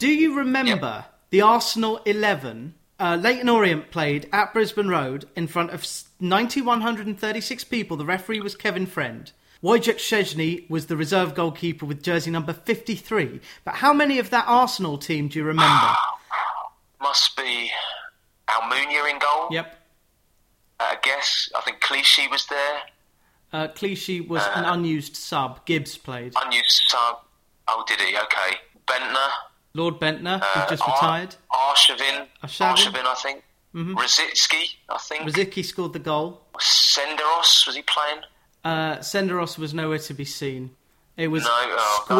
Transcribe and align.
Do 0.00 0.08
you 0.08 0.34
remember 0.34 1.04
the 1.28 1.42
Arsenal 1.42 1.98
11? 2.06 2.72
Uh, 2.98 3.18
Leyton 3.20 3.50
Orient 3.50 3.90
played 3.90 4.30
at 4.32 4.54
Brisbane 4.54 4.88
Road 4.88 5.28
in 5.36 5.46
front 5.46 5.72
of 5.72 5.86
9,136 6.18 7.64
people. 7.64 7.98
The 7.98 8.06
referee 8.06 8.40
was 8.40 8.56
Kevin 8.56 8.86
Friend. 8.86 9.30
Wojciech 9.62 9.96
Szczesny 9.96 10.70
was 10.70 10.86
the 10.86 10.96
reserve 10.96 11.34
goalkeeper 11.34 11.84
with 11.84 12.02
jersey 12.02 12.30
number 12.30 12.54
53. 12.54 13.42
But 13.62 13.74
how 13.74 13.92
many 13.92 14.18
of 14.18 14.30
that 14.30 14.46
Arsenal 14.48 14.96
team 14.96 15.28
do 15.28 15.38
you 15.38 15.44
remember? 15.44 15.92
Must 17.02 17.36
be 17.36 17.70
Almunia 18.48 19.10
in 19.10 19.18
goal. 19.18 19.48
Yep. 19.50 19.76
I 20.80 20.96
guess. 21.02 21.50
I 21.54 21.60
think 21.60 21.82
Clichy 21.82 22.26
was 22.30 22.46
there. 22.46 22.80
Uh, 23.52 23.68
Clichy 23.68 24.22
was 24.22 24.42
an 24.54 24.64
unused 24.64 25.14
sub. 25.14 25.66
Gibbs 25.66 25.98
played. 25.98 26.32
Unused 26.42 26.80
sub. 26.88 27.18
Oh, 27.68 27.84
did 27.86 28.00
he? 28.00 28.16
Okay. 28.16 28.56
Bendtner. 28.86 29.28
Lord 29.74 29.98
Bendtner, 30.00 30.40
who 30.42 30.60
Uh, 30.60 30.68
just 30.68 30.82
Ar- 30.82 30.94
retired. 30.94 31.36
Arshavin. 31.52 32.26
Arshavin. 32.42 32.74
Arshavin, 32.76 33.04
I 33.06 33.14
think. 33.14 33.44
Mm-hmm. 33.74 33.98
I 33.98 34.98
think. 34.98 35.28
Rosicky 35.30 35.64
scored 35.64 35.92
the 35.92 35.98
goal. 36.00 36.42
Senderos, 36.58 37.66
was 37.66 37.76
he 37.76 37.82
playing? 37.82 38.20
Uh, 38.64 38.96
Senderos 38.98 39.58
was 39.58 39.72
nowhere 39.72 39.98
to 40.00 40.14
be 40.14 40.24
seen. 40.24 40.74
It 41.16 41.28
was 41.28 41.44
No, 41.44 41.50
oh. 41.52 42.04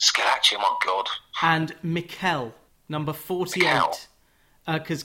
Squillaci 0.00 0.58
my 0.58 0.74
God. 0.84 1.08
and 1.42 1.74
Mikel, 1.82 2.54
number 2.88 3.12
48. 3.12 3.64
Mikel. 3.64 3.98
Because. 4.66 5.04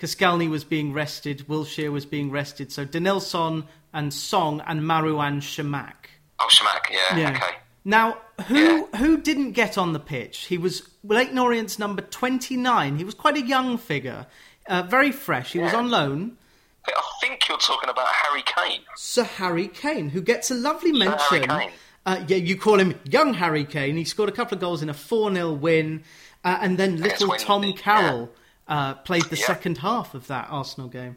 Koscielny 0.00 0.50
was 0.50 0.64
being 0.64 0.92
rested, 0.92 1.46
Wilshere 1.48 1.92
was 1.92 2.04
being 2.04 2.30
rested. 2.30 2.72
So 2.72 2.84
Denilson 2.84 3.64
and 3.92 4.12
Song 4.12 4.60
and 4.66 4.80
Marouane 4.82 5.38
Chamakh. 5.40 5.92
Oh, 6.40 6.48
Chamakh, 6.50 6.90
yeah, 6.90 7.16
Yeah. 7.16 7.30
okay. 7.30 7.54
Now, 7.84 8.18
who 8.46 8.86
who 8.96 9.18
didn't 9.18 9.52
get 9.52 9.76
on 9.76 9.92
the 9.92 10.00
pitch? 10.00 10.46
He 10.46 10.56
was 10.58 10.88
Leyton 11.02 11.38
Orient's 11.38 11.78
number 11.78 12.00
29. 12.02 12.96
He 12.96 13.04
was 13.04 13.14
quite 13.14 13.36
a 13.36 13.42
young 13.42 13.76
figure, 13.76 14.26
uh, 14.66 14.82
very 14.82 15.12
fresh. 15.12 15.52
He 15.52 15.58
was 15.58 15.74
on 15.74 15.90
loan. 15.90 16.38
I 16.86 17.02
think 17.20 17.48
you're 17.48 17.58
talking 17.58 17.88
about 17.90 18.06
Harry 18.08 18.42
Kane. 18.42 18.80
Sir 18.96 19.24
Harry 19.24 19.68
Kane, 19.68 20.10
who 20.10 20.20
gets 20.22 20.50
a 20.50 20.54
lovely 20.54 20.90
Harry 20.98 21.08
mention. 21.10 21.48
Kane. 21.48 21.70
Uh, 22.06 22.22
yeah, 22.28 22.36
you 22.36 22.56
call 22.58 22.78
him 22.78 22.94
young 23.04 23.32
Harry 23.34 23.64
Kane. 23.64 23.96
He 23.96 24.04
scored 24.04 24.28
a 24.28 24.32
couple 24.32 24.54
of 24.56 24.60
goals 24.60 24.82
in 24.82 24.90
a 24.90 24.94
4 24.94 25.32
0 25.34 25.52
win. 25.54 26.04
Uh, 26.44 26.58
and 26.60 26.76
then 26.76 26.98
little 27.00 27.28
when- 27.28 27.40
Tom 27.40 27.72
Carroll 27.72 28.30
uh, 28.68 28.94
played 28.94 29.24
the 29.24 29.36
Yeah. 29.36 29.46
second 29.46 29.78
half 29.78 30.12
of 30.14 30.26
that 30.26 30.48
Arsenal 30.50 30.88
game. 30.88 31.16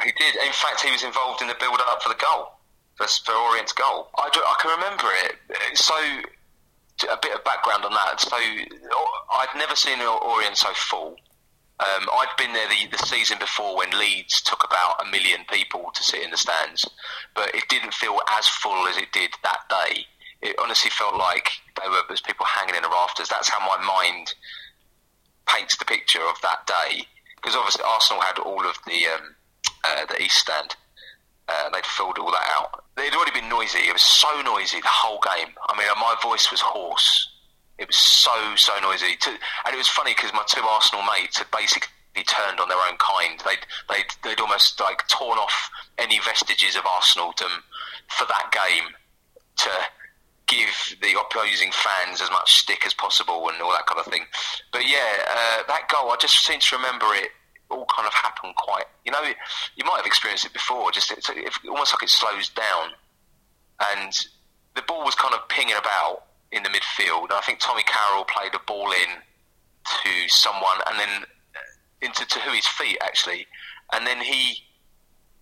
He 0.00 0.12
did. 0.12 0.34
In 0.46 0.52
fact, 0.52 0.80
he 0.82 0.90
was 0.92 1.02
involved 1.02 1.42
in 1.42 1.48
the 1.48 1.54
build-up 1.58 2.00
for 2.02 2.08
the 2.08 2.14
goal, 2.16 2.52
for, 2.96 3.06
for 3.06 3.32
Orient's 3.34 3.72
goal. 3.72 4.08
I, 4.18 4.30
do- 4.32 4.40
I 4.44 4.56
can 4.60 4.70
remember 4.78 5.06
it. 5.24 5.78
So, 5.78 5.94
a 7.10 7.18
bit 7.20 7.34
of 7.34 7.44
background 7.44 7.84
on 7.84 7.92
that. 7.92 8.20
So, 8.20 8.36
I'd 8.36 9.54
never 9.56 9.74
seen 9.76 10.00
Orient 10.00 10.56
so 10.56 10.68
full. 10.74 11.16
Um, 11.80 12.08
I'd 12.12 12.32
been 12.38 12.52
there 12.52 12.68
the, 12.68 12.96
the 12.96 13.04
season 13.04 13.38
before 13.40 13.76
when 13.76 13.90
Leeds 13.98 14.40
took 14.42 14.62
about 14.64 15.04
a 15.04 15.10
million 15.10 15.40
people 15.50 15.90
to 15.92 16.02
sit 16.04 16.22
in 16.22 16.30
the 16.30 16.36
stands, 16.36 16.88
but 17.34 17.52
it 17.52 17.64
didn't 17.68 17.94
feel 17.94 18.16
as 18.30 18.46
full 18.46 18.86
as 18.86 18.96
it 18.96 19.10
did 19.12 19.32
that 19.42 19.68
day. 19.68 20.06
It 20.40 20.54
honestly 20.62 20.90
felt 20.90 21.16
like 21.16 21.50
there 21.80 21.90
were 21.90 22.02
there's 22.06 22.20
people 22.20 22.46
hanging 22.46 22.76
in 22.76 22.82
the 22.82 22.88
rafters. 22.88 23.28
That's 23.28 23.48
how 23.48 23.58
my 23.66 23.82
mind 23.84 24.34
paints 25.48 25.76
the 25.76 25.84
picture 25.84 26.20
of 26.22 26.36
that 26.42 26.64
day. 26.66 27.06
Because 27.36 27.56
obviously 27.56 27.82
Arsenal 27.84 28.22
had 28.22 28.38
all 28.38 28.64
of 28.64 28.76
the 28.86 29.06
um, 29.08 29.34
uh, 29.84 30.06
the 30.06 30.22
East 30.22 30.38
Stand. 30.38 30.76
Uh, 31.48 31.68
they'd 31.70 31.84
filled 31.84 32.18
all 32.18 32.30
that 32.30 32.48
out. 32.56 32.84
It 32.96 33.12
had 33.12 33.14
already 33.14 33.38
been 33.38 33.48
noisy. 33.48 33.80
It 33.80 33.92
was 33.92 34.02
so 34.02 34.28
noisy 34.42 34.80
the 34.80 34.88
whole 34.88 35.20
game. 35.20 35.52
I 35.68 35.76
mean, 35.76 35.86
my 35.96 36.16
voice 36.22 36.50
was 36.50 36.60
hoarse. 36.60 37.28
It 37.78 37.86
was 37.88 37.96
so 37.96 38.32
so 38.56 38.72
noisy. 38.80 39.18
And 39.66 39.74
it 39.74 39.76
was 39.76 39.88
funny 39.88 40.14
because 40.14 40.32
my 40.32 40.44
two 40.46 40.62
Arsenal 40.62 41.04
mates 41.04 41.38
had 41.38 41.50
basically 41.50 41.88
turned 42.26 42.60
on 42.60 42.68
their 42.68 42.78
own 42.78 42.96
kind. 42.98 43.42
They'd 43.44 43.66
they'd, 43.90 44.10
they'd 44.22 44.40
almost 44.40 44.80
like 44.80 45.06
torn 45.08 45.38
off 45.38 45.70
any 45.98 46.18
vestiges 46.20 46.76
of 46.76 46.86
Arsenaldom 46.86 47.50
for 48.08 48.26
that 48.26 48.50
game 48.52 48.94
to 49.56 49.70
give 50.46 50.96
the 51.00 51.18
opposing 51.18 51.72
fans 51.72 52.20
as 52.20 52.30
much 52.30 52.54
stick 52.54 52.86
as 52.86 52.94
possible 52.94 53.48
and 53.48 53.60
all 53.62 53.70
that 53.70 53.86
kind 53.86 54.00
of 54.00 54.06
thing. 54.06 54.24
But 54.72 54.86
yeah, 54.86 55.12
uh, 55.28 55.62
that 55.68 55.88
goal, 55.88 56.10
I 56.10 56.16
just 56.20 56.44
seem 56.44 56.60
to 56.60 56.76
remember 56.76 57.06
it 57.14 57.30
all 57.70 57.86
kind 57.86 58.06
of 58.06 58.14
happened 58.14 58.54
quite. 58.56 58.84
You 59.04 59.12
know, 59.12 59.22
you 59.76 59.84
might 59.84 59.96
have 59.96 60.06
experienced 60.06 60.44
it 60.44 60.52
before. 60.52 60.90
Just 60.92 61.10
it's, 61.12 61.30
almost 61.68 61.92
like 61.92 62.02
it 62.02 62.10
slows 62.10 62.48
down, 62.50 62.90
and 63.92 64.12
the 64.74 64.82
ball 64.82 65.04
was 65.04 65.14
kind 65.14 65.34
of 65.34 65.48
pinging 65.48 65.76
about 65.76 66.24
in 66.52 66.62
the 66.62 66.68
midfield. 66.68 67.24
And 67.24 67.32
I 67.32 67.40
think 67.40 67.58
Tommy 67.60 67.82
Carroll 67.82 68.24
played 68.24 68.54
a 68.54 68.60
ball 68.66 68.90
in 68.92 69.20
to 70.02 70.28
someone, 70.28 70.78
and 70.90 70.98
then 70.98 71.22
uh, 71.22 72.06
into 72.06 72.26
to 72.26 72.38
his 72.40 72.66
feet 72.66 72.98
actually, 73.02 73.46
and 73.92 74.06
then 74.06 74.20
he 74.20 74.62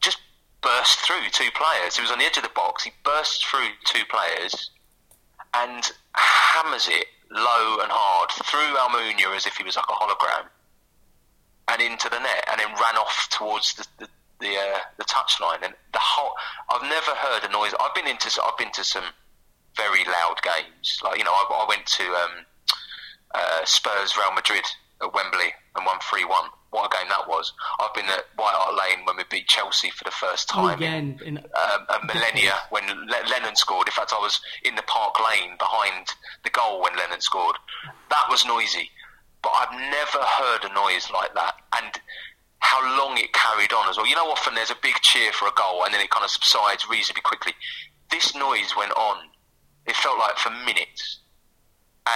just 0.01 0.19
burst 0.61 1.01
through 1.01 1.29
two 1.31 1.51
players. 1.55 1.97
He 1.97 2.03
was 2.03 2.11
on 2.11 2.19
the 2.19 2.25
edge 2.25 2.37
of 2.37 2.43
the 2.43 2.51
box. 2.55 2.85
He 2.85 2.93
bursts 3.05 3.45
through 3.45 3.69
two 3.85 4.05
players 4.11 4.71
and 5.55 5.85
hammers 6.15 6.89
it 6.89 7.07
low 7.31 7.79
and 7.81 7.91
hard 7.91 8.31
through 8.45 8.77
Almunia 8.77 9.35
as 9.37 9.47
if 9.47 9.57
he 9.57 9.65
was 9.65 9.77
like 9.77 9.87
a 9.89 9.93
hologram 9.93 10.49
and 11.69 11.81
into 11.81 12.09
the 12.09 12.19
net, 12.19 12.49
and 12.51 12.61
then 12.61 12.69
ran 12.69 12.97
off 12.97 13.29
towards 13.31 13.75
the 13.75 13.87
the 13.99 14.09
the, 14.41 14.57
uh, 14.57 14.79
the 14.99 15.05
touchline. 15.05 15.63
And 15.63 15.73
the 15.93 16.01
whole, 16.03 16.33
I've 16.69 16.83
never 16.83 17.13
heard 17.13 17.49
a 17.49 17.53
noise. 17.53 17.73
I've 17.81 17.95
been 17.95 18.09
into 18.09 18.31
I've 18.43 18.59
been 18.59 18.73
to 18.73 18.85
some 18.85 19.05
very 19.77 20.05
loud 20.05 20.37
games. 20.43 21.01
Like 21.03 21.19
you 21.19 21.25
know, 21.25 21.33
I, 21.33 21.65
I 21.65 21.67
went 21.69 21.87
to 21.87 22.05
um, 22.05 22.31
uh, 23.35 23.65
Spurs 23.65 24.17
Real 24.17 24.33
Madrid 24.35 24.65
at 25.03 25.15
Wembley 25.15 25.55
and 25.77 25.87
won 25.87 25.97
three 26.03 26.25
one. 26.25 26.51
What 26.71 26.91
a 26.91 26.97
game 26.97 27.09
that 27.11 27.29
was! 27.29 27.53
I've 27.81 27.93
been 27.93 28.07
at 28.07 28.25
White 28.37 28.55
Hart 28.57 28.75
Lane 28.75 29.05
when 29.05 29.19
we 29.19 29.25
beat 29.31 29.47
Chelsea 29.47 29.91
for 29.91 30.05
the 30.05 30.11
first 30.11 30.49
time 30.49 30.79
Again, 30.79 31.21
in, 31.23 31.37
um, 31.37 31.45
a 31.91 32.01
millennia 32.07 32.55
when 32.71 32.87
Le- 32.89 33.29
Lennon 33.29 33.57
scored. 33.57 33.89
In 33.89 33.93
fact, 33.93 34.15
I 34.17 34.21
was 34.21 34.41
in 34.65 34.75
the 34.75 34.83
Park 34.83 35.17
Lane 35.21 35.53
behind 35.59 36.07
the 36.45 36.51
goal 36.51 36.81
when 36.81 36.97
Lennon 36.97 37.21
scored. 37.21 37.57
That 38.09 38.25
was 38.31 38.47
noisy, 38.47 38.89
but 39.43 39.51
I've 39.51 39.73
never 39.73 40.19
heard 40.25 40.65
a 40.65 40.75
noise 40.75 41.11
like 41.13 41.35
that. 41.35 41.55
And 41.77 42.01
how 42.59 42.81
long 42.99 43.19
it 43.19 43.33
carried 43.33 43.73
on 43.73 43.89
as 43.91 43.97
well. 43.97 44.07
You 44.07 44.15
know, 44.15 44.31
often 44.31 44.55
there's 44.55 44.71
a 44.71 44.79
big 44.83 44.95
cheer 45.03 45.33
for 45.33 45.49
a 45.49 45.53
goal 45.53 45.85
and 45.85 45.93
then 45.93 46.01
it 46.01 46.11
kind 46.11 46.25
of 46.25 46.31
subsides 46.31 46.89
reasonably 46.89 47.23
quickly. 47.23 47.53
This 48.11 48.35
noise 48.35 48.75
went 48.77 48.93
on. 48.93 49.29
It 49.87 49.97
felt 49.97 50.19
like 50.19 50.39
for 50.39 50.51
minutes. 50.51 51.19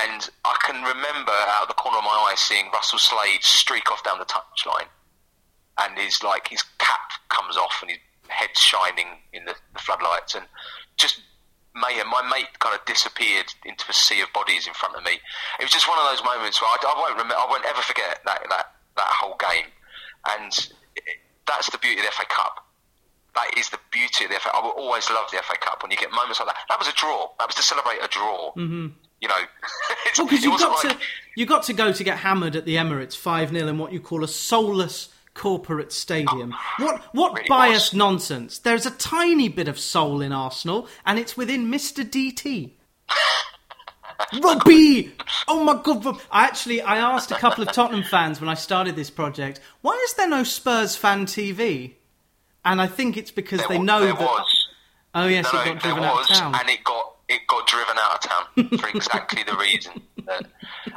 And 0.03 0.31
I 0.45 0.57
can 0.65 0.83
remember 0.83 1.33
out 1.33 1.63
of 1.63 1.69
the 1.69 1.75
corner 1.75 1.99
of 1.99 2.05
my 2.05 2.11
eye 2.11 2.35
seeing 2.37 2.71
Russell 2.73 2.99
Slade 2.99 3.43
streak 3.43 3.91
off 3.91 4.05
down 4.05 4.19
the 4.19 4.25
touchline 4.25 4.89
and 5.79 5.99
his 5.99 6.23
like 6.23 6.49
his 6.49 6.63
cap 6.79 7.11
comes 7.29 7.57
off 7.57 7.79
and 7.83 7.91
his 7.91 8.01
head's 8.29 8.61
shining 8.61 9.07
in 9.33 9.45
the, 9.45 9.55
the 9.75 9.79
floodlights 9.79 10.35
and 10.35 10.47
just 10.97 11.21
My 11.77 12.23
mate 12.31 12.59
kind 12.59 12.75
of 12.75 12.85
disappeared 12.87 13.53
into 13.65 13.85
a 13.89 13.93
sea 13.93 14.21
of 14.23 14.33
bodies 14.33 14.67
in 14.67 14.75
front 14.75 14.97
of 14.97 15.05
me. 15.05 15.21
It 15.61 15.63
was 15.63 15.71
just 15.71 15.89
one 15.89 15.99
of 15.99 16.09
those 16.09 16.25
moments 16.25 16.61
where 16.61 16.71
I, 16.71 16.77
I 16.81 16.95
won't 16.97 17.13
remember. 17.13 17.35
I 17.37 17.47
won't 17.49 17.65
ever 17.67 17.83
forget 17.83 18.21
that 18.25 18.43
that 18.49 18.73
that 18.97 19.11
whole 19.13 19.37
game. 19.37 19.69
And 20.29 20.53
it, 20.97 21.21
that's 21.47 21.71
the 21.71 21.79
beauty 21.79 22.01
of 22.01 22.07
the 22.07 22.13
FA 22.13 22.25
Cup. 22.29 22.65
That 23.35 23.51
is 23.59 23.69
the 23.69 23.79
beauty 23.91 24.25
of 24.25 24.31
the 24.31 24.41
FA. 24.41 24.51
I 24.55 24.61
will 24.65 24.71
always 24.71 25.11
love 25.11 25.31
the 25.31 25.39
FA 25.39 25.57
Cup 25.61 25.83
when 25.83 25.91
you 25.91 25.99
get 25.99 26.11
moments 26.11 26.41
like 26.41 26.49
that. 26.49 26.57
That 26.69 26.79
was 26.79 26.89
a 26.89 26.97
draw. 26.97 27.29
That 27.39 27.49
was 27.49 27.55
to 27.57 27.63
celebrate 27.63 27.99
a 28.03 28.09
draw. 28.09 28.53
Mm-hmm. 28.57 28.87
You 29.21 29.29
know, 29.29 29.41
it's, 30.07 30.19
Well, 30.19 30.27
because 30.27 30.45
you 30.45 30.59
got 30.59 30.85
like 30.85 30.99
to 30.99 31.05
you 31.37 31.47
got 31.47 31.63
to 31.65 31.73
go 31.73 31.93
to 31.93 32.05
get 32.05 32.19
hammered 32.19 32.57
at 32.57 32.65
the 32.65 32.77
Emirates 32.77 33.17
five 33.17 33.51
0 33.51 33.69
in 33.69 33.79
what 33.79 33.93
you 33.93 34.01
call 34.01 34.25
a 34.25 34.29
soulless 34.29 35.11
corporate 35.37 35.93
stadium. 35.93 36.55
what 36.79 37.01
what 37.15 37.35
really 37.35 37.49
biased 37.49 37.93
was. 37.93 37.99
nonsense? 37.99 38.59
There's 38.59 38.87
a 38.87 38.91
tiny 38.91 39.49
bit 39.49 39.69
of 39.69 39.79
soul 39.79 40.21
in 40.21 40.33
Arsenal, 40.33 40.89
and 41.05 41.19
it's 41.19 41.37
within 41.37 41.71
Mister 41.71 42.03
DT. 42.03 42.71
Robbie! 44.43 45.13
Oh 45.47 45.63
my 45.63 45.81
god! 45.83 46.05
I 46.31 46.45
actually 46.45 46.81
I 46.81 46.97
asked 46.97 47.31
a 47.31 47.35
couple 47.37 47.63
of 47.63 47.73
Tottenham 47.73 48.03
fans 48.03 48.41
when 48.41 48.49
I 48.49 48.55
started 48.55 48.97
this 48.97 49.11
project, 49.11 49.61
why 49.83 49.93
is 50.05 50.15
there 50.15 50.29
no 50.29 50.43
Spurs 50.43 50.97
fan 50.97 51.27
TV? 51.27 51.93
And 52.65 52.81
I 52.81 52.87
think 52.89 53.17
it's 53.17 53.31
because 53.31 53.61
there, 53.61 53.69
they 53.69 53.79
know 53.79 54.01
there 54.01 54.13
that. 54.15 54.21
was. 54.21 54.69
Oh 55.15 55.27
yes, 55.29 55.53
No, 55.53 55.61
it 55.61 55.65
got 55.67 55.81
driven 55.81 56.03
out 56.05 56.23
of 56.23 56.27
town. 56.29 56.55
and 56.59 56.69
it 56.69 56.83
got 56.83 57.16
it 57.29 57.41
got 57.49 57.67
driven 57.67 57.97
out 57.99 58.15
of 58.15 58.21
town 58.21 58.45
for 58.79 58.89
exactly 58.89 59.43
the 59.43 59.57
reason. 59.57 60.01
That, 60.27 60.47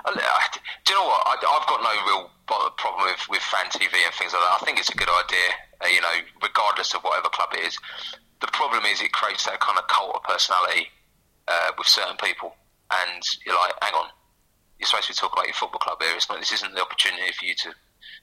I- 0.06 0.14
I- 0.14 0.58
do 0.86 0.94
you 0.94 1.00
know 1.00 1.06
what? 1.08 1.22
I, 1.26 1.34
I've 1.38 1.68
got 1.68 1.82
no 1.82 1.94
real 2.08 2.30
problem 2.78 3.06
with, 3.06 3.22
with 3.30 3.42
fan 3.42 3.66
TV 3.70 3.94
and 4.06 4.14
things 4.16 4.34
like 4.34 4.42
that. 4.42 4.58
I 4.62 4.66
think 4.66 4.80
it's 4.80 4.90
a 4.90 4.98
good 4.98 5.10
idea, 5.10 5.48
uh, 5.82 5.88
you 5.88 6.02
know, 6.02 6.16
regardless 6.42 6.94
of 6.94 7.02
whatever 7.02 7.30
club 7.30 7.50
it 7.54 7.62
is. 7.66 7.78
The 8.42 8.48
problem 8.48 8.86
is 8.86 9.02
it 9.02 9.12
creates 9.12 9.46
that 9.46 9.60
kind 9.60 9.78
of 9.78 9.88
cult 9.88 10.16
of 10.16 10.24
personality 10.24 10.88
uh, 11.48 11.72
with 11.78 11.88
certain 11.88 12.18
people, 12.18 12.56
and 12.90 13.22
you're 13.46 13.56
like, 13.56 13.74
hang 13.82 13.94
on, 13.94 14.10
you're 14.80 14.88
supposed 14.88 15.08
to 15.08 15.14
be 15.14 15.18
talking 15.18 15.38
about 15.38 15.48
your 15.48 15.54
football 15.60 15.80
club 15.80 16.02
here. 16.02 16.14
It's 16.16 16.30
not. 16.30 16.40
This 16.40 16.54
isn't 16.54 16.74
the 16.74 16.82
opportunity 16.82 17.32
for 17.38 17.46
you 17.46 17.54
to 17.68 17.74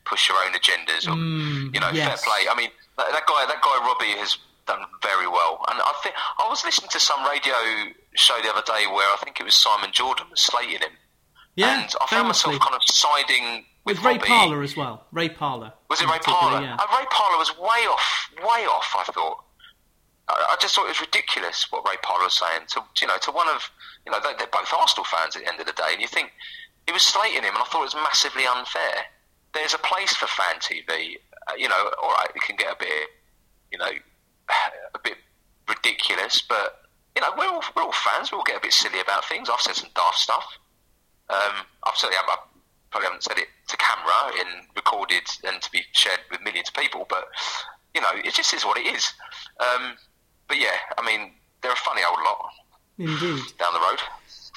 push 0.04 0.28
your 0.28 0.38
own 0.38 0.52
agendas 0.54 1.06
or, 1.06 1.14
you 1.74 1.78
know, 1.80 1.90
yes. 1.92 2.24
fair 2.24 2.32
play. 2.32 2.46
I 2.50 2.54
mean, 2.56 2.70
that, 2.96 3.10
that 3.12 3.26
guy, 3.26 3.44
that 3.46 3.60
guy 3.62 3.76
Robbie 3.84 4.18
has 4.18 4.38
done 4.66 4.80
very 5.02 5.26
well. 5.26 5.64
And 5.70 5.80
I 5.80 5.92
think 6.02 6.14
I 6.38 6.48
was 6.48 6.64
listening 6.64 6.90
to 6.90 7.00
some 7.00 7.24
radio 7.24 7.54
show 8.14 8.34
the 8.42 8.50
other 8.50 8.62
day 8.66 8.86
where 8.86 9.06
I 9.06 9.16
think 9.22 9.40
it 9.40 9.44
was 9.44 9.54
Simon 9.54 9.90
Jordan 9.92 10.26
was 10.30 10.40
slating 10.40 10.80
him. 10.80 10.96
Yeah, 11.54 11.82
and 11.82 11.94
I 12.00 12.06
found 12.06 12.28
myself 12.28 12.58
kind 12.60 12.74
of 12.74 12.82
siding 12.84 13.64
with, 13.84 13.96
with 13.96 14.04
Ray 14.04 14.12
Robbie. 14.14 14.26
Parlour 14.26 14.62
as 14.62 14.76
well. 14.76 15.06
Ray 15.10 15.30
Parlour. 15.30 15.72
Was 15.88 16.02
it 16.02 16.08
Ray 16.08 16.18
Parlour? 16.18 16.60
Yeah. 16.60 16.76
Uh, 16.76 16.86
Ray 16.98 17.06
Parlour 17.10 17.38
was 17.38 17.56
way 17.56 17.86
off, 17.88 18.30
way 18.38 18.66
off. 18.66 18.94
I 18.98 19.04
thought. 19.04 19.44
I, 20.28 20.34
I 20.50 20.56
just 20.60 20.74
thought 20.74 20.84
it 20.84 20.88
was 20.88 21.00
ridiculous 21.00 21.66
what 21.70 21.88
Ray 21.88 21.96
Parlour 22.02 22.24
was 22.24 22.38
saying 22.38 22.66
to 22.74 22.82
you 23.00 23.06
know 23.06 23.16
to 23.22 23.30
one 23.30 23.48
of 23.48 23.70
you 24.04 24.12
know 24.12 24.18
they, 24.22 24.36
they're 24.36 24.52
both 24.52 24.70
Arsenal 24.76 25.04
fans 25.04 25.36
at 25.36 25.42
the 25.42 25.48
end 25.48 25.60
of 25.60 25.66
the 25.66 25.72
day, 25.72 25.92
and 25.92 26.00
you 26.00 26.08
think 26.08 26.32
he 26.86 26.92
was 26.92 27.02
slating 27.02 27.42
him, 27.42 27.54
and 27.54 27.62
I 27.62 27.64
thought 27.64 27.80
it 27.80 27.94
was 27.94 27.96
massively 27.96 28.44
unfair. 28.46 29.06
There's 29.54 29.72
a 29.72 29.78
place 29.78 30.14
for 30.14 30.26
fan 30.26 30.60
TV. 30.60 31.16
Uh, 31.48 31.54
you 31.56 31.68
know, 31.68 31.90
all 32.02 32.10
right, 32.10 32.28
it 32.34 32.42
can 32.42 32.56
get 32.56 32.72
a 32.72 32.76
bit, 32.78 33.08
you 33.72 33.78
know, 33.78 33.90
a 34.94 34.98
bit 35.02 35.16
ridiculous, 35.68 36.42
but 36.42 36.82
you 37.14 37.22
know, 37.22 37.28
we're 37.36 37.48
all, 37.48 37.62
we're 37.74 37.82
all 37.82 37.92
fans. 37.92 38.30
We 38.30 38.38
all 38.38 38.44
get 38.44 38.56
a 38.58 38.60
bit 38.60 38.72
silly 38.72 39.00
about 39.00 39.24
things. 39.24 39.48
I've 39.48 39.60
said 39.60 39.74
some 39.74 39.90
daft 39.94 40.18
stuff. 40.18 40.58
Um, 41.30 41.64
I've 41.82 41.96
certainly 41.96 42.18
I 42.18 42.36
probably 42.90 43.06
haven't 43.06 43.24
said 43.24 43.38
it 43.38 43.48
to 43.68 43.76
camera 43.76 44.32
and 44.40 44.66
recorded 44.76 45.24
and 45.46 45.60
to 45.60 45.70
be 45.70 45.82
shared 45.92 46.20
with 46.30 46.40
millions 46.42 46.68
of 46.68 46.74
people, 46.74 47.06
but 47.08 47.24
you 47.94 48.00
know, 48.00 48.10
it 48.14 48.34
just 48.34 48.52
is 48.54 48.64
what 48.64 48.78
it 48.78 48.94
is. 48.94 49.12
Um, 49.60 49.96
but 50.48 50.58
yeah, 50.58 50.76
I 50.98 51.04
mean, 51.04 51.32
they're 51.62 51.72
a 51.72 51.76
funny 51.76 52.02
old 52.08 52.18
lot 52.24 52.50
Indeed. 52.98 53.42
down 53.58 53.72
the 53.72 53.80
road. 53.80 54.00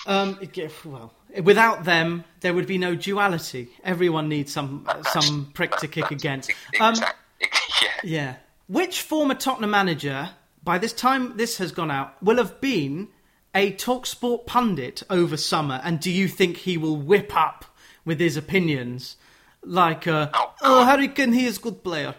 Um, 0.05 0.39
well, 0.85 1.13
without 1.43 1.83
them, 1.83 2.23
there 2.41 2.53
would 2.53 2.67
be 2.67 2.77
no 2.77 2.95
duality. 2.95 3.69
Everyone 3.83 4.29
needs 4.29 4.53
some 4.53 4.87
some 5.11 5.51
prick 5.53 5.75
to 5.77 5.87
kick 5.87 6.11
against. 6.11 6.51
Um, 6.79 6.95
yeah. 7.41 7.87
Yeah. 8.03 8.35
Which 8.69 9.01
former 9.01 9.33
Tottenham 9.33 9.71
manager, 9.71 10.29
by 10.63 10.77
this 10.77 10.93
time 10.93 11.37
this 11.37 11.57
has 11.57 11.71
gone 11.71 11.89
out, 11.89 12.21
will 12.21 12.37
have 12.37 12.61
been 12.61 13.07
a 13.55 13.73
Talksport 13.73 14.45
pundit 14.45 15.01
over 15.09 15.37
summer? 15.37 15.81
And 15.83 15.99
do 15.99 16.11
you 16.11 16.27
think 16.27 16.57
he 16.57 16.77
will 16.77 16.95
whip 16.95 17.35
up 17.35 17.65
with 18.05 18.19
his 18.19 18.37
opinions? 18.37 19.17
Like, 19.63 20.05
uh, 20.05 20.29
Oh, 20.35 20.53
oh, 20.61 20.85
Harry 20.85 21.07
Kane, 21.07 21.33
he 21.33 21.47
is 21.47 21.57
a 21.57 21.61
good 21.61 21.83
player. 21.83 22.13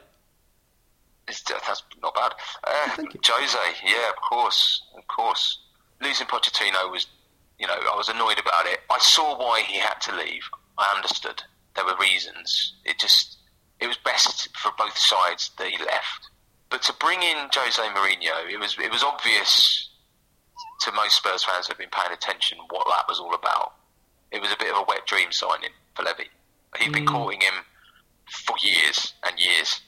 It's, 1.28 1.40
that's 1.42 1.84
not 2.02 2.16
bad. 2.16 2.32
Uh. 2.66 3.04
Jose, 3.24 3.58
yeah, 3.86 4.08
of 4.08 4.16
course, 4.16 4.82
of 4.98 5.06
course. 5.06 5.56
Losing 6.02 6.26
Pochettino 6.26 6.90
was, 6.90 7.06
you 7.60 7.68
know, 7.68 7.74
I 7.74 7.96
was 7.96 8.08
annoyed 8.08 8.40
about 8.40 8.66
it. 8.66 8.80
I 8.90 8.98
saw 8.98 9.38
why 9.38 9.60
he 9.68 9.78
had 9.78 10.00
to 10.00 10.16
leave. 10.16 10.42
I 10.76 10.92
understood 10.96 11.44
there 11.76 11.84
were 11.84 11.96
reasons. 12.00 12.74
It 12.84 12.98
just, 12.98 13.36
it 13.78 13.86
was 13.86 13.98
best 13.98 14.48
for 14.56 14.72
both 14.76 14.98
sides 14.98 15.52
that 15.56 15.68
he 15.68 15.78
left. 15.78 16.29
But 16.70 16.82
to 16.82 16.94
bring 16.94 17.22
in 17.22 17.36
Jose 17.52 17.82
Mourinho, 17.82 18.50
it 18.50 18.58
was 18.58 18.76
it 18.78 18.90
was 18.90 19.02
obvious 19.02 19.88
to 20.82 20.92
most 20.92 21.16
Spurs 21.16 21.44
fans 21.44 21.66
who 21.66 21.72
have 21.72 21.78
been 21.78 21.90
paying 21.90 22.12
attention 22.12 22.58
what 22.70 22.86
that 22.86 23.04
was 23.08 23.20
all 23.20 23.34
about. 23.34 23.74
It 24.30 24.40
was 24.40 24.52
a 24.52 24.56
bit 24.56 24.70
of 24.70 24.78
a 24.78 24.84
wet 24.86 25.06
dream 25.06 25.32
signing 25.32 25.70
for 25.94 26.04
Levy. 26.04 26.30
He'd 26.78 26.92
been 26.92 27.04
mm. 27.04 27.12
courting 27.12 27.40
him 27.40 27.64
for 28.46 28.54
years 28.62 29.14
and 29.26 29.38
years 29.40 29.80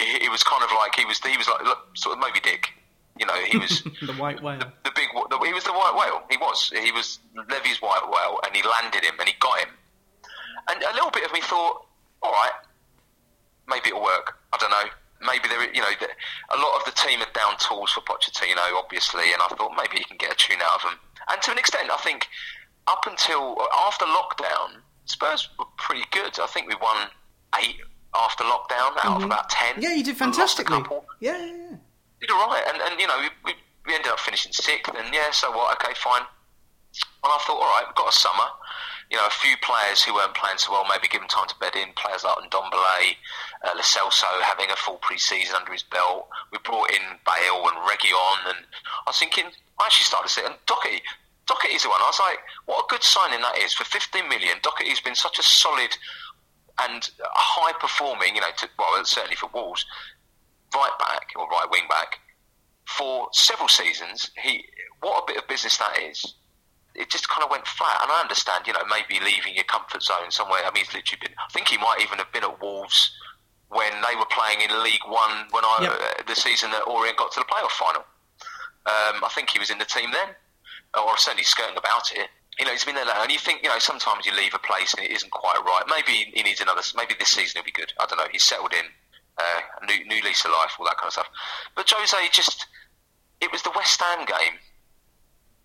it, 0.00 0.22
it 0.22 0.30
was 0.30 0.42
kind 0.42 0.62
of 0.62 0.70
like 0.72 0.94
he 0.94 1.04
was 1.04 1.18
he 1.18 1.36
was 1.36 1.48
like 1.48 1.62
look, 1.64 1.78
sort 1.94 2.16
of 2.16 2.20
Moby 2.20 2.40
Dick. 2.40 2.72
You 3.18 3.26
know, 3.26 3.34
he 3.46 3.58
was 3.58 3.82
The 4.02 4.12
white 4.14 4.42
whale. 4.42 4.58
the 4.58 4.90
big 4.94 5.08
the, 5.30 5.38
he 5.46 5.52
was 5.52 5.64
the 5.64 5.72
white 5.72 5.94
whale. 5.94 6.22
He 6.30 6.36
was 6.36 6.72
he 6.74 6.90
was 6.92 7.20
Levy's 7.48 7.80
white 7.80 8.04
whale, 8.10 8.40
and 8.44 8.54
he 8.54 8.62
landed 8.62 9.04
him 9.04 9.14
and 9.18 9.28
he 9.28 9.34
got 9.38 9.58
him. 9.60 9.68
And 10.68 10.82
a 10.82 10.94
little 10.94 11.10
bit 11.10 11.24
of 11.24 11.32
me 11.32 11.40
thought, 11.40 11.86
all 12.22 12.32
right, 12.32 12.56
maybe 13.68 13.90
it'll 13.90 14.02
work. 14.02 14.38
I 14.52 14.56
don't 14.56 14.70
know. 14.70 14.88
Maybe 15.20 15.48
there, 15.48 15.62
you 15.72 15.80
know, 15.80 15.94
a 16.50 16.56
lot 16.56 16.78
of 16.78 16.84
the 16.84 16.92
team 16.92 17.20
are 17.20 17.32
down 17.32 17.56
tools 17.58 17.92
for 17.92 18.02
Pochettino, 18.02 18.60
obviously, 18.76 19.32
and 19.32 19.40
I 19.40 19.48
thought 19.56 19.72
maybe 19.76 19.98
he 19.98 20.04
can 20.04 20.18
get 20.18 20.32
a 20.32 20.36
tune 20.36 20.60
out 20.60 20.76
of 20.76 20.82
them. 20.82 20.98
And 21.30 21.40
to 21.42 21.52
an 21.52 21.58
extent, 21.58 21.90
I 21.90 21.96
think 21.98 22.28
up 22.86 23.06
until 23.06 23.56
after 23.86 24.04
lockdown, 24.04 24.82
Spurs 25.06 25.48
were 25.58 25.64
pretty 25.78 26.04
good. 26.10 26.38
I 26.38 26.46
think 26.46 26.68
we 26.68 26.76
won 26.80 27.08
eight 27.62 27.76
after 28.14 28.44
lockdown 28.44 28.92
out 29.02 29.16
of 29.18 29.24
about 29.24 29.48
ten. 29.50 29.74
Mm-hmm. 29.74 29.82
Yeah, 29.82 29.94
you 29.94 30.04
did 30.04 30.18
We 30.20 30.26
lost 30.26 30.58
a 30.58 30.64
fantastically. 30.64 30.98
Yeah, 31.20 31.38
yeah, 31.38 31.46
yeah. 31.46 31.76
did 32.20 32.30
all 32.30 32.48
right, 32.48 32.64
and, 32.68 32.80
and 32.82 33.00
you 33.00 33.06
know 33.06 33.18
we, 33.20 33.28
we, 33.44 33.52
we 33.86 33.94
ended 33.94 34.10
up 34.10 34.20
finishing 34.20 34.52
sixth, 34.52 34.92
and 34.94 35.14
yeah, 35.14 35.30
so 35.30 35.50
what? 35.50 35.76
Okay, 35.80 35.94
fine. 35.96 36.22
And 36.22 37.32
I 37.32 37.38
thought, 37.46 37.58
all 37.58 37.72
right, 37.74 37.84
we've 37.86 37.96
got 37.96 38.08
a 38.08 38.16
summer. 38.16 38.48
You 39.14 39.20
know, 39.20 39.30
a 39.30 39.42
few 39.46 39.54
players 39.62 40.02
who 40.02 40.12
weren't 40.12 40.34
playing 40.34 40.58
so 40.58 40.72
well, 40.72 40.82
maybe 40.90 41.06
give 41.06 41.20
them 41.20 41.30
time 41.30 41.46
to 41.46 41.54
bed 41.62 41.76
in. 41.78 41.94
Players 41.94 42.24
like 42.24 42.34
Ndombele, 42.50 43.14
uh, 43.62 43.70
Lo 43.78 43.82
Celso 43.86 44.26
having 44.42 44.72
a 44.72 44.74
full 44.74 44.96
pre-season 44.96 45.54
under 45.54 45.70
his 45.70 45.84
belt. 45.84 46.26
We 46.50 46.58
brought 46.64 46.90
in 46.90 47.22
Bale 47.22 47.62
and 47.62 47.78
Reguilon, 47.86 48.42
and 48.50 48.66
I 48.66 49.06
was 49.06 49.16
thinking, 49.16 49.44
I 49.78 49.86
actually 49.86 50.10
started 50.10 50.26
to 50.26 50.34
say, 50.34 50.44
and 50.44 50.56
Doherty, 50.66 51.00
Doherty's 51.46 51.84
the 51.84 51.90
one. 51.90 52.02
I 52.02 52.10
was 52.10 52.18
like, 52.18 52.38
what 52.66 52.82
a 52.82 52.90
good 52.90 53.04
signing 53.04 53.40
that 53.42 53.56
is 53.58 53.72
for 53.72 53.84
15 53.84 54.28
million. 54.28 54.58
Doherty's 54.62 54.98
been 54.98 55.14
such 55.14 55.38
a 55.38 55.44
solid 55.44 55.96
and 56.82 57.08
high 57.22 57.72
performing, 57.78 58.34
you 58.34 58.40
know, 58.40 58.50
to, 58.58 58.68
well, 58.76 58.98
certainly 59.04 59.36
for 59.36 59.48
Wolves, 59.54 59.86
right 60.74 60.98
back 60.98 61.30
or 61.36 61.46
right 61.46 61.70
wing 61.70 61.86
back 61.88 62.18
for 62.84 63.28
several 63.30 63.68
seasons. 63.68 64.32
He, 64.42 64.64
what 64.98 65.22
a 65.22 65.26
bit 65.28 65.36
of 65.40 65.46
business 65.46 65.78
that 65.78 66.02
is. 66.02 66.34
It 66.94 67.10
just 67.10 67.28
kind 67.28 67.42
of 67.42 67.50
went 67.50 67.66
flat, 67.66 67.98
and 68.02 68.10
I 68.10 68.20
understand, 68.20 68.66
you 68.66 68.72
know, 68.72 68.84
maybe 68.88 69.18
leaving 69.24 69.54
your 69.54 69.64
comfort 69.64 70.02
zone 70.02 70.30
somewhere. 70.30 70.60
I 70.62 70.70
mean, 70.70 70.84
he's 70.84 70.94
literally 70.94 71.20
been. 71.26 71.34
I 71.38 71.50
think 71.52 71.68
he 71.68 71.76
might 71.76 71.98
even 72.00 72.18
have 72.18 72.30
been 72.32 72.44
at 72.44 72.60
Wolves 72.62 73.10
when 73.68 73.90
they 74.08 74.14
were 74.14 74.30
playing 74.30 74.60
in 74.62 74.70
League 74.82 75.02
One 75.08 75.46
when 75.50 75.64
I 75.64 75.78
Yep. 75.82 75.90
uh, 75.90 76.22
the 76.28 76.36
season 76.36 76.70
that 76.70 76.86
Orient 76.86 77.16
got 77.18 77.32
to 77.32 77.40
the 77.40 77.46
playoff 77.46 77.72
final. 77.72 78.04
Um, 78.86 79.24
I 79.24 79.30
think 79.34 79.50
he 79.50 79.58
was 79.58 79.70
in 79.70 79.78
the 79.78 79.84
team 79.84 80.12
then, 80.12 80.34
or 80.94 81.16
certainly 81.18 81.42
skirting 81.42 81.76
about 81.76 82.12
it. 82.12 82.28
You 82.58 82.64
know, 82.66 82.70
he's 82.70 82.84
been 82.84 82.94
there, 82.94 83.04
and 83.08 83.32
you 83.32 83.38
think, 83.40 83.64
you 83.64 83.68
know, 83.68 83.78
sometimes 83.80 84.26
you 84.26 84.32
leave 84.36 84.54
a 84.54 84.58
place 84.60 84.94
and 84.94 85.04
it 85.04 85.10
isn't 85.10 85.32
quite 85.32 85.58
right. 85.66 85.82
Maybe 85.90 86.30
he 86.32 86.42
needs 86.44 86.60
another. 86.60 86.82
Maybe 86.94 87.14
this 87.18 87.30
season 87.30 87.58
he'll 87.58 87.64
be 87.64 87.72
good. 87.72 87.92
I 87.98 88.06
don't 88.06 88.18
know. 88.18 88.28
He's 88.30 88.44
settled 88.44 88.72
in, 88.72 88.84
uh, 89.38 89.60
new 89.86 90.04
new 90.06 90.22
lease 90.22 90.44
of 90.44 90.52
life, 90.52 90.76
all 90.78 90.86
that 90.86 90.96
kind 90.98 91.08
of 91.08 91.14
stuff. 91.14 91.28
But 91.74 91.90
Jose 91.90 92.16
just, 92.30 92.66
it 93.40 93.50
was 93.50 93.62
the 93.62 93.72
West 93.74 94.00
Ham 94.00 94.24
game. 94.24 94.54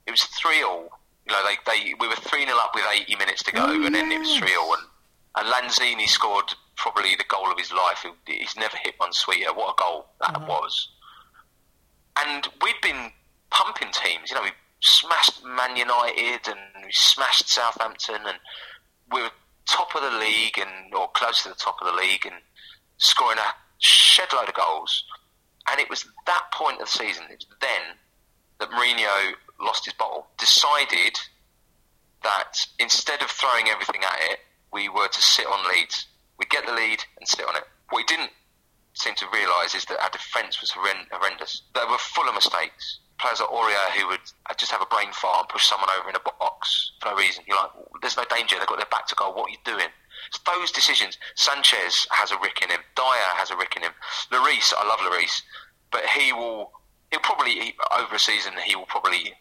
It 0.08 0.12
was 0.12 0.24
three 0.24 0.64
all. 0.64 0.99
You 1.30 1.36
know, 1.36 1.44
they, 1.46 1.58
they 1.72 1.94
we 2.00 2.08
were 2.08 2.16
three 2.16 2.46
0 2.46 2.58
up 2.58 2.74
with 2.74 2.86
eighty 2.92 3.16
minutes 3.16 3.44
to 3.44 3.52
go, 3.52 3.66
Oh, 3.68 3.86
and 3.86 3.94
then 3.94 4.12
it 4.12 4.18
was 4.18 4.30
yes. 4.30 4.40
three 4.40 4.56
all, 4.56 4.74
and 4.74 4.84
and 5.36 5.48
Lanzini 5.48 6.08
scored 6.08 6.52
probably 6.76 7.16
the 7.16 7.24
goal 7.30 7.52
of 7.52 7.60
his 7.60 7.72
life. 7.72 8.04
He's 8.26 8.56
never 8.58 8.76
hit 8.78 8.96
one 8.98 9.14
sweeter. 9.14 9.54
What 9.54 9.74
a 9.74 9.82
goal 9.82 10.08
that 10.22 10.36
uh-huh. 10.36 10.46
was! 10.48 10.90
And 12.18 12.48
we'd 12.64 12.82
been 12.82 13.12
pumping 13.52 13.90
teams. 13.92 14.32
You 14.32 14.38
know, 14.38 14.42
we 14.42 14.52
smashed 14.80 15.44
Man 15.46 15.76
United 15.76 16.48
and 16.48 16.84
we 16.84 16.92
smashed 16.92 17.48
Southampton, 17.48 18.22
and 18.26 18.38
we 19.12 19.22
were 19.22 19.32
top 19.68 19.96
of 19.96 20.02
the 20.02 20.18
league 20.18 20.58
and 20.58 20.94
or 20.96 21.10
close 21.10 21.44
to 21.44 21.50
the 21.50 21.56
top 21.56 21.78
of 21.80 21.94
the 21.94 22.02
league, 22.02 22.26
and 22.26 22.36
scoring 22.98 23.38
a 23.38 23.54
shed 23.78 24.30
load 24.34 24.50
of 24.50 24.56
goals. 24.56 25.04
And 25.70 25.80
it 25.80 25.92
was 25.92 26.06
that 26.26 26.46
point 26.54 26.82
of 26.82 26.88
the 26.88 26.98
season, 26.98 27.26
it 27.30 27.46
was 27.48 27.58
then 27.62 27.98
that 28.60 28.72
Mourinho 28.72 29.34
lost 29.60 29.86
his 29.86 29.94
bottle, 29.94 30.28
decided 30.38 31.20
that 32.24 32.66
instead 32.80 33.22
of 33.22 33.30
throwing 33.30 33.68
everything 33.70 34.02
at 34.04 34.32
it, 34.32 34.40
we 34.74 34.90
were 34.90 35.08
to 35.08 35.22
sit 35.22 35.46
on 35.46 35.68
leads. 35.74 36.08
We'd 36.38 36.50
get 36.50 36.66
the 36.66 36.74
lead 36.74 37.04
and 37.18 37.28
sit 37.28 37.46
on 37.48 37.56
it. 37.56 37.64
What 37.90 38.00
he 38.00 38.16
didn't 38.16 38.32
seem 38.94 39.16
to 39.16 39.26
realise 39.34 39.76
is 39.76 39.86
that 39.86 40.02
our 40.02 40.10
defence 40.10 40.62
was 40.62 40.72
horrendous. 40.72 41.64
They 41.74 41.82
were 41.90 41.98
full 41.98 42.28
of 42.28 42.36
mistakes. 42.36 43.00
Players 43.18 43.42
like 43.42 43.50
Aurier 43.50 43.92
who 44.00 44.08
would 44.08 44.24
just 44.58 44.72
have 44.72 44.82
a 44.82 44.86
brain 44.86 45.12
fart 45.12 45.42
and 45.42 45.50
push 45.50 45.66
someone 45.66 45.90
over 46.00 46.10
in 46.10 46.16
a 46.16 46.20
box 46.20 46.92
for 47.02 47.10
no 47.10 47.16
reason. 47.16 47.44
You're 47.48 47.58
like, 47.58 47.72
there's 48.02 48.16
no 48.16 48.24
danger. 48.30 48.56
They've 48.58 48.68
got 48.68 48.78
their 48.78 48.88
back 48.92 49.08
to 49.08 49.16
goal. 49.16 49.34
What 49.34 49.48
are 49.48 49.52
you 49.52 49.58
doing? 49.66 49.90
It's 50.28 50.40
those 50.40 50.72
decisions. 50.72 51.18
Sanchez 51.36 52.08
has 52.12 52.32
a 52.32 52.40
rick 52.40 52.62
in 52.62 52.70
him. 52.70 52.80
Dier 52.96 53.32
has 53.36 53.52
a 53.52 53.58
rick 53.58 53.74
in 53.76 53.84
him. 53.84 53.92
Lloris, 54.32 54.74
I 54.78 54.88
love 54.88 55.00
Lloris, 55.00 55.42
but 55.92 56.06
he 56.06 56.32
will. 56.32 56.72
He'll 57.12 57.20
probably 57.22 57.76
over 57.98 58.16
a 58.16 58.20
season 58.20 58.54
he 58.64 58.76
will 58.76 58.86
probably 58.86 59.34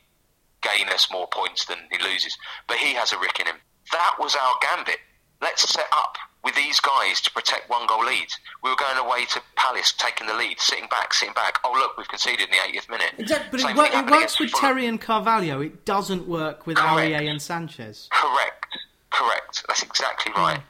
gain 0.63 0.89
us 0.89 1.09
more 1.11 1.29
points 1.29 1.65
than 1.67 1.79
he 1.91 2.03
loses. 2.03 2.37
But 2.67 2.79
he 2.79 2.95
has 2.95 3.13
a 3.13 3.19
rick 3.19 3.39
in 3.41 3.47
him. 3.47 3.57
That 3.93 4.17
was 4.19 4.35
our 4.37 4.55
gambit. 4.61 4.99
Let's 5.41 5.69
set 5.73 5.87
up 5.93 6.17
with 6.45 6.55
these 6.55 6.81
guys 6.81 7.21
to 7.23 7.31
protect 7.31 7.69
one 7.69 7.87
goal 7.87 8.05
leads. 8.05 8.39
We 8.63 8.71
were 8.71 8.77
going 8.77 8.99
away 8.99 9.25
to 9.27 9.43
Palace, 9.57 9.93
taking 9.97 10.27
the 10.27 10.35
lead, 10.35 10.59
sitting 10.61 10.89
back, 10.89 11.13
sitting 11.15 11.35
back. 11.35 11.59
Oh 11.65 11.73
look, 11.73 11.97
we've 11.97 12.09
conceded 12.09 12.49
in 12.49 12.51
the 12.51 12.79
80th 12.79 12.89
minute. 12.91 13.13
Exactly, 13.19 13.49
but 13.51 13.61
Same 13.61 13.79
it, 13.79 14.09
it 14.09 14.11
works 14.11 14.41
with. 14.41 14.53
Terry 14.53 14.87
and 14.87 15.01
Carvalho. 15.01 15.61
It 15.61 15.85
doesn't 15.85 16.29
work 16.29 16.67
with. 16.67 16.77
Aurier 16.79 17.29
and 17.29 17.41
Sanchez. 17.41 18.09
Correct, 18.11 18.67
correct. 19.11 19.65
That's 19.69 19.83
exactly 19.83 20.33
right. 20.37 20.61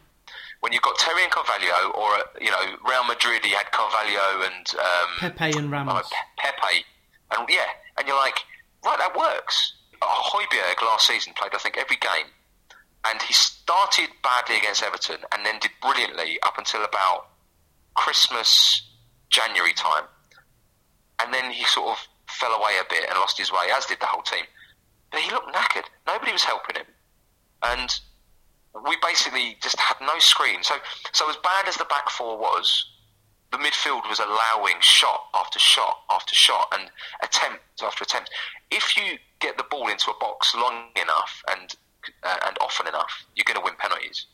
When 0.61 0.73
you've 0.73 0.83
got 0.83 0.99
Terry 0.99 1.23
and 1.23 1.31
Carvalho, 1.33 1.91
or 1.93 2.11
uh, 2.15 2.23
you 2.41 2.51
know 2.51 2.77
Real 2.89 3.05
Madrid, 3.05 3.45
he 3.45 3.51
had 3.53 3.71
Carvalho 3.71 4.45
and 4.45 4.67
um, 4.79 5.09
Pepe 5.19 5.57
and 5.59 5.71
Ramos. 5.71 6.09
Pe- 6.09 6.51
Pepe, 6.51 6.85
and 7.37 7.49
yeah, 7.49 7.61
and 7.97 8.09
you're 8.09 8.17
like, 8.17 8.39
right, 8.85 8.99
that 8.99 9.17
works. 9.17 9.75
Oh, 10.03 10.23
Højbjerg 10.33 10.81
last 10.83 11.07
season 11.07 11.33
played, 11.35 11.55
I 11.55 11.59
think, 11.59 11.77
every 11.77 11.97
game, 11.97 12.27
and 13.05 13.21
he 13.23 13.33
started 13.35 14.09
badly 14.23 14.57
against 14.59 14.83
Everton, 14.83 15.21
and 15.33 15.45
then 15.45 15.59
did 15.61 15.71
brilliantly 15.83 16.39
up 16.43 16.59
until 16.59 16.85
about 16.85 17.29
Christmas, 17.95 18.83
January 19.31 19.73
time. 19.75 20.05
and 21.21 21.35
then 21.35 21.51
he 21.51 21.65
sort 21.65 21.91
of 21.91 22.09
fell 22.29 22.53
away 22.53 22.73
a 22.81 22.85
bit 22.89 23.09
and 23.09 23.19
lost 23.19 23.39
his 23.39 23.51
way, 23.51 23.67
as 23.77 23.87
did 23.87 24.01
the 24.01 24.07
whole 24.07 24.23
team. 24.23 24.45
But 25.11 25.21
he 25.21 25.31
looked 25.31 25.55
knackered. 25.55 25.85
Nobody 26.07 26.33
was 26.33 26.45
helping 26.45 26.77
him, 26.77 26.87
and 27.63 27.91
we 28.87 28.97
basically 29.03 29.57
just 29.61 29.79
had 29.81 29.97
no 30.01 30.19
screen. 30.19 30.63
So, 30.63 30.75
so 31.13 31.29
as 31.29 31.37
bad 31.37 31.67
as 31.67 31.77
the 31.77 31.87
back 31.87 32.09
four 32.11 32.39
was, 32.39 32.85
the 33.51 33.59
midfield 33.59 34.09
was 34.09 34.19
allowing 34.19 34.75
shot 34.81 35.21
after 35.35 35.59
shot 35.59 35.99
after 36.11 36.35
shot 36.35 36.69
and 36.79 36.91
attempt 37.23 37.61
after 37.83 38.05
attempt. 38.05 38.31
If 38.71 38.97
you 38.97 39.19
get 39.41 39.57
the 39.57 39.65
ball 39.71 39.89
into 39.89 40.11
a 40.11 40.19
box 40.19 40.55
long 40.55 40.89
enough 41.01 41.43
and 41.51 41.75
uh, 42.23 42.37
and 42.47 42.57
often 42.61 42.87
enough, 42.87 43.25
you're 43.35 43.45
going 43.45 43.59
to 43.59 43.65
win 43.65 43.75
penalties. 43.79 44.27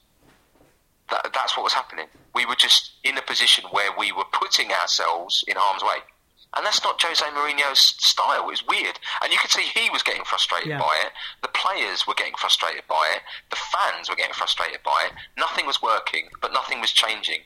That, 1.10 1.30
that's 1.34 1.56
what 1.56 1.64
was 1.64 1.72
happening. 1.72 2.06
We 2.34 2.46
were 2.46 2.54
just 2.56 2.92
in 3.04 3.18
a 3.18 3.22
position 3.22 3.64
where 3.70 3.90
we 3.98 4.12
were 4.12 4.24
putting 4.32 4.70
ourselves 4.72 5.44
in 5.48 5.56
harm's 5.56 5.82
way. 5.82 5.98
And 6.56 6.64
that's 6.64 6.84
not 6.84 7.02
Jose 7.02 7.24
Mourinho's 7.24 7.80
style. 7.80 8.48
It's 8.50 8.64
weird. 8.66 8.98
And 9.22 9.32
you 9.32 9.38
could 9.38 9.50
see 9.50 9.62
he 9.62 9.90
was 9.90 10.02
getting 10.04 10.22
frustrated 10.24 10.68
Yeah. 10.70 10.78
by 10.78 10.94
it. 11.04 11.10
The 11.42 11.48
players 11.48 12.06
were 12.06 12.14
getting 12.14 12.34
frustrated 12.36 12.86
by 12.88 13.12
it. 13.16 13.22
The 13.50 13.56
fans 13.56 14.08
were 14.08 14.14
getting 14.14 14.34
frustrated 14.34 14.80
by 14.84 15.06
it. 15.06 15.12
Nothing 15.36 15.66
was 15.66 15.82
working, 15.82 16.28
but 16.40 16.52
nothing 16.52 16.80
was 16.80 16.92
changing. 16.92 17.40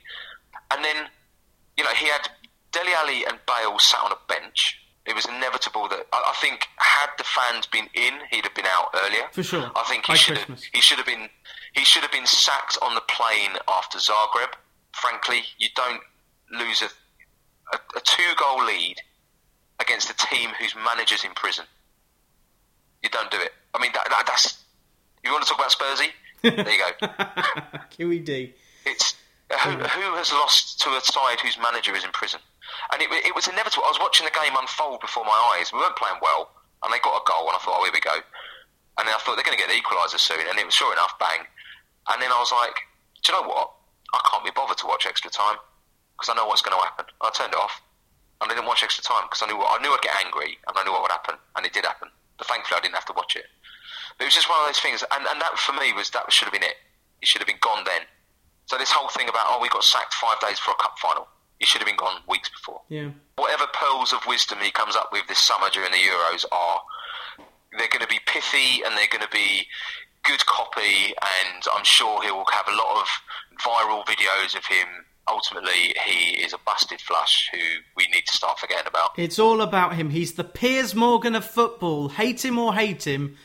And 0.70 0.84
then, 0.84 1.08
you 1.78 1.84
know, 1.84 1.90
he 1.90 2.08
had 2.08 2.28
Dele 2.72 2.92
Alli 2.98 3.24
and 3.24 3.38
Bale 3.46 3.78
sat 3.78 4.00
on 4.04 4.12
a 4.12 4.18
bench. 4.28 4.78
It 5.06 5.14
was 5.14 5.24
inevitable 5.24 5.88
that 5.88 6.06
I 6.12 6.32
I 6.32 6.34
think 6.42 6.66
had 6.76 7.10
the 7.16 7.24
fans 7.24 7.66
been 7.66 7.88
in, 7.94 8.14
he'd 8.30 8.44
have 8.44 8.54
been 8.54 8.66
out 8.66 8.94
earlier. 9.04 9.22
For 9.32 9.42
sure. 9.42 9.70
I 9.74 9.84
think 9.84 10.04
he 10.04 10.16
should 10.16 10.36
have. 10.36 10.60
He 10.74 10.82
should 10.82 10.98
have 10.98 11.06
been. 11.06 11.30
He 11.72 11.84
should 11.84 12.02
have 12.02 12.12
been 12.12 12.26
sacked 12.26 12.76
on 12.82 12.94
the 12.94 13.00
plane 13.02 13.56
after 13.68 13.98
Zagreb. 13.98 14.52
Frankly, 14.92 15.44
you 15.58 15.68
don't 15.74 16.02
lose 16.50 16.82
a 16.82 16.88
a, 17.72 17.78
a 17.96 18.00
two 18.00 18.34
goal 18.38 18.64
lead 18.66 18.96
against 19.80 20.10
a 20.10 20.16
team 20.16 20.50
whose 20.58 20.74
manager's 20.74 21.24
in 21.24 21.30
prison. 21.32 21.64
You 23.02 23.08
don't 23.10 23.30
do 23.30 23.38
it. 23.40 23.52
I 23.74 23.80
mean, 23.80 23.92
that, 23.94 24.08
that, 24.10 24.26
that's. 24.26 24.64
You 25.24 25.30
want 25.32 25.44
to 25.44 25.48
talk 25.48 25.58
about 25.58 25.72
Spursy? 25.72 26.08
There 26.42 26.70
you 26.70 26.78
go. 27.00 27.06
QED. 27.98 28.52
It's 28.86 29.16
who, 29.50 29.72
hmm. 29.72 29.88
who 29.88 30.06
has 30.20 30.32
lost 30.32 30.80
to 30.84 30.90
a 30.92 31.00
side 31.00 31.40
whose 31.40 31.56
manager 31.56 31.96
is 31.96 32.04
in 32.04 32.12
prison, 32.12 32.40
and 32.92 33.00
it, 33.00 33.08
it 33.24 33.34
was 33.34 33.48
inevitable. 33.48 33.84
I 33.84 33.92
was 33.92 34.02
watching 34.02 34.28
the 34.28 34.34
game 34.36 34.52
unfold 34.56 35.00
before 35.00 35.24
my 35.24 35.56
eyes. 35.56 35.72
We 35.72 35.80
weren't 35.80 35.96
playing 35.96 36.20
well, 36.20 36.52
and 36.84 36.92
they 36.92 37.00
got 37.00 37.16
a 37.16 37.24
goal, 37.24 37.48
and 37.48 37.56
I 37.56 37.60
thought, 37.64 37.80
oh, 37.80 37.84
here 37.84 37.96
we 37.96 38.04
go. 38.04 38.20
And 38.98 39.06
then 39.06 39.14
I 39.14 39.20
thought 39.22 39.38
they're 39.38 39.46
going 39.46 39.56
to 39.56 39.62
get 39.62 39.70
the 39.72 39.78
equaliser 39.78 40.18
soon, 40.18 40.42
and 40.42 40.58
it 40.58 40.66
was 40.66 40.74
sure 40.74 40.92
enough, 40.92 41.16
bang. 41.22 41.46
And 42.12 42.20
then 42.20 42.32
I 42.32 42.38
was 42.40 42.52
like, 42.52 42.76
do 43.22 43.32
you 43.32 43.34
know 43.40 43.46
what? 43.48 43.72
I 44.12 44.20
can't 44.28 44.44
be 44.44 44.52
bothered 44.52 44.78
to 44.84 44.88
watch 44.88 45.06
extra 45.06 45.30
time 45.30 45.60
because 46.16 46.32
I 46.32 46.34
know 46.34 46.48
what's 46.48 46.64
going 46.64 46.76
to 46.76 46.82
happen. 46.82 47.06
I 47.20 47.30
turned 47.30 47.52
it 47.52 47.60
off. 47.60 47.80
and 48.40 48.50
I 48.50 48.54
didn't 48.54 48.66
watch 48.66 48.82
extra 48.82 49.04
time 49.04 49.28
because 49.28 49.42
I 49.42 49.46
knew 49.46 49.58
what, 49.58 49.70
I 49.78 49.82
knew 49.82 49.92
I'd 49.92 50.02
get 50.02 50.16
angry 50.24 50.58
and 50.66 50.74
I 50.74 50.82
knew 50.82 50.92
what 50.92 51.02
would 51.02 51.14
happen, 51.14 51.36
and 51.56 51.64
it 51.64 51.72
did 51.72 51.84
happen. 51.84 52.08
But 52.38 52.48
thankfully, 52.48 52.78
I 52.78 52.82
didn't 52.82 52.96
have 52.96 53.06
to 53.06 53.16
watch 53.16 53.36
it. 53.36 53.46
But 54.16 54.24
it 54.24 54.28
was 54.28 54.38
just 54.38 54.48
one 54.48 54.58
of 54.60 54.66
those 54.66 54.80
things, 54.80 55.04
and, 55.04 55.22
and 55.26 55.40
that 55.40 55.58
for 55.58 55.72
me 55.72 55.92
was 55.92 56.10
that 56.10 56.30
should 56.32 56.46
have 56.46 56.56
been 56.56 56.66
it. 56.66 56.78
It 57.22 57.28
should 57.28 57.40
have 57.40 57.50
been 57.50 57.62
gone 57.62 57.84
then. 57.84 58.02
So 58.68 58.76
this 58.76 58.90
whole 58.90 59.08
thing 59.08 59.28
about 59.28 59.46
oh 59.48 59.58
we 59.60 59.68
got 59.70 59.82
sacked 59.82 60.14
five 60.14 60.38
days 60.40 60.58
for 60.58 60.70
a 60.70 60.74
cup 60.74 60.98
final, 60.98 61.26
he 61.58 61.66
should 61.66 61.80
have 61.80 61.86
been 61.86 61.96
gone 61.96 62.20
weeks 62.28 62.48
before. 62.48 62.82
Yeah. 62.88 63.10
Whatever 63.36 63.64
pearls 63.72 64.12
of 64.12 64.20
wisdom 64.26 64.58
he 64.60 64.70
comes 64.70 64.94
up 64.94 65.10
with 65.10 65.26
this 65.26 65.38
summer 65.38 65.68
during 65.72 65.90
the 65.90 65.98
Euros 65.98 66.44
are, 66.52 66.80
they're 67.72 67.88
going 67.88 68.02
to 68.02 68.08
be 68.08 68.20
pithy 68.26 68.84
and 68.84 68.96
they're 68.96 69.10
going 69.10 69.24
to 69.24 69.30
be 69.32 69.66
good 70.24 70.44
copy, 70.46 71.14
and 71.16 71.62
I'm 71.74 71.84
sure 71.84 72.22
he'll 72.22 72.44
have 72.52 72.68
a 72.68 72.76
lot 72.76 73.00
of 73.00 73.08
viral 73.64 74.04
videos 74.04 74.56
of 74.56 74.66
him. 74.66 74.86
Ultimately, 75.26 75.94
he 76.06 76.42
is 76.42 76.52
a 76.52 76.58
busted 76.66 77.00
flush 77.00 77.50
who 77.52 77.58
we 77.96 78.06
need 78.14 78.24
to 78.26 78.32
start 78.32 78.58
forgetting 78.58 78.86
about. 78.86 79.10
It's 79.16 79.38
all 79.38 79.60
about 79.60 79.94
him. 79.94 80.10
He's 80.10 80.34
the 80.34 80.44
Piers 80.44 80.94
Morgan 80.94 81.34
of 81.34 81.44
football. 81.44 82.08
Hate 82.10 82.44
him 82.44 82.58
or 82.58 82.74
hate 82.74 83.06
him. 83.06 83.36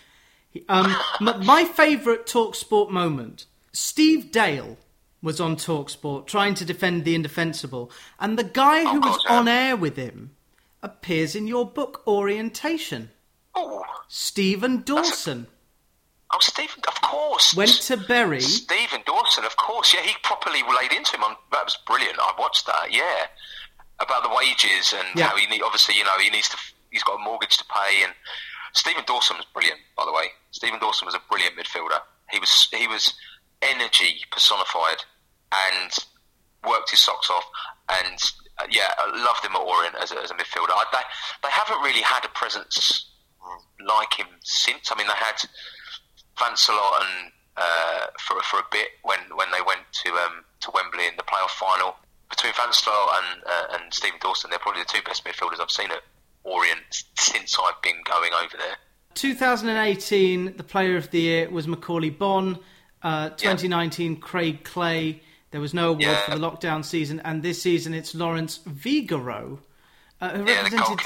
Um, 0.69 0.95
my 1.21 1.65
favourite 1.65 2.25
Talksport 2.25 2.89
moment. 2.89 3.45
Steve 3.73 4.31
Dale 4.31 4.77
was 5.23 5.39
on 5.41 5.55
Talksport 5.55 6.27
trying 6.27 6.53
to 6.55 6.65
defend 6.65 7.03
the 7.05 7.15
indefensible, 7.15 7.89
and 8.19 8.37
the 8.37 8.43
guy 8.43 8.81
oh, 8.83 8.91
who 8.91 8.97
Oh, 8.97 9.09
was 9.09 9.23
God, 9.25 9.33
on 9.33 9.39
um, 9.43 9.47
air 9.47 9.75
with 9.75 9.95
him 9.95 10.35
appears 10.83 11.35
in 11.35 11.47
your 11.47 11.65
book 11.65 12.03
Orientation. 12.05 13.09
Oh, 13.55 13.83
Stephen 14.07 14.81
Dawson 14.83 15.47
oh, 16.33 16.37
Stephen, 16.41 16.81
of 16.87 17.01
course. 17.01 17.55
went 17.55 17.71
to 17.83 17.95
Bury. 17.97 18.41
Stephen 18.41 19.01
Dawson, 19.05 19.45
of 19.45 19.55
course. 19.55 19.93
Yeah, 19.93 20.01
he 20.01 20.13
properly 20.23 20.61
laid 20.79 20.91
into 20.91 21.15
him. 21.15 21.23
On, 21.23 21.35
that 21.51 21.63
was 21.63 21.77
brilliant. 21.87 22.17
I 22.19 22.33
watched 22.39 22.65
that. 22.65 22.91
Yeah, 22.91 23.27
about 23.99 24.23
the 24.23 24.29
wages 24.29 24.93
and 24.97 25.07
Yeah. 25.17 25.27
how 25.27 25.35
he 25.37 25.45
need, 25.47 25.61
obviously 25.61 25.95
you 25.95 26.03
know 26.03 26.17
he 26.21 26.29
needs 26.29 26.49
to. 26.49 26.57
He's 26.91 27.03
got 27.03 27.19
a 27.19 27.23
mortgage 27.23 27.57
to 27.57 27.65
pay, 27.65 28.03
and 28.03 28.13
Stephen 28.73 29.03
Dawson 29.05 29.37
was 29.37 29.45
brilliant. 29.53 29.79
By 29.95 30.05
the 30.05 30.11
way, 30.13 30.25
Stephen 30.51 30.79
Dawson 30.79 31.05
was 31.05 31.15
a 31.15 31.21
brilliant 31.29 31.55
midfielder. 31.55 31.99
He 32.31 32.39
was 32.39 32.67
he 32.71 32.87
was 32.87 33.13
energy 33.61 34.21
personified 34.31 35.05
and 35.71 35.91
worked 36.67 36.91
his 36.91 36.99
socks 36.99 37.29
off. 37.29 37.45
And 37.89 38.19
uh, 38.59 38.67
yeah, 38.69 38.89
I 38.97 39.23
loved 39.25 39.45
him 39.45 39.55
at 39.55 39.61
Orient 39.61 39.95
as 40.01 40.11
a, 40.11 40.21
as 40.21 40.31
a 40.31 40.35
midfielder. 40.35 40.71
I, 40.71 40.85
they, 40.91 41.47
they 41.47 41.51
haven't 41.51 41.81
really 41.81 42.01
had 42.01 42.25
a 42.25 42.29
presence 42.29 43.09
like 43.85 44.13
him 44.13 44.27
since. 44.41 44.91
I 44.91 44.95
mean, 44.95 45.07
they 45.07 45.13
had 45.13 45.35
Vincelot 46.37 47.01
and 47.01 47.31
uh, 47.57 48.07
for 48.19 48.41
for 48.43 48.59
a 48.59 48.65
bit 48.71 48.89
when, 49.03 49.19
when 49.35 49.51
they 49.51 49.61
went 49.65 49.81
to 50.03 50.09
um, 50.13 50.43
to 50.61 50.71
Wembley 50.73 51.07
in 51.07 51.15
the 51.17 51.23
playoff 51.23 51.51
final. 51.51 51.95
Between 52.29 52.53
Vincelot 52.53 53.09
and 53.19 53.43
uh, 53.45 53.77
and 53.77 53.93
Stephen 53.93 54.17
Dawson, 54.19 54.49
they're 54.49 54.59
probably 54.59 54.81
the 54.81 54.89
two 54.89 55.03
best 55.03 55.23
midfielders 55.23 55.59
I've 55.59 55.69
seen 55.69 55.91
at 55.91 56.01
Orient 56.43 57.03
since 57.15 57.57
I've 57.59 57.79
been 57.83 58.01
going 58.05 58.31
over 58.33 58.57
there. 58.57 58.75
2018, 59.13 60.57
the 60.57 60.63
Player 60.63 60.97
of 60.97 61.11
the 61.11 61.19
Year 61.19 61.49
was 61.49 61.67
Macauley 61.67 62.17
Bonne. 62.17 62.57
Uh, 63.03 63.29
2019, 63.29 64.17
Craig 64.17 64.63
Clay. 64.63 65.21
There 65.53 65.61
was 65.61 65.71
no 65.75 65.89
award 65.89 66.01
Yeah. 66.01 66.25
for 66.25 66.31
the 66.31 66.37
lockdown 66.49 66.83
season, 66.83 67.21
and 67.23 67.43
this 67.43 67.61
season 67.61 67.93
it's 67.93 68.15
Lawrence 68.15 68.59
Vigouroux, 68.67 69.59
uh, 70.19 70.29
who 70.31 70.45
Yeah, 70.47 70.63
represented. 70.63 70.99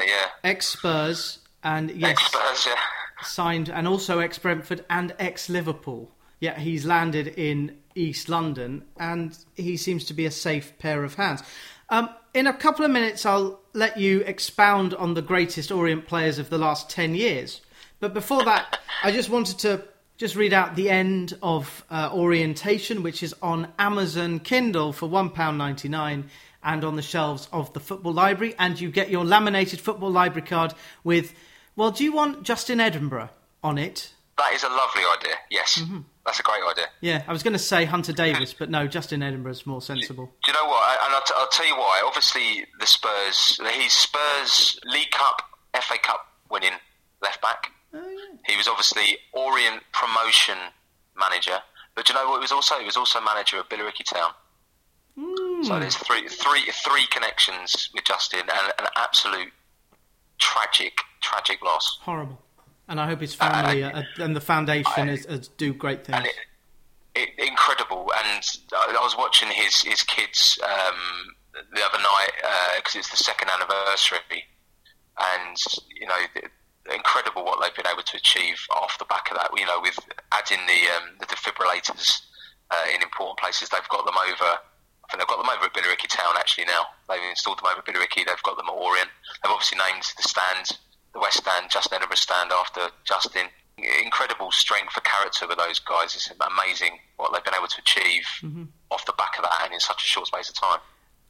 Yeah, 0.00 0.14
ex 0.42 0.68
Spurs 0.68 1.40
and 1.62 1.90
yes, 1.90 2.12
ex 2.12 2.24
Spurs. 2.24 2.66
Yeah. 2.66 2.80
signed 3.22 3.68
and 3.68 3.86
also 3.86 4.18
ex 4.20 4.38
Brentford 4.38 4.82
and 4.88 5.14
ex 5.18 5.50
Liverpool. 5.50 6.10
Yeah, 6.40 6.58
he's 6.58 6.86
landed 6.86 7.28
in 7.36 7.76
East 7.94 8.30
London, 8.30 8.86
and 8.98 9.36
he 9.56 9.76
seems 9.76 10.04
to 10.06 10.14
be 10.14 10.24
a 10.24 10.30
safe 10.30 10.72
pair 10.78 11.04
of 11.04 11.16
hands. 11.16 11.42
Um, 11.90 12.08
in 12.32 12.46
a 12.46 12.54
couple 12.54 12.86
of 12.86 12.90
minutes, 12.90 13.26
I'll 13.26 13.60
let 13.74 13.98
you 13.98 14.20
expound 14.20 14.94
on 14.94 15.12
the 15.12 15.20
greatest 15.20 15.70
Orient 15.70 16.06
players 16.08 16.38
of 16.38 16.48
the 16.48 16.56
last 16.56 16.88
10 16.88 17.14
years. 17.14 17.60
But 18.00 18.14
before 18.14 18.42
that, 18.44 18.78
I 19.04 19.12
just 19.12 19.28
wanted 19.28 19.58
to 19.58 19.84
just 20.16 20.36
read 20.36 20.52
out 20.52 20.76
the 20.76 20.90
end 20.90 21.36
of 21.42 21.84
uh, 21.90 22.10
Orientation, 22.12 23.02
which 23.02 23.22
is 23.22 23.34
on 23.42 23.68
Amazon 23.78 24.38
Kindle 24.40 24.92
for 24.92 25.08
£1.99 25.08 26.24
and 26.64 26.84
on 26.84 26.96
the 26.96 27.02
shelves 27.02 27.48
of 27.52 27.72
the 27.72 27.80
Football 27.80 28.12
Library. 28.12 28.54
And 28.58 28.80
you 28.80 28.90
get 28.90 29.10
your 29.10 29.24
laminated 29.24 29.80
Football 29.80 30.10
Library 30.10 30.46
card 30.46 30.74
with, 31.02 31.34
well, 31.76 31.90
do 31.90 32.04
you 32.04 32.12
want 32.12 32.44
Justin 32.44 32.78
Edinburgh 32.80 33.30
on 33.64 33.78
it? 33.78 34.12
That 34.38 34.52
is 34.54 34.62
a 34.62 34.68
lovely 34.68 35.02
idea. 35.18 35.34
Yes, 35.50 35.78
Mm-hmm. 35.82 36.00
that's 36.24 36.40
a 36.40 36.42
great 36.42 36.62
idea. 36.70 36.86
Yeah, 37.00 37.22
I 37.26 37.32
was 37.32 37.42
going 37.42 37.52
to 37.52 37.58
say 37.58 37.84
Hunter 37.84 38.12
Davies, 38.12 38.54
but 38.56 38.70
no, 38.70 38.86
Justin 38.86 39.22
Edinburgh's 39.22 39.66
more 39.66 39.82
sensible. 39.82 40.26
Do 40.44 40.50
you 40.50 40.54
know 40.54 40.68
what? 40.70 40.82
I- 40.86 41.04
And 41.06 41.14
I'll, 41.14 41.22
t- 41.22 41.34
I'll 41.36 41.48
tell 41.48 41.66
you 41.66 41.76
why. 41.76 42.02
Obviously, 42.04 42.64
the 42.80 42.86
Spurs. 42.86 43.60
He's 43.74 43.92
Spurs 43.92 44.78
League 44.86 45.10
Cup, 45.10 45.42
FA 45.80 45.98
Cup 46.02 46.26
winning 46.50 46.72
left 47.22 47.42
back. 47.42 47.72
Oh, 47.94 47.98
yeah. 48.08 48.38
He 48.46 48.56
was 48.56 48.66
obviously 48.68 49.18
Orient 49.32 49.82
promotion 49.92 50.56
manager, 51.18 51.58
but 51.94 52.06
do 52.06 52.12
you 52.12 52.18
know 52.18 52.28
what? 52.30 52.36
He 52.38 52.42
was 52.42 52.52
also 52.52 52.78
he 52.78 52.86
was 52.86 52.96
also 52.96 53.20
manager 53.20 53.58
of 53.58 53.68
Billericay 53.68 54.04
Town. 54.04 54.30
Hmm. 55.18 55.62
So 55.62 55.78
there's 55.78 55.96
three 55.96 56.26
three 56.28 56.62
three 56.84 57.06
connections 57.10 57.90
with 57.94 58.04
Justin, 58.04 58.40
and 58.40 58.72
an 58.78 58.86
absolute 58.96 59.52
tragic 60.38 60.94
tragic 61.20 61.62
loss. 61.62 61.98
Horrible. 62.02 62.38
And 62.88 63.00
I 63.00 63.06
hope 63.06 63.20
his 63.20 63.34
family 63.34 63.84
Uh, 63.84 64.00
uh, 64.00 64.02
and 64.24 64.34
the 64.34 64.40
foundation 64.40 65.08
I- 65.08 65.12
is, 65.12 65.26
is 65.26 65.48
do 65.48 65.72
great 65.72 66.04
things. 66.04 66.16
and 66.18 66.26
it, 66.26 66.34
it, 67.14 67.48
incredible. 67.48 68.10
And 68.24 68.42
I 68.72 68.96
I 68.98 69.02
was 69.04 69.16
watching 69.16 69.48
his 69.48 69.82
his 69.82 70.02
kids 70.02 70.58
um, 70.64 71.34
the 71.74 71.84
other 71.84 71.98
night 71.98 72.32
because 72.76 72.96
it's 72.96 73.10
the 73.10 73.16
second 73.18 73.50
anniversary, 73.50 74.44
and 75.18 75.56
you 76.00 76.06
know, 76.06 76.16
the- 76.34 76.50
incredible 76.90 77.44
what 77.44 77.62
they've 77.62 77.74
been 77.76 77.90
able 77.90 78.02
to 78.02 78.16
achieve 78.16 78.58
off 78.74 78.98
the 78.98 79.04
back 79.06 79.30
of 79.30 79.36
that. 79.36 79.50
You 79.56 79.66
know, 79.66 79.80
with 79.80 79.98
adding 80.32 80.64
the 80.66 80.80
um, 80.96 81.14
the 81.20 81.26
defibrillators 81.26 82.20
uh, 82.70 82.86
in 82.94 83.02
important 83.02 83.38
places, 83.38 83.68
they've 83.68 83.88
got 83.88 84.04
them 84.04 84.16
over. 84.18 84.50
I 84.50 85.06
think 85.10 85.20
they've 85.20 85.28
got 85.28 85.42
them 85.42 85.50
over 85.52 85.66
at 85.66 85.74
Billericay 85.74 86.08
Town 86.08 86.34
actually 86.38 86.64
now. 86.64 86.86
They've 87.08 87.22
installed 87.28 87.58
them 87.58 87.66
over 87.70 87.80
at 87.80 87.86
Billericay. 87.86 88.24
They've 88.24 88.42
got 88.42 88.56
them 88.56 88.66
at 88.68 88.74
Orient. 88.74 89.10
They've 89.42 89.52
obviously 89.52 89.78
named 89.78 90.04
the 90.16 90.22
stand, 90.22 90.78
the 91.12 91.20
West 91.20 91.38
Stand, 91.38 91.70
Justin 91.70 91.96
Edinburgh 91.96 92.16
Stand 92.16 92.50
after 92.52 92.88
Justin. 93.04 93.46
Incredible 93.78 94.50
strength 94.52 94.96
of 94.96 95.02
character 95.02 95.46
with 95.48 95.58
those 95.58 95.78
guys. 95.80 96.14
It's 96.14 96.30
amazing 96.30 96.98
what 97.16 97.32
they've 97.32 97.44
been 97.44 97.54
able 97.56 97.68
to 97.68 97.80
achieve 97.80 98.24
off 98.90 99.04
the 99.06 99.12
back 99.18 99.36
of 99.36 99.42
that 99.44 99.64
and 99.64 99.74
in 99.74 99.80
such 99.80 100.04
a 100.04 100.06
short 100.06 100.26
space 100.28 100.48
of 100.48 100.54
time. 100.54 100.78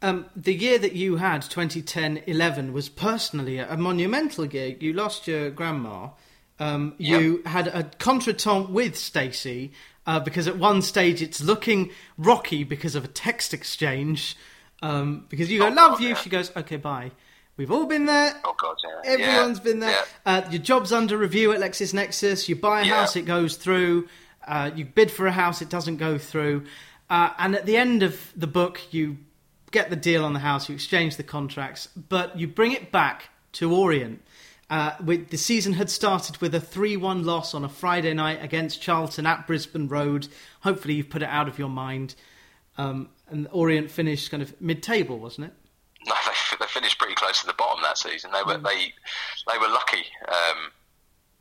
Um, 0.03 0.27
the 0.35 0.53
year 0.53 0.79
that 0.79 0.93
you 0.95 1.17
had, 1.17 1.43
2010-11, 1.43 2.73
was 2.73 2.89
personally 2.89 3.59
a, 3.59 3.73
a 3.73 3.77
monumental 3.77 4.45
year. 4.47 4.77
You 4.79 4.93
lost 4.93 5.27
your 5.29 5.51
grandma. 5.51 6.11
Um, 6.59 6.95
you 6.99 7.43
had 7.47 7.69
a 7.69 7.85
contretemps 7.85 8.69
with 8.69 8.97
Stacey 8.97 9.73
uh, 10.07 10.21
because 10.21 10.47
at 10.49 10.59
one 10.59 10.83
stage 10.83 11.23
it's 11.23 11.41
looking 11.41 11.91
rocky 12.19 12.65
because 12.65 12.95
of 12.95 13.05
a 13.05 13.09
text 13.09 13.55
exchange. 13.55 14.37
Um, 14.83 15.27
because 15.29 15.51
you 15.51 15.61
go, 15.61 15.67
Oh, 15.67 15.71
love 15.71 15.93
God, 15.93 16.01
you. 16.03 16.09
yeah. 16.11 16.15
She 16.17 16.31
goes, 16.31 16.51
okay, 16.57 16.77
bye. 16.77 17.13
We've 17.57 17.71
all 17.71 17.87
been 17.87 18.07
there. 18.07 18.35
Oh 18.45 18.55
God, 18.61 18.77
yeah. 18.83 19.13
Everyone's 19.13 19.59
yeah. 19.59 19.65
been 19.65 19.81
there. 19.81 19.99
Uh, 20.27 20.43
your 20.51 20.63
job's 20.63 20.93
under 20.93 21.17
review 21.17 21.53
at 21.53 21.61
LexisNexis. 21.61 22.49
You 22.49 22.57
buy 22.57 22.81
a 22.81 22.85
house, 22.85 23.15
it 23.15 23.23
goes 23.27 23.57
through. 23.57 24.09
Uh, 24.47 24.71
you 24.75 24.85
bid 24.85 25.11
for 25.11 25.27
a 25.27 25.33
house, 25.33 25.63
it 25.63 25.69
doesn't 25.69 25.99
go 25.99 26.19
through. 26.19 26.65
Uh, 27.11 27.31
and 27.39 27.55
at 27.55 27.67
the 27.67 27.77
end 27.77 28.03
of 28.03 28.33
the 28.35 28.47
book, 28.47 28.81
you 28.91 29.19
get 29.73 29.91
the 29.91 29.97
deal 29.97 30.25
on 30.25 30.33
the 30.35 30.41
house, 30.41 30.69
you 30.69 30.75
exchange 30.75 31.17
the 31.17 31.23
contracts, 31.23 31.89
but 32.09 32.39
you 32.39 32.47
bring 32.47 32.73
it 32.73 32.93
back 32.93 33.31
to 33.53 33.75
Orient. 33.75 34.23
Uh, 34.71 34.95
with, 35.05 35.29
the 35.29 35.37
season 35.37 35.75
had 35.75 35.91
started 35.91 36.39
with 36.39 36.55
a 36.55 36.61
3 36.61 36.97
1 36.97 37.25
loss 37.25 37.55
on 37.55 37.65
a 37.65 37.69
Friday 37.69 38.15
night 38.15 38.43
against 38.43 38.81
Charlton 38.81 39.27
at 39.27 39.47
Brisbane 39.47 39.89
Road. 39.89 40.29
Hopefully, 40.61 40.95
you've 40.95 41.11
put 41.11 41.23
it 41.23 41.29
out 41.29 41.49
of 41.49 41.59
your 41.59 41.69
mind. 41.69 42.15
Um, 42.79 43.11
and 43.29 43.49
Orient 43.51 43.91
finished 43.91 44.31
kind 44.31 44.43
of 44.43 44.59
mid 44.61 44.83
table, 44.83 45.19
wasn't 45.19 45.49
it? 45.49 45.53
No, 46.05 46.15
they, 46.27 46.57
they 46.59 46.67
finished 46.67 46.99
pretty 46.99 47.15
close 47.15 47.41
to 47.43 47.47
the 47.47 47.53
bottom 47.53 47.81
that 47.83 47.97
season. 47.97 48.33
They 48.33 48.43
were 48.45 48.59
they 48.59 48.93
they 49.47 49.57
were 49.57 49.69
lucky 49.69 50.03
um, 50.27 50.73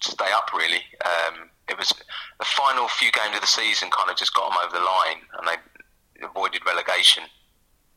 to 0.01 0.11
stay 0.11 0.31
up. 0.35 0.51
Really, 0.53 0.83
um, 1.03 1.49
it 1.67 1.75
was 1.79 1.91
the 2.37 2.45
final 2.45 2.87
few 2.87 3.11
games 3.11 3.33
of 3.33 3.41
the 3.41 3.47
season 3.47 3.89
kind 3.89 4.11
of 4.11 4.17
just 4.17 4.35
got 4.35 4.51
them 4.51 4.59
over 4.63 4.77
the 4.77 4.83
line, 4.83 5.21
and 5.39 5.47
they 5.47 6.27
avoided 6.27 6.61
relegation. 6.63 7.23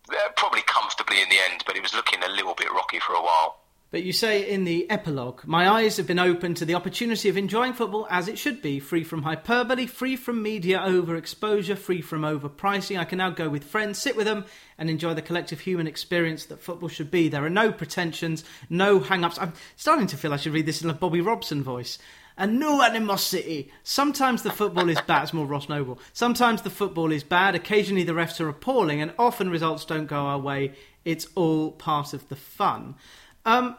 Uh, 0.09 0.15
probably 0.37 0.63
comfortably 0.63 1.23
in 1.23 1.29
the 1.31 1.39
end, 1.51 1.63
but 1.67 1.77
it 1.77 1.83
was 1.83 1.95
looking 1.95 2.23
a 2.23 2.29
little 2.29 2.55
bit 2.55 2.71
rocky 2.73 2.99
for 3.01 3.15
a 3.15 3.23
while. 3.23 3.61
But 3.91 4.03
you 4.03 4.13
say 4.13 4.51
in 4.51 4.65
the 4.65 4.91
epilogue, 4.91 5.43
my 5.47 5.69
eyes 5.69 5.99
have 5.99 6.07
been 6.09 6.19
opened 6.19 6.57
to 6.57 6.65
the 6.65 6.75
opportunity 6.75 7.29
of 7.29 7.37
enjoying 7.37 7.75
football 7.75 8.09
as 8.11 8.27
it 8.27 8.37
should 8.37 8.61
be, 8.61 8.81
free 8.81 9.05
from 9.05 9.23
hyperbole, 9.23 9.87
free 9.87 10.17
from 10.17 10.43
media 10.43 10.81
overexposure, 10.81 11.79
free 11.79 12.03
from 12.03 12.23
overpricing. 12.23 12.99
I 12.99 13.05
can 13.05 13.19
now 13.19 13.31
go 13.31 13.49
with 13.49 13.63
friends, 13.63 13.99
sit 13.99 14.17
with 14.17 14.27
them, 14.27 14.47
and 14.79 14.91
enjoy 14.91 15.15
the 15.15 15.23
collective 15.23 15.61
human 15.61 15.87
experience 15.87 16.45
that 16.47 16.61
football 16.61 16.89
should 16.89 17.11
be. 17.11 17.29
There 17.29 17.45
are 17.45 17.51
no 17.51 17.71
pretensions, 17.71 18.43
no 18.69 18.99
hang 18.99 19.25
ups. 19.25 19.39
I'm 19.39 19.53
starting 19.77 20.09
to 20.09 20.17
feel 20.17 20.35
I 20.35 20.39
should 20.39 20.55
read 20.55 20.67
this 20.67 20.83
in 20.83 20.91
a 20.91 20.95
Bobby 20.95 21.21
Robson 21.21 21.63
voice. 21.63 21.99
And 22.37 22.59
no 22.59 22.83
animosity. 22.83 23.71
Sometimes 23.85 24.43
the 24.43 24.51
football 24.51 24.89
is 24.89 25.01
bad. 25.03 25.23
It's 25.23 25.33
more 25.33 25.47
Ross 25.47 25.69
Noble. 25.69 26.01
Sometimes 26.13 26.63
the 26.63 26.71
football 26.71 27.13
is 27.13 27.23
bad. 27.23 27.55
Occasionally 27.55 28.03
the 28.03 28.13
refs 28.13 28.41
are 28.41 28.49
appalling, 28.49 29.01
and 29.01 29.13
often 29.19 29.51
results 29.51 29.85
don't 29.85 30.07
go 30.07 30.17
our 30.17 30.39
way. 30.39 30.73
It's 31.05 31.29
all 31.37 31.71
part 31.71 32.13
of 32.13 32.29
the 32.29 32.37
fun. 32.37 32.97
Um, 33.45 33.77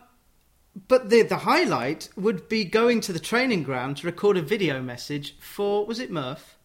but 0.87 1.09
the 1.09 1.21
the 1.21 1.37
highlight 1.37 2.09
would 2.15 2.49
be 2.49 2.65
going 2.65 3.01
to 3.01 3.13
the 3.13 3.19
training 3.19 3.63
ground 3.63 3.97
to 3.97 4.05
record 4.05 4.37
a 4.37 4.41
video 4.41 4.81
message 4.81 5.37
for 5.39 5.85
was 5.85 5.99
it 5.99 6.11
Murph? 6.11 6.57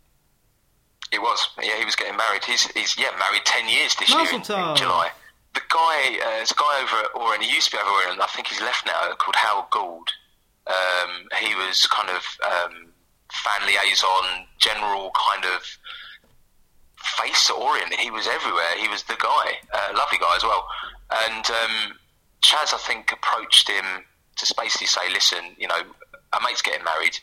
It 1.13 1.21
was. 1.21 1.49
Yeah, 1.61 1.77
he 1.79 1.85
was 1.85 1.97
getting 1.97 2.17
married. 2.17 2.45
He's 2.45 2.67
he's 2.73 2.97
yeah 2.99 3.11
married 3.19 3.45
ten 3.45 3.69
years 3.69 3.95
this 3.97 4.11
Mazel 4.11 4.25
year 4.25 4.59
in, 4.59 4.71
in. 4.71 4.77
July. 4.77 5.11
The 5.53 5.61
guy, 5.69 6.19
uh, 6.25 6.31
there's 6.37 6.53
a 6.53 6.55
guy 6.55 6.81
over 6.81 6.97
at 7.05 7.11
Orient. 7.21 7.43
He 7.43 7.53
used 7.53 7.71
to 7.71 7.77
be 7.77 7.81
over 7.81 7.89
at 7.89 8.05
Orient. 8.05 8.23
I 8.23 8.27
think 8.27 8.47
he's 8.47 8.61
left 8.61 8.87
now. 8.87 9.13
Called 9.15 9.35
Howard 9.35 9.71
Gould. 9.71 10.09
Um, 10.71 11.27
he 11.43 11.55
was 11.55 11.87
kind 11.87 12.09
of 12.11 12.23
um, 12.47 12.93
fan 13.33 13.67
liaison, 13.67 14.47
general 14.59 15.11
kind 15.19 15.45
of 15.45 15.63
face 17.03 17.51
Orient. 17.51 17.95
He 17.95 18.11
was 18.11 18.27
everywhere. 18.27 18.77
He 18.79 18.89
was 18.89 19.03
the 19.05 19.17
guy. 19.19 19.59
Uh, 19.73 19.97
lovely 19.97 20.19
guy 20.19 20.35
as 20.37 20.45
well. 20.45 20.67
And 21.27 21.45
um, 21.51 21.99
Chaz, 22.43 22.73
I 22.73 22.79
think, 22.79 23.13
approached 23.13 23.69
him 23.69 23.85
to 24.37 24.55
basically 24.57 24.87
say, 24.87 25.11
"Listen, 25.13 25.57
you 25.59 25.69
know, 25.69 25.81
our 26.33 26.41
mate's 26.45 26.63
getting 26.63 26.85
married. 26.85 27.19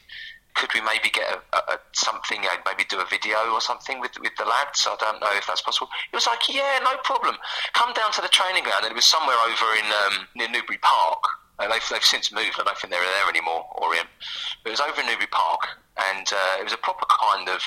Could 0.55 0.73
we 0.73 0.81
maybe 0.81 1.09
get 1.09 1.29
a, 1.53 1.57
a, 1.57 1.79
something, 1.93 2.41
uh, 2.41 2.57
maybe 2.65 2.83
do 2.89 2.99
a 2.99 3.05
video 3.05 3.37
or 3.53 3.61
something 3.61 3.99
with 3.99 4.19
with 4.19 4.35
the 4.37 4.45
lads? 4.45 4.87
I 4.89 4.95
don't 4.99 5.21
know 5.21 5.31
if 5.33 5.47
that's 5.47 5.61
possible." 5.61 5.89
He 6.11 6.15
was 6.15 6.27
like, 6.27 6.49
"Yeah, 6.49 6.79
no 6.83 6.97
problem. 7.03 7.37
Come 7.73 7.93
down 7.93 8.11
to 8.13 8.21
the 8.21 8.29
training 8.29 8.63
ground." 8.63 8.83
And 8.83 8.91
it 8.91 8.95
was 8.95 9.05
somewhere 9.05 9.37
over 9.45 9.67
in 9.77 9.85
um, 9.85 10.27
near 10.35 10.49
Newbury 10.49 10.79
Park. 10.79 11.23
They've, 11.59 11.89
they've 11.89 12.03
since 12.03 12.31
moved. 12.31 12.59
I 12.59 12.63
don't 12.63 12.77
think 12.77 12.93
they're 12.93 13.01
there 13.01 13.29
anymore, 13.29 13.65
Orient. 13.75 14.07
But 14.63 14.69
it 14.69 14.73
was 14.73 14.81
over 14.81 15.01
in 15.01 15.07
Newbury 15.07 15.27
Park, 15.31 15.81
and 16.13 16.27
uh, 16.31 16.59
it 16.59 16.63
was 16.63 16.73
a 16.73 16.77
proper 16.77 17.05
kind 17.09 17.49
of 17.49 17.61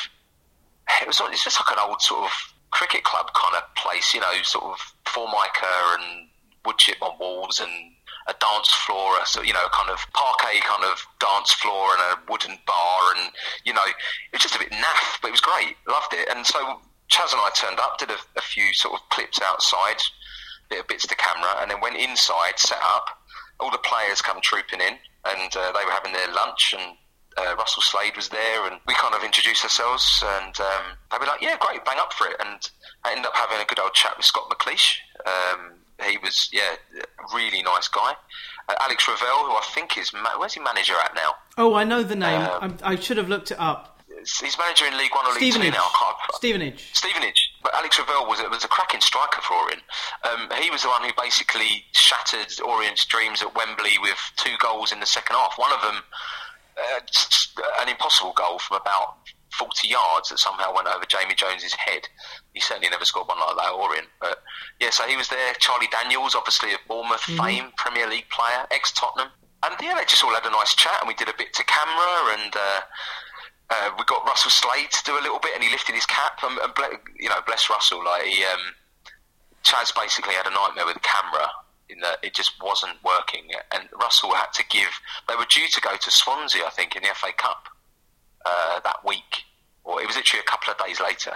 it 1.02 1.06
was 1.06 1.20
it's 1.30 1.44
just 1.44 1.60
like 1.60 1.76
an 1.76 1.82
old 1.88 2.00
sort 2.02 2.24
of 2.24 2.32
cricket 2.70 3.04
club 3.04 3.30
kind 3.34 3.56
of 3.56 3.74
place, 3.74 4.14
you 4.14 4.20
know, 4.20 4.32
sort 4.42 4.64
of 4.64 4.78
formica 5.06 5.74
and 5.98 6.28
wood 6.64 6.78
chip 6.78 7.02
on 7.02 7.18
walls 7.18 7.60
and 7.60 7.70
a 8.28 8.34
dance 8.38 8.70
floor, 8.86 9.18
a 9.20 9.26
sort 9.26 9.46
you 9.46 9.52
know, 9.52 9.66
kind 9.72 9.90
of 9.90 9.98
parquet 10.12 10.60
kind 10.60 10.84
of 10.84 11.04
dance 11.18 11.52
floor 11.54 11.90
and 11.94 12.18
a 12.18 12.30
wooden 12.30 12.58
bar 12.66 13.00
and 13.16 13.30
you 13.64 13.72
know, 13.72 13.84
it 13.86 14.34
was 14.34 14.42
just 14.42 14.54
a 14.54 14.58
bit 14.58 14.70
naff, 14.70 15.20
but 15.20 15.28
it 15.28 15.32
was 15.32 15.40
great. 15.40 15.76
Loved 15.88 16.14
it. 16.14 16.28
And 16.34 16.46
so 16.46 16.80
Chaz 17.10 17.32
and 17.32 17.42
I 17.42 17.50
turned 17.54 17.80
up, 17.80 17.98
did 17.98 18.10
a, 18.10 18.18
a 18.36 18.42
few 18.42 18.72
sort 18.72 18.94
of 18.94 19.08
clips 19.08 19.40
outside, 19.42 20.00
bit 20.68 20.80
of 20.80 20.88
bits 20.88 21.06
to 21.06 21.16
camera, 21.16 21.60
and 21.60 21.70
then 21.70 21.80
went 21.80 21.96
inside, 21.96 22.58
set 22.58 22.78
up. 22.82 23.18
All 23.60 23.70
the 23.70 23.78
players 23.78 24.22
come 24.22 24.40
trooping 24.40 24.80
in, 24.80 24.94
and 25.24 25.56
uh, 25.56 25.72
they 25.72 25.84
were 25.84 25.92
having 25.92 26.12
their 26.12 26.32
lunch 26.32 26.74
and 26.78 26.96
uh, 27.36 27.54
Russell 27.56 27.82
Slade 27.82 28.16
was 28.16 28.28
there, 28.28 28.66
and 28.70 28.80
we 28.86 28.94
kind 28.94 29.14
of 29.14 29.22
introduced 29.22 29.64
ourselves, 29.64 30.22
and 30.40 30.58
um, 30.60 30.84
they 31.10 31.18
were 31.18 31.26
like, 31.26 31.40
"Yeah, 31.40 31.56
great, 31.60 31.84
bang 31.84 31.98
up 31.98 32.12
for 32.12 32.26
it." 32.26 32.36
And 32.44 32.68
I 33.04 33.10
ended 33.12 33.26
up 33.26 33.34
having 33.34 33.60
a 33.60 33.64
good 33.64 33.78
old 33.78 33.94
chat 33.94 34.16
with 34.16 34.26
Scott 34.26 34.50
McGleish. 34.50 34.96
Um, 35.26 35.72
he 36.08 36.16
was, 36.18 36.48
yeah, 36.52 36.74
a 36.98 37.36
really 37.36 37.62
nice 37.62 37.88
guy. 37.88 38.12
Uh, 38.68 38.74
Alex 38.80 39.06
Revell, 39.06 39.44
who 39.44 39.52
I 39.52 39.62
think 39.74 39.98
is, 39.98 40.12
ma- 40.12 40.38
where's 40.38 40.54
he 40.54 40.60
manager 40.60 40.94
at 41.04 41.14
now? 41.14 41.34
Oh, 41.58 41.74
I 41.74 41.84
know 41.84 42.02
the 42.02 42.16
name. 42.16 42.40
Um, 42.40 42.78
I, 42.82 42.92
I 42.92 42.96
should 42.96 43.18
have 43.18 43.28
looked 43.28 43.50
it 43.50 43.60
up. 43.60 44.00
He's 44.08 44.56
manager 44.58 44.86
in 44.86 44.96
League 44.98 45.14
One 45.14 45.26
or 45.26 45.38
League 45.38 45.52
Two 45.52 45.70
now. 45.70 45.86
Stevenage. 46.34 46.90
Stevenage. 46.92 47.49
But 47.62 47.74
Alex 47.74 47.98
Revell 47.98 48.26
was, 48.26 48.40
was 48.50 48.64
a 48.64 48.68
cracking 48.68 49.00
striker 49.00 49.40
for 49.42 49.54
Orient. 49.54 49.82
Um, 50.24 50.48
he 50.60 50.70
was 50.70 50.82
the 50.82 50.88
one 50.88 51.02
who 51.04 51.10
basically 51.16 51.84
shattered 51.92 52.48
Orient's 52.64 53.04
dreams 53.04 53.42
at 53.42 53.54
Wembley 53.54 53.92
with 54.00 54.18
two 54.36 54.56
goals 54.58 54.92
in 54.92 55.00
the 55.00 55.06
second 55.06 55.36
half. 55.36 55.58
One 55.58 55.72
of 55.72 55.82
them, 55.82 56.02
uh, 56.78 57.00
an 57.82 57.88
impossible 57.88 58.32
goal 58.32 58.58
from 58.58 58.78
about 58.78 59.16
40 59.52 59.88
yards 59.88 60.30
that 60.30 60.38
somehow 60.38 60.74
went 60.74 60.88
over 60.88 61.04
Jamie 61.04 61.34
Jones's 61.34 61.74
head. 61.74 62.08
He 62.54 62.60
certainly 62.60 62.88
never 62.88 63.04
scored 63.04 63.28
one 63.28 63.38
like 63.40 63.56
that 63.56 63.66
at 63.66 63.72
Orient. 63.72 64.08
But 64.20 64.42
yeah, 64.80 64.90
so 64.90 65.04
he 65.04 65.16
was 65.16 65.28
there. 65.28 65.52
Charlie 65.58 65.88
Daniels, 65.90 66.34
obviously 66.34 66.72
of 66.72 66.80
Bournemouth 66.88 67.20
fame, 67.20 67.72
Premier 67.76 68.08
League 68.08 68.28
player, 68.30 68.66
ex 68.70 68.92
Tottenham. 68.92 69.28
And 69.62 69.74
yeah, 69.82 69.94
they 69.94 70.04
just 70.06 70.24
all 70.24 70.32
had 70.32 70.46
a 70.46 70.50
nice 70.50 70.74
chat 70.74 70.96
and 71.00 71.08
we 71.08 71.14
did 71.14 71.28
a 71.28 71.36
bit 71.36 71.52
to 71.54 71.64
camera 71.64 72.38
and. 72.40 72.54
Uh, 72.56 72.80
uh, 73.70 73.90
we 73.96 74.04
got 74.04 74.26
Russell 74.26 74.50
Slade 74.50 74.90
to 74.90 75.04
do 75.04 75.18
a 75.18 75.22
little 75.22 75.38
bit, 75.38 75.52
and 75.54 75.62
he 75.62 75.70
lifted 75.70 75.94
his 75.94 76.06
cap. 76.06 76.40
And, 76.42 76.58
and 76.58 76.74
ble- 76.74 76.98
you 77.18 77.28
know, 77.28 77.38
bless 77.46 77.70
Russell. 77.70 78.04
Like 78.04 78.24
he, 78.24 78.44
um, 78.44 78.74
Chaz 79.64 79.94
basically 79.94 80.34
had 80.34 80.46
a 80.46 80.50
nightmare 80.50 80.86
with 80.86 80.94
the 80.94 81.06
camera 81.06 81.46
in 81.88 82.00
that 82.00 82.18
it 82.22 82.34
just 82.34 82.52
wasn't 82.62 82.96
working, 83.04 83.46
and 83.74 83.88
Russell 84.00 84.34
had 84.34 84.52
to 84.54 84.64
give. 84.70 84.90
They 85.28 85.34
were 85.36 85.46
due 85.50 85.68
to 85.68 85.80
go 85.80 85.96
to 85.96 86.10
Swansea, 86.10 86.62
I 86.66 86.70
think, 86.70 86.96
in 86.96 87.02
the 87.02 87.10
FA 87.14 87.32
Cup 87.36 87.68
uh, 88.44 88.80
that 88.80 89.04
week, 89.04 89.44
or 89.84 90.00
it 90.00 90.06
was 90.06 90.16
literally 90.16 90.40
a 90.40 90.50
couple 90.50 90.72
of 90.72 90.78
days 90.78 91.00
later. 91.00 91.34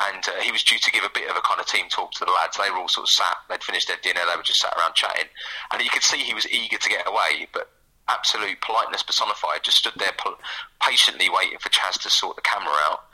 And 0.00 0.24
uh, 0.26 0.40
he 0.42 0.50
was 0.50 0.64
due 0.64 0.78
to 0.78 0.90
give 0.90 1.04
a 1.04 1.10
bit 1.14 1.30
of 1.30 1.36
a 1.36 1.42
kind 1.42 1.60
of 1.60 1.66
team 1.66 1.86
talk 1.88 2.12
to 2.12 2.24
the 2.24 2.32
lads. 2.32 2.56
They 2.56 2.70
were 2.70 2.78
all 2.78 2.88
sort 2.88 3.04
of 3.04 3.10
sat. 3.10 3.36
They'd 3.48 3.62
finished 3.62 3.88
their 3.88 3.98
dinner. 4.02 4.20
They 4.26 4.36
were 4.36 4.42
just 4.42 4.60
sat 4.60 4.74
around 4.76 4.94
chatting, 4.94 5.28
and 5.70 5.82
you 5.82 5.90
could 5.90 6.02
see 6.02 6.18
he 6.18 6.34
was 6.34 6.48
eager 6.48 6.78
to 6.78 6.88
get 6.88 7.06
away, 7.06 7.46
but 7.52 7.70
absolute 8.12 8.60
politeness 8.60 9.02
personified. 9.02 9.62
Just 9.64 9.78
stood 9.78 9.94
there 9.96 10.12
pol- 10.18 10.36
patiently 10.82 11.28
waiting 11.32 11.58
for 11.58 11.68
Chaz 11.70 12.00
to 12.02 12.10
sort 12.10 12.36
the 12.36 12.42
camera 12.42 12.72
out. 12.84 13.04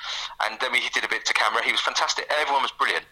And 0.49 0.59
then 0.61 0.73
we 0.73 0.81
did 0.93 1.05
a 1.05 1.09
bit 1.09 1.25
to 1.27 1.35
camera. 1.35 1.63
He 1.65 1.73
was 1.73 1.81
fantastic. 1.81 2.31
Everyone 2.41 2.63
was 2.63 2.73
brilliant. 2.73 3.05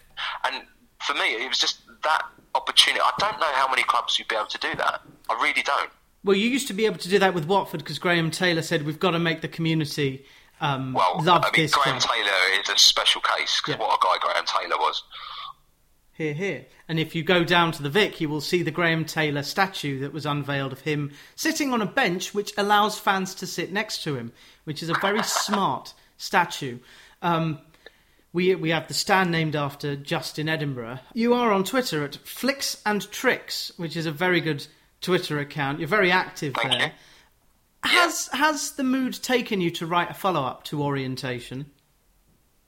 And 0.45 0.63
for 1.05 1.13
me, 1.13 1.35
it 1.43 1.47
was 1.47 1.59
just 1.59 1.81
that 2.03 2.23
opportunity. 2.55 3.01
I 3.01 3.11
don't 3.19 3.39
know 3.39 3.51
how 3.53 3.69
many 3.69 3.83
clubs 3.83 4.17
you'd 4.19 4.27
be 4.27 4.35
able 4.35 4.47
to 4.47 4.57
do 4.59 4.75
that. 4.77 5.01
I 5.29 5.33
really 5.41 5.61
don't. 5.63 5.89
Well, 6.23 6.35
you 6.35 6.49
used 6.49 6.67
to 6.67 6.73
be 6.73 6.85
able 6.85 6.97
to 6.97 7.09
do 7.09 7.19
that 7.19 7.33
with 7.33 7.45
Watford 7.45 7.79
because 7.79 7.99
Graham 7.99 8.31
Taylor 8.31 8.61
said 8.61 8.83
we've 8.85 8.99
got 8.99 9.11
to 9.11 9.19
make 9.19 9.41
the 9.41 9.47
community 9.47 10.25
um, 10.59 10.93
Well, 10.93 11.21
love 11.23 11.43
I 11.43 11.51
mean, 11.55 11.63
this 11.65 11.73
Graham 11.73 11.99
club. 11.99 12.11
Taylor 12.11 12.61
is 12.61 12.69
a 12.69 12.77
special 12.77 13.21
case 13.21 13.61
because 13.63 13.79
Yeah. 13.79 13.85
what 13.87 13.93
a 13.95 13.99
guy 14.03 14.15
Graham 14.19 14.45
Taylor 14.45 14.77
was. 14.77 15.03
Here, 16.17 16.33
here. 16.33 16.65
And 16.87 16.99
if 16.99 17.13
you 17.13 17.21
go 17.21 17.43
down 17.43 17.71
to 17.73 17.83
the 17.83 17.91
Vic, 17.91 18.19
you 18.19 18.27
will 18.27 18.41
see 18.41 18.63
the 18.63 18.71
Graham 18.71 19.05
Taylor 19.05 19.43
statue 19.43 19.99
that 19.99 20.11
was 20.11 20.25
unveiled 20.25 20.71
of 20.71 20.81
him 20.81 21.11
sitting 21.35 21.71
on 21.71 21.79
a 21.79 21.85
bench 21.85 22.33
which 22.33 22.53
allows 22.57 22.97
fans 22.97 23.35
to 23.35 23.45
sit 23.45 23.71
next 23.71 24.03
to 24.03 24.15
him, 24.15 24.31
which 24.63 24.81
is 24.81 24.89
a 24.89 24.95
very 24.99 25.21
smart 25.21 25.93
statue. 26.17 26.79
Um, 27.21 27.59
we, 28.33 28.55
we 28.55 28.71
have 28.71 28.87
the 28.87 28.95
stand 28.95 29.29
named 29.29 29.55
after 29.55 29.95
Justin 29.95 30.49
Edinburgh. 30.49 30.97
You 31.13 31.35
are 31.35 31.51
on 31.51 31.63
Twitter 31.63 32.03
at 32.03 32.15
Flicks 32.15 32.81
and 32.83 33.11
Tricks, 33.11 33.71
which 33.77 33.95
is 33.95 34.07
a 34.07 34.11
very 34.11 34.41
good 34.41 34.65
Twitter 35.01 35.37
account. 35.37 35.77
You're 35.79 35.87
very 35.87 36.11
active 36.11 36.55
Thank 36.55 36.71
there. 36.71 36.87
you. 36.87 36.91
Has 37.83 38.27
has 38.33 38.71
the 38.71 38.83
mood 38.83 39.13
taken 39.21 39.61
you 39.61 39.69
to 39.69 39.85
write 39.85 40.09
a 40.09 40.15
follow 40.15 40.43
up 40.43 40.63
to 40.63 40.81
orientation? 40.81 41.67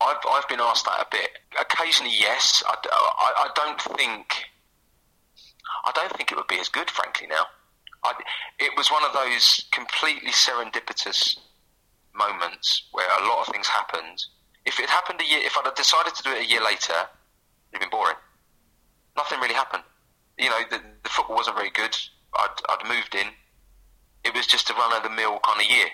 I've, 0.01 0.17
I've 0.29 0.47
been 0.47 0.61
asked 0.61 0.85
that 0.85 1.01
a 1.01 1.07
bit. 1.11 1.29
occasionally, 1.59 2.13
yes. 2.17 2.63
I, 2.67 2.75
I, 2.91 3.31
I 3.37 3.49
don't 3.55 3.81
think. 3.97 4.27
I 5.85 5.91
don't 5.93 6.11
think 6.15 6.31
it 6.31 6.35
would 6.35 6.47
be 6.47 6.59
as 6.59 6.69
good, 6.69 6.89
frankly. 6.89 7.27
Now, 7.27 7.45
I, 8.03 8.13
it 8.59 8.71
was 8.77 8.89
one 8.89 9.03
of 9.03 9.13
those 9.13 9.65
completely 9.71 10.31
serendipitous 10.31 11.37
moments 12.13 12.87
where 12.91 13.07
a 13.07 13.27
lot 13.27 13.47
of 13.47 13.53
things 13.53 13.67
happened. 13.67 14.23
If 14.65 14.79
it 14.79 14.89
happened 14.89 15.21
a 15.21 15.25
year, 15.25 15.39
if 15.43 15.57
I'd 15.57 15.65
have 15.65 15.75
decided 15.75 16.15
to 16.15 16.23
do 16.23 16.31
it 16.31 16.45
a 16.45 16.49
year 16.49 16.63
later, 16.63 16.93
it'd 17.71 17.79
been 17.79 17.89
boring. 17.89 18.15
Nothing 19.15 19.39
really 19.39 19.53
happened. 19.53 19.83
You 20.37 20.49
know, 20.49 20.61
the, 20.69 20.81
the 21.03 21.09
football 21.09 21.35
wasn't 21.35 21.57
very 21.57 21.71
good. 21.71 21.95
I'd, 22.35 22.55
I'd 22.69 22.87
moved 22.87 23.15
in. 23.15 23.27
It 24.23 24.33
was 24.33 24.47
just 24.47 24.69
a 24.69 24.73
run 24.73 24.95
of 24.95 25.03
the 25.03 25.09
mill 25.09 25.39
kind 25.45 25.61
of 25.61 25.69
year. 25.69 25.87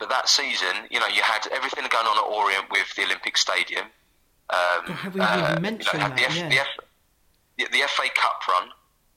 But 0.00 0.08
that 0.08 0.28
season, 0.28 0.88
you 0.90 0.98
know, 0.98 1.06
you 1.08 1.20
had 1.22 1.46
everything 1.52 1.84
going 1.90 2.06
on 2.06 2.16
at 2.16 2.24
Orient 2.24 2.70
with 2.72 2.88
the 2.96 3.04
Olympic 3.04 3.36
Stadium. 3.36 3.84
Um, 4.48 4.80
God, 4.86 4.96
have 4.96 5.14
we 5.14 5.20
even 5.20 5.32
uh, 5.32 5.58
mentioned 5.60 5.92
you 5.92 5.98
know, 6.00 6.04
had 6.06 6.16
the, 6.16 6.22
that? 6.22 6.30
F, 6.30 6.36
Yeah. 6.36 6.48
the, 6.48 6.58
F, 6.58 6.66
the, 7.58 7.64
the 7.70 7.86
FA 7.86 8.08
Cup 8.16 8.40
run, 8.48 8.68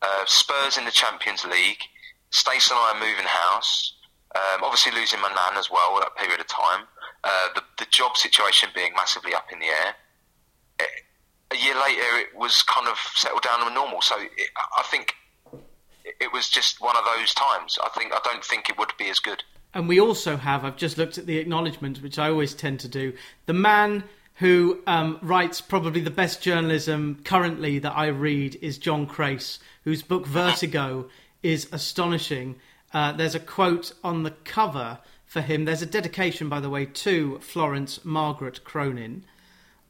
uh, 0.02 0.24
Spurs 0.28 0.78
in 0.78 0.84
the 0.86 0.92
Champions 0.92 1.46
League, 1.46 1.80
Stacey 2.32 2.72
and 2.76 2.80
I 2.80 2.92
are 2.92 3.00
moving 3.00 3.26
house, 3.26 3.94
um, 4.36 4.64
obviously 4.64 4.92
losing 4.92 5.22
my 5.22 5.30
nan 5.30 5.58
as 5.58 5.72
well 5.72 5.98
at 5.98 6.04
that 6.04 6.18
period 6.18 6.42
of 6.42 6.48
time, 6.48 6.84
uh, 7.24 7.48
the, 7.56 7.62
the 7.80 7.86
job 7.90 8.18
situation 8.18 8.70
being 8.76 8.92
massively 8.94 9.34
up 9.34 9.48
in 9.54 9.60
the 9.60 9.68
air. 9.68 9.96
Eh, 10.80 10.84
A 11.52 11.56
year 11.58 11.76
later, 11.80 12.04
it 12.20 12.36
was 12.36 12.62
kind 12.64 12.88
of 12.90 12.98
settled 13.16 13.44
down 13.44 13.66
to 13.66 13.74
normal. 13.74 14.02
So 14.02 14.20
it, 14.20 14.50
I 14.78 14.84
think 14.92 15.14
it 16.04 16.34
was 16.34 16.50
just 16.50 16.82
one 16.82 16.98
of 16.98 17.06
those 17.16 17.34
times. 17.34 17.78
I 17.82 17.88
think 17.98 18.12
I 18.14 18.20
don't 18.26 18.44
think 18.44 18.70
it 18.70 18.78
would 18.78 18.92
be 19.00 19.10
as 19.10 19.20
good. 19.20 19.44
And 19.74 19.88
we 19.88 20.00
also 20.00 20.38
have, 20.38 20.64
I've 20.64 20.78
just 20.78 20.98
looked 20.98 21.18
at 21.18 21.26
the 21.26 21.38
acknowledgements, 21.38 22.02
which 22.02 22.20
I 22.20 22.30
always 22.30 22.54
tend 22.54 22.80
to 22.82 22.88
do, 22.88 23.14
the 23.48 23.54
man 23.54 24.04
who 24.36 24.80
um, 24.88 25.20
writes 25.22 25.62
probably 25.62 26.02
the 26.02 26.10
best 26.12 26.42
journalism 26.42 27.20
currently 27.24 27.80
that 27.80 27.96
I 27.96 28.08
read 28.08 28.58
is 28.62 28.78
John 28.78 29.06
Crace, 29.08 29.60
whose 29.84 30.02
book 30.02 30.26
Vertigo 30.26 31.08
is 31.42 31.68
astonishing. 31.72 32.56
Uh, 32.94 33.12
there's 33.12 33.36
a 33.36 33.40
quote 33.40 33.94
on 34.04 34.24
the 34.24 34.32
cover 34.44 35.00
for 35.26 35.42
him. 35.42 35.66
There's 35.66 35.82
a 35.82 35.88
dedication, 35.88 36.50
by 36.50 36.60
the 36.60 36.70
way, 36.70 36.86
to 36.86 37.40
Florence 37.40 38.04
Margaret 38.04 38.64
Cronin. 38.64 39.24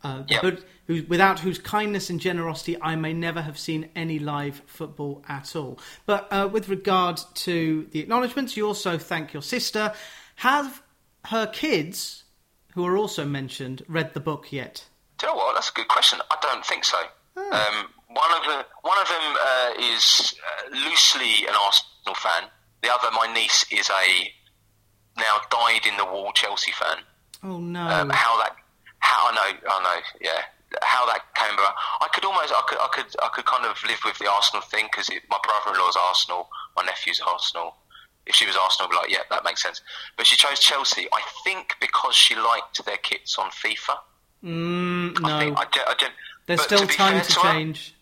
Uh, 0.04 0.24
Yep. 0.28 0.42
but 0.42 0.66
who, 0.88 1.04
without 1.08 1.40
whose 1.40 1.60
kindness 1.60 2.10
and 2.10 2.20
generosity 2.20 2.78
I 2.82 2.96
may 2.96 3.14
never 3.14 3.42
have 3.42 3.58
seen 3.58 3.90
any 3.96 4.20
live 4.20 4.62
football 4.66 5.24
at 5.28 5.56
all. 5.56 5.80
But 6.06 6.28
uh, 6.32 6.50
with 6.52 6.70
regard 6.70 7.20
to 7.36 7.88
the 7.92 8.00
acknowledgements, 8.00 8.58
you 8.58 8.68
also 8.68 8.98
thank 8.98 9.34
your 9.34 9.42
sister. 9.42 9.94
Have 10.38 10.82
her 11.26 11.48
kids, 11.48 12.24
who 12.74 12.86
are 12.86 12.98
also 12.98 13.26
mentioned, 13.26 13.84
read 13.88 14.14
the 14.14 14.20
book 14.20 14.52
yet? 14.52 14.86
Do 15.18 15.28
you 15.28 15.34
know 15.34 15.38
what? 15.38 15.54
That's 15.56 15.70
a 15.70 15.74
good 15.74 15.88
question. 15.88 16.20
I 16.30 16.38
don't 16.42 16.66
think 16.66 16.84
so. 16.84 16.98
Um, 17.36 17.88
one 18.08 18.32
of 18.32 18.44
the 18.44 18.66
one 18.84 18.98
of 19.02 19.08
them 19.08 19.36
uh, 19.42 19.96
is 19.96 20.36
uh, 20.38 20.76
loosely 20.90 21.48
an 21.48 21.56
Arsenal 21.66 22.16
fan. 22.16 22.50
The 22.84 22.94
other, 22.94 23.10
my 23.12 23.32
niece, 23.34 23.66
is 23.72 23.90
a 23.90 24.32
now 25.18 25.38
dyed 25.50 25.86
in 25.88 25.98
the 25.98 26.06
wall 26.06 26.32
Chelsea 26.34 26.72
fan. 26.72 26.98
Oh 27.44 27.60
no! 27.60 27.82
Um, 27.82 28.10
how 28.12 28.38
that? 28.38 28.56
How 29.00 29.30
I 29.30 29.36
know? 29.36 29.58
I 29.68 29.84
know. 29.84 30.02
Yeah. 30.22 30.42
How 30.82 31.06
that 31.06 31.22
came 31.36 31.54
about? 31.54 31.76
I 32.02 32.08
could 32.14 32.26
almost, 32.26 32.52
I 32.52 32.62
could, 32.68 32.80
I 32.80 32.88
could, 32.92 33.06
I 33.22 33.30
could 33.34 33.46
kind 33.46 33.66
of 33.66 33.78
live 33.88 34.00
with 34.06 34.18
the 34.18 34.30
Arsenal 34.32 34.62
thing 34.62 34.88
because 34.92 35.10
my 35.30 35.38
brother-in-law's 35.44 35.96
Arsenal, 35.96 36.50
my 36.76 36.84
nephew's 36.84 37.22
Arsenal. 37.22 37.76
If 38.26 38.36
she 38.36 38.46
was 38.46 38.56
Arsenal, 38.56 38.88
I'd 38.88 38.92
be 38.92 38.98
like, 38.98 39.12
yeah, 39.12 39.24
that 39.30 39.44
makes 39.44 39.62
sense. 39.62 39.82
But 40.16 40.26
she 40.26 40.38
chose 40.38 40.60
Chelsea, 40.60 41.08
I 41.12 41.22
think, 41.44 41.76
because 41.82 42.16
she 42.16 42.36
liked 42.36 42.84
their 42.86 42.98
kits 42.98 43.38
on 43.38 43.50
FIFA. 43.52 43.98
Mm, 44.44 45.18
I 45.24 45.30
no, 45.30 45.40
think, 45.40 45.58
I, 45.58 45.92
I 45.92 45.96
gen- 46.00 46.12
there's 46.48 46.62
still 46.62 46.80
to 46.80 46.88
time 46.88 47.14
fair 47.14 47.24
to 47.24 47.40
her, 47.40 47.54
change. 47.54 47.96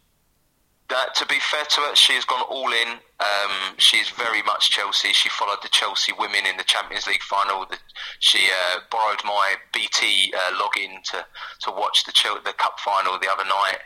That, 0.91 1.15
to 1.15 1.25
be 1.25 1.39
fair 1.39 1.65
to 1.65 1.81
her, 1.81 1.95
she 1.95 2.13
has 2.13 2.25
gone 2.25 2.43
all 2.49 2.71
in. 2.71 2.99
Um, 3.19 3.75
she 3.77 3.97
is 3.97 4.09
very 4.09 4.41
much 4.43 4.69
Chelsea. 4.69 5.13
She 5.13 5.29
followed 5.29 5.59
the 5.63 5.69
Chelsea 5.69 6.13
women 6.17 6.45
in 6.45 6.57
the 6.57 6.63
Champions 6.63 7.07
League 7.07 7.23
final. 7.23 7.65
The, 7.65 7.77
she 8.19 8.47
uh, 8.47 8.79
borrowed 8.91 9.21
my 9.25 9.55
BT 9.73 10.33
uh, 10.35 10.59
login 10.61 11.01
to, 11.11 11.25
to 11.61 11.71
watch 11.71 12.03
the 12.03 12.13
the 12.45 12.53
cup 12.53 12.79
final 12.79 13.17
the 13.19 13.31
other 13.31 13.45
night. 13.45 13.79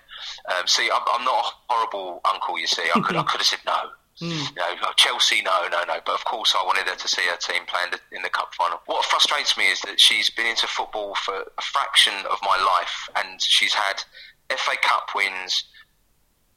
Um, 0.52 0.68
see, 0.68 0.90
I'm, 0.92 1.02
I'm 1.14 1.24
not 1.24 1.46
a 1.70 1.74
horrible 1.74 2.22
uncle. 2.26 2.60
You 2.60 2.68
see, 2.68 2.84
I 2.94 3.00
could 3.00 3.16
I 3.16 3.24
could 3.24 3.40
have 3.40 3.48
said 3.48 3.60
no. 3.66 3.80
You 4.20 4.30
know, 4.56 4.76
oh, 4.84 4.94
Chelsea, 4.96 5.42
no, 5.42 5.68
no, 5.70 5.84
no. 5.84 6.00
But 6.06 6.16
of 6.16 6.24
course, 6.24 6.56
I 6.58 6.66
wanted 6.66 6.88
her 6.88 6.96
to 6.96 7.08
see 7.08 7.24
her 7.24 7.36
team 7.36 7.64
playing 7.68 7.92
the, 7.92 8.16
in 8.16 8.22
the 8.22 8.30
cup 8.30 8.56
final. 8.56 8.80
What 8.86 9.04
frustrates 9.04 9.58
me 9.58 9.66
is 9.66 9.82
that 9.82 10.00
she's 10.00 10.30
been 10.30 10.46
into 10.46 10.68
football 10.68 11.16
for 11.16 11.36
a 11.36 11.62
fraction 11.62 12.14
of 12.32 12.40
my 12.42 12.56
life, 12.56 13.10
and 13.18 13.42
she's 13.42 13.74
had 13.74 14.02
FA 14.50 14.78
Cup 14.82 15.10
wins, 15.14 15.66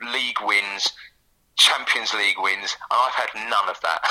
league 0.02 0.38
wins, 0.42 0.92
Champions 1.56 2.14
League 2.14 2.36
wins, 2.38 2.76
and 2.90 2.98
I've 3.00 3.14
had 3.14 3.48
none 3.50 3.68
of 3.68 3.80
that. 3.80 4.00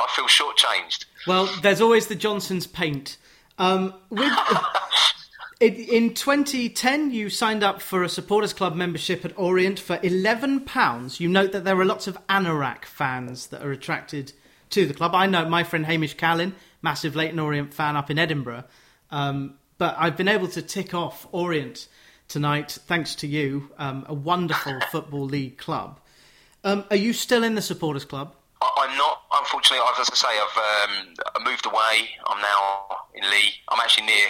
I 0.00 0.06
feel 0.14 0.26
shortchanged. 0.26 1.04
Well, 1.26 1.46
there's 1.62 1.80
always 1.80 2.06
the 2.06 2.14
Johnson's 2.14 2.66
paint. 2.66 3.18
Um, 3.58 3.94
with, 4.10 4.32
in, 5.60 5.74
in 5.74 6.14
2010, 6.14 7.10
you 7.12 7.28
signed 7.28 7.62
up 7.62 7.82
for 7.82 8.02
a 8.02 8.08
supporters 8.08 8.52
club 8.52 8.74
membership 8.74 9.24
at 9.24 9.38
Orient 9.38 9.78
for 9.78 10.00
11 10.02 10.60
pounds. 10.60 11.20
You 11.20 11.28
note 11.28 11.52
that 11.52 11.64
there 11.64 11.78
are 11.78 11.84
lots 11.84 12.06
of 12.06 12.18
Anorak 12.28 12.84
fans 12.84 13.48
that 13.48 13.62
are 13.62 13.72
attracted 13.72 14.32
to 14.70 14.86
the 14.86 14.94
club. 14.94 15.14
I 15.14 15.26
know 15.26 15.48
my 15.48 15.64
friend 15.64 15.86
Hamish 15.86 16.14
Callin, 16.14 16.54
massive 16.80 17.14
Leyton 17.14 17.38
Orient 17.38 17.74
fan 17.74 17.96
up 17.96 18.10
in 18.10 18.18
Edinburgh. 18.18 18.64
Um, 19.10 19.58
but 19.78 19.94
I've 19.98 20.16
been 20.16 20.28
able 20.28 20.48
to 20.48 20.62
tick 20.62 20.94
off 20.94 21.26
Orient 21.32 21.88
tonight, 22.32 22.78
thanks 22.86 23.14
to 23.16 23.26
you, 23.26 23.70
um, 23.78 24.04
a 24.08 24.14
wonderful 24.14 24.78
football 24.90 25.24
league 25.24 25.58
club. 25.58 26.00
Um, 26.64 26.84
are 26.90 26.96
you 26.96 27.12
still 27.12 27.44
in 27.44 27.54
the 27.54 27.62
supporters 27.62 28.04
club? 28.04 28.34
I'm 28.62 28.96
not, 28.96 29.22
unfortunately. 29.32 29.84
I've, 29.86 30.00
as 30.00 30.08
I 30.10 30.14
say, 30.14 30.28
I've 30.28 30.90
um, 30.90 31.44
moved 31.44 31.66
away. 31.66 32.08
I'm 32.26 32.40
now 32.40 32.86
in 33.14 33.22
Leigh. 33.28 33.54
I'm 33.68 33.80
actually 33.80 34.06
near 34.06 34.26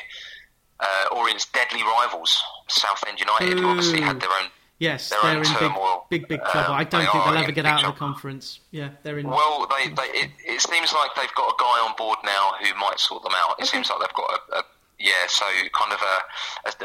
uh, 0.80 1.14
Orient's 1.14 1.46
deadly 1.46 1.82
rivals, 1.82 2.42
Southend 2.68 3.20
United, 3.20 3.58
who 3.58 3.68
obviously 3.68 4.00
had 4.00 4.20
their 4.20 4.30
own. 4.30 4.48
Yes, 4.78 5.10
their 5.10 5.20
they're 5.22 5.30
own 5.32 5.36
in 5.36 5.42
big, 5.42 5.58
turmoil. 5.58 6.06
big, 6.10 6.28
big 6.28 6.40
Um, 6.40 6.46
trouble. 6.50 6.74
I 6.74 6.84
don't 6.84 7.02
think 7.02 7.24
they'll 7.24 7.36
ever 7.36 7.52
get 7.52 7.56
big 7.56 7.66
out 7.66 7.84
of 7.84 7.94
the 7.94 7.98
conference. 7.98 8.58
Yeah, 8.72 8.88
they're 9.02 9.18
in. 9.18 9.28
Well, 9.28 9.68
they, 9.78 9.88
they 9.90 10.02
it, 10.18 10.30
it 10.44 10.60
seems 10.60 10.92
like 10.92 11.10
they've 11.14 11.34
got 11.36 11.50
a 11.50 11.54
guy 11.58 11.86
on 11.86 11.94
board 11.96 12.18
now 12.24 12.52
who 12.60 12.74
might 12.80 12.98
sort 12.98 13.22
them 13.22 13.32
out. 13.36 13.60
It 13.60 13.66
seems 13.66 13.88
like 13.90 14.00
they've 14.00 14.16
got 14.16 14.30
a, 14.30 14.58
a 14.58 14.62
yeah, 15.02 15.26
so 15.28 15.44
kind 15.74 15.92
of 15.92 16.00
a, 16.00 16.16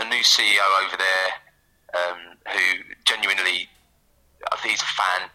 a, 0.01 0.05
a 0.05 0.09
new 0.09 0.23
CEO 0.23 0.65
over 0.85 0.97
there 0.97 1.29
um, 1.93 2.19
who 2.51 2.83
genuinely, 3.05 3.69
I 4.51 4.57
think 4.57 4.71
he's 4.71 4.81
a 4.81 4.85
fan. 4.85 5.29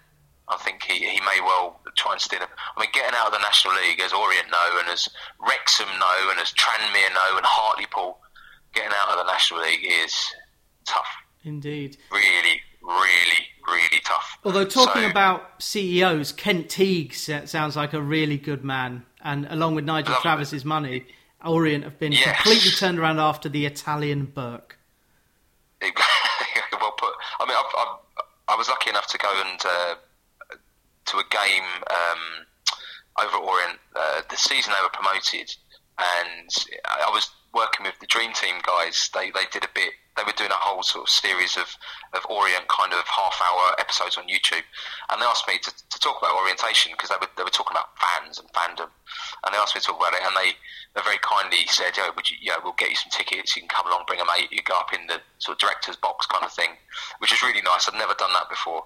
I 0.48 0.56
think 0.56 0.82
he, 0.82 0.94
he 1.08 1.20
may 1.20 1.40
well 1.40 1.80
try 1.96 2.12
and 2.12 2.20
steal 2.20 2.40
him. 2.40 2.48
I 2.76 2.80
mean, 2.80 2.90
getting 2.92 3.14
out 3.16 3.28
of 3.28 3.32
the 3.32 3.38
National 3.38 3.74
League, 3.74 4.00
as 4.00 4.12
Orient 4.12 4.50
know, 4.50 4.78
and 4.80 4.88
as 4.90 5.08
Wrexham 5.40 5.86
know, 5.98 6.30
and 6.30 6.40
as 6.40 6.52
Tranmere 6.52 7.14
know, 7.14 7.36
and 7.36 7.46
Hartlepool, 7.46 8.18
getting 8.74 8.90
out 9.02 9.16
of 9.16 9.24
the 9.24 9.32
National 9.32 9.60
League 9.62 9.84
is 9.86 10.14
tough. 10.84 11.06
Indeed. 11.44 11.96
Really, 12.10 12.60
really, 12.82 13.46
really 13.68 14.00
tough. 14.04 14.38
Although 14.44 14.64
talking 14.64 15.02
So- 15.02 15.10
about 15.10 15.62
CEOs, 15.62 16.32
Kent 16.32 16.68
Teague 16.68 17.14
sounds 17.14 17.76
like 17.76 17.92
a 17.94 18.02
really 18.02 18.36
good 18.36 18.64
man, 18.64 19.06
and 19.22 19.46
along 19.48 19.76
with 19.76 19.84
Nigel. 19.84 20.16
Travis's 20.16 20.64
money, 20.64 21.06
Orient 21.44 21.84
have 21.84 21.98
been 21.98 22.12
Yes. 22.12 22.36
completely 22.36 22.70
turned 22.72 22.98
around 22.98 23.18
after 23.20 23.48
the 23.48 23.66
Italian 23.66 24.26
Burke. 24.26 24.78
well 25.82 26.92
put. 26.98 27.12
I 27.40 27.46
mean, 27.46 27.56
I've, 27.56 27.74
I've, 27.78 27.96
I 28.48 28.56
was 28.56 28.68
lucky 28.68 28.90
enough 28.90 29.06
to 29.08 29.18
go 29.18 29.30
and 29.46 29.60
uh, 29.64 29.94
to 31.06 31.16
a 31.18 31.24
game 31.30 31.64
um, 31.90 33.24
over 33.24 33.36
at 33.36 33.42
Orient 33.42 33.78
uh, 33.96 34.22
the 34.30 34.36
season 34.36 34.72
they 34.76 34.82
were 34.82 34.90
promoted, 34.92 35.54
and 35.98 36.48
I 36.84 37.10
was 37.10 37.30
working 37.54 37.84
with 37.84 37.98
the 38.00 38.06
Dream 38.06 38.32
Team 38.32 38.56
guys. 38.66 39.10
They 39.14 39.30
they 39.30 39.46
did 39.50 39.64
a 39.64 39.68
bit. 39.74 39.92
They 40.16 40.22
were 40.24 40.32
doing 40.36 40.50
a 40.50 40.54
whole 40.60 40.82
sort 40.82 41.04
of 41.04 41.08
series 41.08 41.56
of, 41.56 41.74
of 42.12 42.20
Orient 42.28 42.68
kind 42.68 42.92
of 42.92 43.00
half 43.08 43.40
hour 43.40 43.74
episodes 43.80 44.18
on 44.18 44.24
YouTube, 44.28 44.62
and 45.10 45.20
they 45.22 45.26
asked 45.26 45.48
me 45.48 45.56
to, 45.58 45.70
to 45.70 45.91
talk 46.02 46.18
about 46.18 46.34
orientation 46.36 46.92
because 46.92 47.08
they 47.08 47.16
were 47.20 47.30
they 47.38 47.42
were 47.46 47.54
talking 47.54 47.72
about 47.72 47.94
fans 47.96 48.38
and 48.42 48.50
fandom, 48.52 48.90
and 49.46 49.48
they 49.54 49.58
asked 49.58 49.74
me 49.74 49.80
to 49.80 49.86
talk 49.86 49.96
about 50.02 50.12
it, 50.12 50.20
and 50.26 50.34
they 50.36 50.52
they 50.94 51.00
very 51.06 51.18
kindly 51.22 51.64
said, 51.70 51.94
"Oh, 51.98 52.12
would 52.14 52.28
you? 52.28 52.36
Yeah, 52.42 52.58
we'll 52.62 52.74
get 52.76 52.90
you 52.90 52.96
some 52.96 53.10
tickets. 53.14 53.54
You 53.56 53.62
can 53.62 53.68
come 53.70 53.86
along, 53.86 54.04
bring 54.06 54.20
a 54.20 54.26
mate. 54.26 54.50
You 54.50 54.62
go 54.66 54.74
up 54.76 54.92
in 54.92 55.06
the 55.06 55.22
sort 55.38 55.56
of 55.56 55.60
director's 55.62 55.96
box 55.96 56.26
kind 56.26 56.44
of 56.44 56.52
thing, 56.52 56.74
which 57.18 57.32
is 57.32 57.42
really 57.42 57.62
nice. 57.62 57.88
I'd 57.88 57.94
never 57.96 58.14
done 58.18 58.32
that 58.34 58.50
before, 58.50 58.84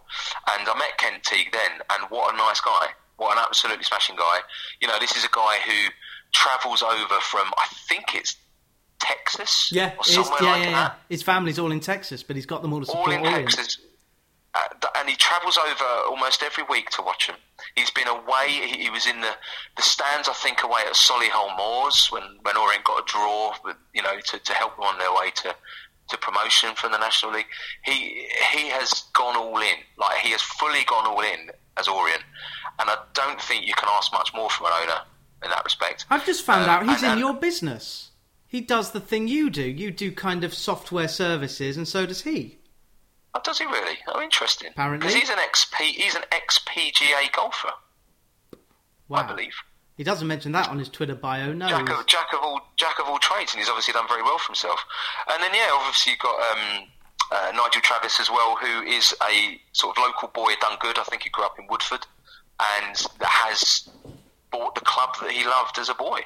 and 0.55 0.69
I 0.69 0.75
met 0.79 0.99
Ken 0.99 1.19
Teague 1.25 1.51
then, 1.53 1.81
and 1.91 2.05
what 2.13 2.33
a 2.33 2.37
nice 2.37 2.61
guy! 2.61 2.93
What 3.17 3.37
an 3.37 3.43
absolutely 3.49 3.85
smashing 3.85 4.17
guy! 4.17 4.45
You 4.81 4.89
know, 4.89 4.99
this 5.01 5.17
is 5.17 5.25
a 5.25 5.33
guy 5.33 5.57
who 5.65 5.89
travels 6.33 6.83
over 6.83 7.19
from 7.25 7.49
I 7.57 7.67
think 7.89 8.15
it's 8.15 8.37
Texas, 8.99 9.71
Yeah, 9.73 9.93
or 9.93 10.01
it 10.01 10.09
is- 10.09 10.15
somewhere 10.15 10.39
yeah, 10.43 10.51
like 10.53 10.65
yeah, 10.65 10.71
that 10.73 10.93
yeah. 10.93 10.93
His 11.09 11.23
family's 11.23 11.59
all 11.59 11.71
in 11.73 11.81
Texas, 11.81 12.23
but 12.23 12.37
he's 12.37 12.47
got 12.47 12.63
them 12.63 12.73
all 12.73 12.81
to 12.85 12.91
all 12.93 13.05
support 13.05 13.17
in 13.17 13.25
Texas. 13.25 13.79
And 14.97 15.09
he 15.09 15.17
travels 15.17 15.59
over 15.59 15.85
almost 16.09 16.43
every 16.43 16.65
week 16.69 16.91
to 16.91 17.03
watch 17.03 17.27
them. 17.27 17.37
He's 17.75 17.91
been 17.91 18.09
away. 18.09 18.49
He, 18.49 18.85
he 18.85 18.91
was 18.91 19.07
in 19.07 19.21
the, 19.21 19.33
the 19.77 19.83
stands, 19.83 20.29
I 20.29 20.33
think, 20.33 20.63
away 20.63 20.81
at 20.87 20.95
Solihull 20.95 21.57
Moors 21.57 22.09
when, 22.11 22.23
when 22.43 22.57
Orient 22.57 22.85
got 22.85 23.03
a 23.03 23.05
draw, 23.07 23.55
with, 23.65 23.77
you 23.95 24.03
know, 24.03 24.19
to, 24.19 24.39
to 24.39 24.53
help 24.55 24.77
them 24.77 24.85
on 24.85 24.99
their 24.99 25.13
way 25.13 25.31
to 25.43 25.55
to 26.09 26.17
promotion 26.19 26.73
from 26.77 26.93
the 26.93 26.99
National 26.99 27.33
League. 27.33 27.47
He 27.85 28.29
he 28.53 28.69
has 28.69 29.05
gone 29.13 29.37
all 29.37 29.59
in. 29.59 29.77
Like 29.99 30.19
he 30.19 30.31
has 30.31 30.41
fully 30.41 30.85
gone 30.87 31.07
all 31.07 31.21
in 31.21 31.51
as 31.77 31.89
Orient, 31.89 32.23
and 32.79 32.89
I 32.89 32.97
don't 33.13 33.41
think 33.41 33.67
you 33.67 33.75
can 33.75 33.89
ask 33.93 34.13
much 34.13 34.33
more 34.35 34.49
from 34.51 34.67
an 34.67 34.73
owner 34.83 35.01
in 35.45 35.51
that 35.51 35.65
respect. 35.65 36.07
I've 36.11 36.25
just 36.25 36.45
found 36.45 36.65
um, 36.65 36.71
out 36.71 36.89
he's 36.89 37.03
and, 37.03 37.15
in 37.15 37.19
your 37.19 37.35
business. 37.35 38.11
He 38.47 38.61
does 38.61 38.93
the 38.93 39.01
thing 39.01 39.27
you 39.27 39.51
do. 39.51 39.63
You 39.63 39.91
do 39.91 40.13
kind 40.13 40.45
of 40.45 40.55
software 40.55 41.09
services, 41.09 41.77
and 41.77 41.87
so 41.87 42.07
does 42.07 42.23
he. 42.23 42.59
Oh, 43.37 43.41
does 43.45 43.59
he 43.59 43.67
really? 43.67 43.99
Oh, 44.09 44.23
interesting. 44.23 44.71
Apparently, 44.71 44.99
because 44.99 45.15
he's 45.15 45.29
an 45.29 45.37
XP, 45.37 45.77
he's 45.85 46.15
an 46.15 46.23
XPGA 46.31 47.31
golfer. 47.33 47.69
Wow. 49.09 49.19
I 49.19 49.23
believe. 49.27 49.53
He 49.99 50.05
doesn't 50.05 50.27
mention 50.27 50.53
that 50.53 50.69
on 50.69 50.79
his 50.79 50.89
Twitter 50.89 51.15
bio. 51.15 51.53
No, 51.53 51.69
jack 51.69 51.91
of, 51.91 52.07
jack 52.07 52.33
of 52.33 52.41
all 52.43 52.61
jack 52.77 52.99
of 52.99 53.07
all 53.07 53.19
trades, 53.19 53.53
and 53.53 53.61
he's 53.61 53.69
obviously 53.69 53.93
done 53.93 54.09
very 54.09 54.23
well 54.23 54.39
for 54.39 54.49
himself. 54.49 54.81
And 55.31 55.43
then 55.43 55.51
yeah, 55.53 55.69
obviously 55.73 56.13
you've 56.13 56.21
got 56.21 56.35
um, 56.35 56.89
uh, 57.31 57.53
Nigel 57.55 57.83
Travis 57.83 58.21
as 58.21 58.31
well, 58.31 58.57
who 58.57 58.83
is 58.83 59.15
a 59.29 59.61
sort 59.73 59.97
of 59.97 60.03
local 60.03 60.29
boy, 60.29 60.53
done 60.61 60.79
good. 60.81 60.99
I 60.99 61.05
think 61.05 61.23
he 61.23 61.31
grew 61.31 61.45
up 61.45 61.59
in 61.59 61.67
Woodford, 61.69 62.07
and 62.81 62.97
has 63.21 63.89
bought 64.51 64.75
the 64.75 64.81
club 64.83 65.11
that 65.21 65.31
he 65.31 65.45
loved 65.45 65.79
as 65.79 65.91
a 65.91 65.95
boy. 65.95 66.21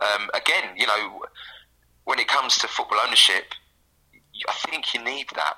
Um, 0.00 0.30
again, 0.34 0.70
you 0.76 0.86
know, 0.86 1.22
when 2.04 2.20
it 2.20 2.28
comes 2.28 2.58
to 2.58 2.68
football 2.68 2.98
ownership, 3.04 3.44
I 4.48 4.52
think 4.66 4.94
you 4.94 5.02
need 5.02 5.26
that. 5.34 5.56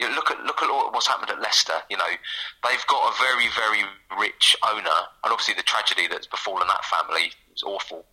You 0.00 0.08
know, 0.08 0.14
look 0.14 0.30
at 0.30 0.40
look 0.44 0.62
at 0.62 0.68
what's 0.92 1.06
happened 1.06 1.30
at 1.30 1.40
Leicester. 1.40 1.76
You 1.90 1.98
know, 1.98 2.08
they've 2.66 2.86
got 2.86 3.12
a 3.12 3.22
very 3.22 3.48
very 3.52 3.84
rich 4.18 4.56
owner, 4.66 4.98
and 5.22 5.28
obviously 5.30 5.54
the 5.54 5.62
tragedy 5.62 6.08
that's 6.08 6.26
befallen 6.26 6.66
that 6.68 6.84
family 6.86 7.32
is 7.54 7.62
awful. 7.62 8.06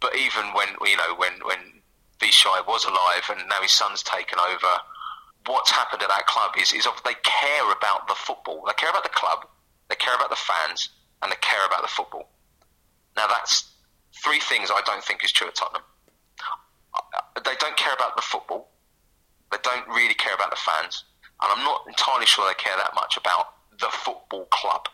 But 0.00 0.16
even 0.16 0.52
when 0.54 0.68
you 0.84 0.96
know 0.96 1.14
when 1.16 1.34
when 1.44 1.82
Vichai 2.18 2.66
was 2.66 2.84
alive 2.84 3.30
and 3.30 3.48
now 3.48 3.62
his 3.62 3.70
son's 3.70 4.02
taken 4.02 4.38
over, 4.40 4.72
what's 5.46 5.70
happened 5.70 6.02
at 6.02 6.08
that 6.08 6.26
club 6.26 6.52
is 6.60 6.72
is 6.72 6.86
they 7.04 7.14
care 7.22 7.70
about 7.70 8.08
the 8.08 8.14
football. 8.14 8.64
They 8.66 8.74
care 8.74 8.90
about 8.90 9.04
the 9.04 9.14
club. 9.14 9.46
They 9.88 9.96
care 9.96 10.14
about 10.16 10.30
the 10.30 10.36
fans, 10.36 10.88
and 11.22 11.30
they 11.30 11.38
care 11.40 11.64
about 11.64 11.82
the 11.82 11.88
football. 11.88 12.28
Now 13.16 13.28
that's 13.28 13.70
three 14.24 14.40
things 14.40 14.70
I 14.70 14.80
don't 14.84 15.04
think 15.04 15.22
is 15.24 15.30
true 15.30 15.46
at 15.46 15.54
Tottenham. 15.54 15.82
Uh, 16.94 17.40
they 17.44 17.54
don't 17.60 17.76
care 17.76 17.94
about 17.94 18.16
the 18.16 18.22
football. 18.22 18.68
They 19.50 19.58
don't 19.62 19.86
really 19.88 20.14
care 20.14 20.34
about 20.34 20.50
the 20.50 20.56
fans, 20.56 21.04
and 21.42 21.52
I'm 21.56 21.64
not 21.64 21.84
entirely 21.86 22.26
sure 22.26 22.46
they 22.48 22.54
care 22.54 22.76
that 22.76 22.94
much 22.94 23.16
about 23.16 23.54
the 23.78 23.88
football 23.90 24.46
club. 24.46 24.86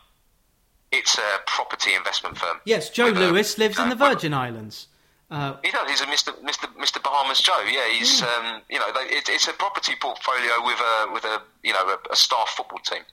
It's 0.91 1.17
a 1.17 1.39
property 1.45 1.93
investment 1.93 2.37
firm. 2.37 2.59
Yes, 2.65 2.89
Joe 2.89 3.09
Lewis 3.09 3.57
lives 3.57 3.77
in 3.77 3.89
the 3.89 3.95
Virgin 3.95 4.33
Islands. 4.33 4.87
Uh, 5.29 5.57
he 5.63 5.71
does. 5.71 5.89
He's 5.89 6.01
a 6.01 6.05
Mr. 6.05 6.33
Mr. 6.41 6.73
Mr. 6.77 7.03
Bahamas 7.03 7.39
Joe. 7.39 7.59
Yeah, 7.69 7.89
he's 7.89 8.21
yeah. 8.21 8.27
Um, 8.27 8.61
you 8.69 8.79
know 8.79 8.93
they, 8.93 9.13
it, 9.13 9.27
it's 9.27 9.47
a 9.49 9.53
property 9.53 9.93
portfolio 9.99 10.63
with 10.63 10.79
a 10.79 11.11
with 11.11 11.25
a 11.25 11.41
you 11.63 11.73
know 11.73 11.85
a, 11.85 11.97
a 12.13 12.15
staff 12.15 12.47
football 12.55 12.79
team. 12.79 13.03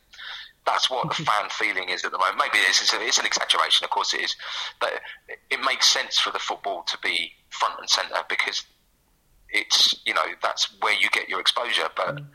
That's 0.65 0.89
what 0.89 1.09
the 1.09 1.15
fan 1.15 1.51
feeling 1.51 1.89
is 1.89 2.05
at 2.05 2.13
the 2.13 2.19
moment. 2.19 2.39
Maybe 2.39 2.65
it's, 2.67 2.81
it's, 2.81 2.95
a, 2.95 3.03
it's, 3.03 3.19
an 3.19 3.27
exaggeration, 3.27 3.85
of 3.85 3.91
course 3.91 4.15
it 4.15 4.23
is, 4.23 4.35
but 4.81 4.99
it 5.51 5.61
makes 5.61 5.87
sense 5.87 6.19
for 6.19 6.31
the 6.31 6.39
football 6.39 6.85
to 6.85 6.97
be 7.03 7.33
front 7.51 7.75
and 7.81 7.91
centre 7.91 8.23
because 8.31 8.65
it's 9.51 9.95
you 10.07 10.15
know 10.15 10.25
that's 10.43 10.69
where 10.81 10.95
you 10.95 11.09
get 11.11 11.29
your 11.29 11.41
exposure. 11.41 11.89
But 11.97 12.17
mm. 12.17 12.27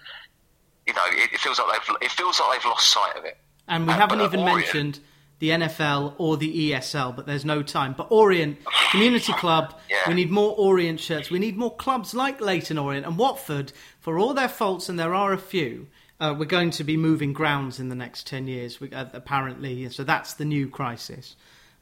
You 0.90 0.96
know 0.96 1.24
it, 1.24 1.34
it, 1.34 1.40
feels 1.40 1.60
like 1.60 1.82
they've 1.88 1.96
it 2.02 2.12
feels 2.12 2.40
like 2.40 2.60
they've 2.60 2.70
lost 2.70 2.90
sight 2.90 3.16
of 3.16 3.26
it. 3.26 3.38
And 3.68 3.86
we 3.86 3.94
haven't 3.94 4.22
even 4.22 4.40
Orient, 4.40 4.56
mentioned 4.56 5.00
the 5.40 5.50
NFL 5.50 6.16
or 6.18 6.38
the 6.38 6.72
ESL, 6.72 7.16
but 7.16 7.26
there's 7.26 7.46
no 7.46 7.64
time. 7.64 7.94
But 7.98 8.08
Orient 8.10 8.58
Community 8.92 9.32
Club, 9.34 9.74
yeah. 9.90 9.98
we 10.08 10.14
need 10.14 10.32
more 10.32 10.56
Orient 10.58 11.00
shirts. 11.00 11.30
We 11.30 11.40
need 11.40 11.56
more 11.58 11.76
clubs 11.76 12.14
like 12.14 12.42
Leyton 12.42 12.78
Orient 12.78 13.06
and 13.06 13.18
Watford. 13.18 13.72
For 14.00 14.20
all 14.20 14.34
their 14.34 14.50
faults, 14.50 14.90
and 14.90 15.00
there 15.00 15.14
are 15.14 15.32
a 15.32 15.38
few, 15.38 15.88
uh, 16.20 16.36
we're 16.38 16.46
going 16.46 16.72
to 16.72 16.84
be 16.84 16.98
moving 16.98 17.32
grounds 17.32 17.80
in 17.80 17.90
the 17.90 17.96
next 17.96 18.28
10 18.28 18.48
years, 18.48 18.80
uh, 18.92 19.06
apparently. 19.14 19.88
So 19.90 20.04
that's 20.04 20.34
the 20.34 20.46
new 20.46 20.68
crisis. 20.68 21.36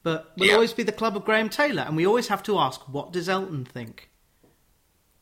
But 0.04 0.32
we'll 0.38 0.50
yeah. 0.50 0.56
always 0.56 0.74
be 0.74 0.84
the 0.84 0.92
club 0.92 1.16
of 1.18 1.26
Graham 1.26 1.50
Taylor, 1.50 1.84
and 1.84 1.96
we 1.96 2.06
always 2.06 2.28
have 2.28 2.44
to 2.44 2.60
ask, 2.60 2.82
what 2.82 3.12
does 3.12 3.28
Elton 3.28 3.66
think? 3.66 4.10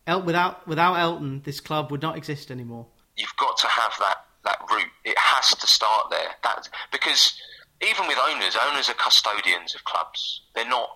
El- 0.05 0.23
without, 0.23 0.67
without 0.67 0.95
Elton, 0.95 1.41
this 1.45 1.59
club 1.59 1.89
would 1.91 2.01
not 2.01 2.17
exist 2.17 2.51
anymore. 2.51 2.87
You've 3.17 3.35
got 3.37 3.57
to 3.59 3.67
have 3.67 3.93
that, 3.99 4.25
that 4.43 4.59
route. 4.71 4.91
It 5.03 5.17
has 5.17 5.55
to 5.55 5.67
start 5.67 6.09
there. 6.09 6.29
That, 6.43 6.67
because 6.91 7.39
even 7.81 8.07
with 8.07 8.17
owners, 8.17 8.57
owners 8.69 8.89
are 8.89 8.93
custodians 8.93 9.75
of 9.75 9.83
clubs. 9.83 10.41
They're 10.53 10.67
not, 10.67 10.89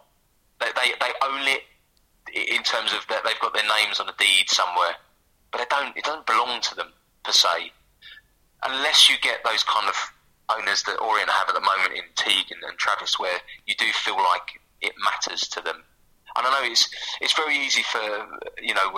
they, 0.60 0.68
they, 0.76 0.92
they 1.00 1.12
own 1.24 1.48
it 1.48 1.62
in 2.34 2.62
terms 2.64 2.94
of 2.94 3.06
that 3.10 3.24
they've 3.24 3.40
got 3.40 3.54
their 3.54 3.64
names 3.64 4.00
on 4.00 4.08
a 4.08 4.14
deed 4.20 4.50
somewhere, 4.50 4.96
but 5.52 5.62
it 5.62 5.70
don't, 5.70 5.96
it 5.98 6.04
doesn't 6.04 6.26
belong 6.26 6.62
to 6.62 6.76
them 6.76 6.90
per 7.24 7.32
se 7.32 7.72
unless 8.64 9.10
you 9.10 9.16
get 9.22 9.44
those 9.44 9.64
kind 9.64 9.88
of 9.88 9.96
owners 10.50 10.84
that 10.84 11.00
Orient 11.00 11.30
have 11.30 11.50
at 11.50 11.56
the 11.56 11.62
moment 11.62 11.94
in 11.94 12.04
Teague 12.16 12.52
and, 12.52 12.62
and 12.68 12.78
Travis, 12.78 13.20
where 13.20 13.38
you 13.66 13.76
do 13.78 13.86
feel 13.94 14.18
like 14.18 14.60
it 14.82 14.94
matters 15.04 15.48
to 15.50 15.62
them. 15.62 15.84
And 16.38 16.46
I 16.46 16.50
know 16.50 16.72
it's 16.72 16.90
it's 17.22 17.34
very 17.34 17.58
easy 17.58 17.84
for 17.84 18.00
you 18.62 18.74
know 18.74 18.92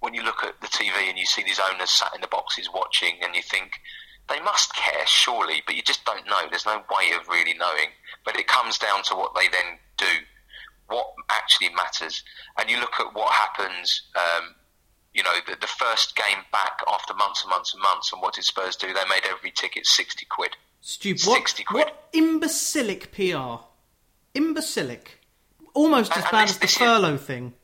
when 0.00 0.14
you 0.14 0.22
look 0.22 0.42
at 0.44 0.60
the 0.60 0.68
TV 0.68 1.08
and 1.08 1.18
you 1.18 1.26
see 1.26 1.42
these 1.42 1.60
owners 1.72 1.90
sat 1.90 2.14
in 2.14 2.20
the 2.20 2.28
boxes 2.28 2.68
watching, 2.72 3.16
and 3.22 3.34
you 3.34 3.42
think 3.42 3.80
they 4.28 4.40
must 4.40 4.74
care, 4.74 5.06
surely, 5.06 5.62
but 5.66 5.74
you 5.74 5.82
just 5.82 6.04
don't 6.04 6.26
know. 6.26 6.46
There's 6.48 6.66
no 6.66 6.82
way 6.90 7.12
of 7.18 7.28
really 7.28 7.54
knowing. 7.54 7.90
But 8.24 8.36
it 8.36 8.46
comes 8.46 8.78
down 8.78 9.02
to 9.04 9.14
what 9.14 9.34
they 9.34 9.48
then 9.48 9.78
do, 9.96 10.06
what 10.88 11.06
actually 11.30 11.70
matters. 11.70 12.22
And 12.58 12.68
you 12.70 12.78
look 12.78 13.00
at 13.00 13.14
what 13.14 13.32
happens 13.32 14.02
um, 14.14 14.54
you 15.14 15.22
know, 15.22 15.34
the, 15.46 15.56
the, 15.60 15.66
first 15.66 16.14
game 16.14 16.44
back 16.52 16.80
after 16.86 17.14
months 17.14 17.42
and 17.42 17.50
months 17.50 17.74
and 17.74 17.82
months. 17.82 18.12
And 18.12 18.22
what 18.22 18.34
did 18.34 18.44
Spurs 18.44 18.76
do? 18.76 18.86
They 18.88 19.08
made 19.08 19.22
every 19.28 19.50
ticket 19.50 19.86
60 19.86 20.26
quid. 20.26 20.56
Stupid. 20.80 21.20
60 21.20 21.62
what, 21.62 21.66
quid. 21.66 21.84
What 21.86 22.08
imbecilic 22.12 23.12
PR. 23.12 23.64
Imbecilic. 24.34 25.20
Almost 25.74 26.12
as 26.12 26.24
and, 26.24 26.30
bad 26.30 26.48
this, 26.48 26.56
as 26.56 26.58
the 26.58 26.66
furlough 26.68 27.16
thing. 27.16 27.54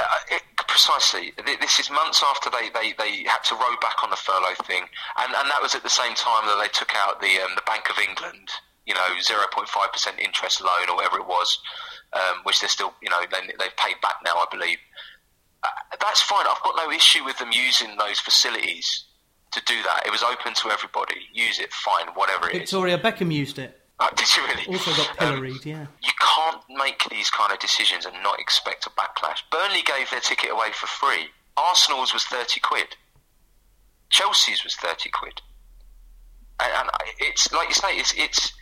Uh, 0.00 0.36
it, 0.36 0.42
precisely. 0.66 1.32
This 1.60 1.80
is 1.80 1.90
months 1.90 2.22
after 2.24 2.48
they, 2.48 2.70
they, 2.70 2.94
they 2.96 3.24
had 3.28 3.42
to 3.50 3.54
row 3.54 3.74
back 3.82 4.02
on 4.04 4.10
the 4.10 4.16
furlough 4.16 4.56
thing. 4.64 4.84
And, 5.18 5.34
and 5.34 5.50
that 5.50 5.60
was 5.60 5.74
at 5.74 5.82
the 5.82 5.90
same 5.90 6.14
time 6.14 6.46
that 6.46 6.58
they 6.62 6.68
took 6.68 6.94
out 6.94 7.20
the, 7.20 7.42
um, 7.42 7.50
the 7.56 7.66
Bank 7.66 7.90
of 7.90 7.98
England, 7.98 8.48
you 8.86 8.94
know, 8.94 9.08
0.5% 9.18 9.66
interest 10.18 10.62
loan 10.62 10.88
or 10.88 10.96
whatever 10.96 11.18
it 11.18 11.26
was, 11.26 11.58
um, 12.12 12.40
which 12.44 12.60
they're 12.60 12.70
still, 12.70 12.94
you 13.02 13.10
know, 13.10 13.20
they, 13.30 13.46
they've 13.58 13.76
paid 13.76 14.00
back 14.00 14.22
now, 14.24 14.34
I 14.36 14.46
believe 14.50 14.78
that's 16.00 16.22
fine. 16.22 16.46
I've 16.48 16.62
got 16.62 16.74
no 16.76 16.90
issue 16.90 17.24
with 17.24 17.38
them 17.38 17.50
using 17.52 17.96
those 17.98 18.18
facilities 18.18 19.04
to 19.52 19.62
do 19.66 19.82
that. 19.82 20.06
It 20.06 20.10
was 20.10 20.22
open 20.22 20.54
to 20.54 20.70
everybody. 20.70 21.16
Use 21.32 21.58
it, 21.58 21.72
fine, 21.72 22.06
whatever 22.14 22.48
it 22.48 22.58
Victoria 22.58 22.96
is. 22.96 23.02
Beckham 23.02 23.32
used 23.32 23.58
it. 23.58 23.78
Oh, 23.98 24.08
did 24.16 24.36
you 24.36 24.42
really? 24.46 24.66
Also 24.66 24.92
got 24.92 25.16
pilloried, 25.18 25.52
um, 25.52 25.60
yeah. 25.64 25.86
You 26.02 26.12
make 26.76 27.02
these 27.10 27.30
kind 27.30 27.52
of 27.52 27.58
decisions 27.58 28.06
and 28.06 28.14
not 28.22 28.38
expect 28.38 28.86
a 28.86 28.90
backlash. 28.90 29.42
Burnley 29.50 29.82
gave 29.82 30.10
their 30.10 30.20
ticket 30.20 30.50
away 30.50 30.72
for 30.72 30.86
free. 30.86 31.28
Arsenal's 31.56 32.12
was 32.12 32.24
30 32.24 32.60
quid. 32.60 32.96
Chelsea's 34.08 34.64
was 34.64 34.76
30 34.76 35.10
quid. 35.10 35.40
And, 36.60 36.72
and 36.72 36.90
it's, 37.18 37.52
like 37.52 37.68
you 37.68 37.74
say, 37.74 37.96
it's, 37.96 38.14
it's 38.16 38.52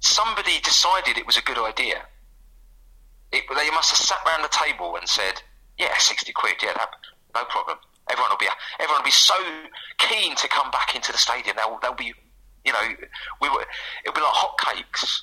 somebody 0.00 0.60
decided 0.62 1.16
it 1.16 1.26
was 1.26 1.36
a 1.36 1.42
good 1.42 1.58
idea. 1.58 2.02
It, 3.32 3.44
they 3.56 3.70
must 3.70 3.90
have 3.90 3.98
sat 3.98 4.18
round 4.26 4.44
the 4.44 4.48
table 4.48 4.96
and 4.96 5.08
said, 5.08 5.42
yeah, 5.78 5.96
sixty 5.98 6.32
quid. 6.32 6.54
Yeah, 6.62 6.72
that, 6.74 6.90
no 7.34 7.44
problem. 7.44 7.78
Everyone 8.10 8.30
will 8.30 8.38
be 8.38 8.46
everyone 8.78 9.00
will 9.00 9.06
be 9.06 9.10
so 9.10 9.34
keen 9.98 10.36
to 10.36 10.48
come 10.48 10.70
back 10.70 10.94
into 10.94 11.10
the 11.10 11.18
stadium. 11.18 11.56
They'll 11.56 11.78
they'll 11.82 11.94
be, 11.94 12.12
you 12.64 12.72
know, 12.72 12.86
we 13.40 13.48
were 13.48 13.64
it'll 14.04 14.14
be 14.14 14.20
like 14.20 14.34
hotcakes. 14.34 15.20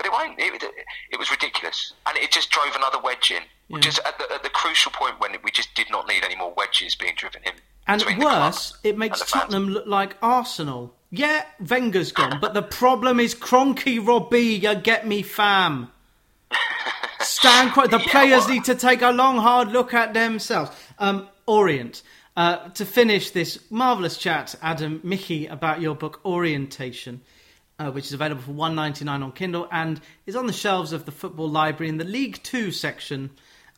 But 0.00 0.06
it 0.06 0.12
won't. 0.12 0.38
It, 0.38 0.64
it, 1.10 1.18
was 1.18 1.30
ridiculous, 1.30 1.92
and 2.06 2.16
it 2.16 2.30
just 2.32 2.48
drove 2.48 2.74
another 2.74 2.98
wedge 2.98 3.30
in. 3.30 3.42
Yeah. 3.68 3.80
Just 3.80 3.98
at 4.06 4.16
the, 4.16 4.32
at 4.32 4.42
the, 4.42 4.48
crucial 4.48 4.90
point 4.92 5.20
when 5.20 5.32
we 5.44 5.50
just 5.50 5.74
did 5.74 5.90
not 5.90 6.08
need 6.08 6.24
any 6.24 6.36
more 6.36 6.54
wedges 6.56 6.94
being 6.94 7.12
driven 7.16 7.42
in. 7.44 7.52
And 7.86 8.02
worse, 8.18 8.78
it 8.82 8.96
makes 8.96 9.22
Tottenham 9.30 9.68
look 9.68 9.86
like 9.86 10.16
Arsenal. 10.22 10.94
Yeah, 11.10 11.44
Wenger's 11.60 12.12
gone, 12.12 12.38
but 12.40 12.54
the 12.54 12.62
problem 12.62 13.20
is 13.20 13.34
Cronky 13.34 14.04
Robbie. 14.04 14.40
You 14.40 14.74
get 14.74 15.06
me, 15.06 15.20
fam. 15.20 15.92
Stand 17.20 17.72
quiet. 17.72 17.90
The 17.90 17.98
yeah, 17.98 18.06
players 18.06 18.46
well, 18.46 18.54
need 18.54 18.64
to 18.64 18.76
take 18.76 19.02
a 19.02 19.10
long, 19.10 19.36
hard 19.36 19.68
look 19.68 19.92
at 19.92 20.14
themselves. 20.14 20.70
Um, 20.98 21.28
Orient. 21.44 22.00
Uh, 22.38 22.70
to 22.70 22.86
finish 22.86 23.32
this 23.32 23.58
marvelous 23.70 24.16
chat, 24.16 24.54
Adam 24.62 25.00
Michie, 25.02 25.46
about 25.46 25.82
your 25.82 25.94
book 25.94 26.22
Orientation, 26.24 27.20
uh, 27.80 27.90
which 27.90 28.04
is 28.04 28.12
available 28.12 28.42
for 28.42 28.52
one 28.52 28.74
ninety 28.74 29.04
nine 29.04 29.22
on 29.22 29.32
Kindle 29.32 29.66
and 29.72 30.00
is 30.26 30.36
on 30.36 30.46
the 30.46 30.52
shelves 30.52 30.92
of 30.92 31.06
the 31.06 31.12
Football 31.12 31.48
Library 31.48 31.88
in 31.88 31.96
the 31.96 32.04
League 32.04 32.42
Two 32.42 32.70
section, 32.70 33.30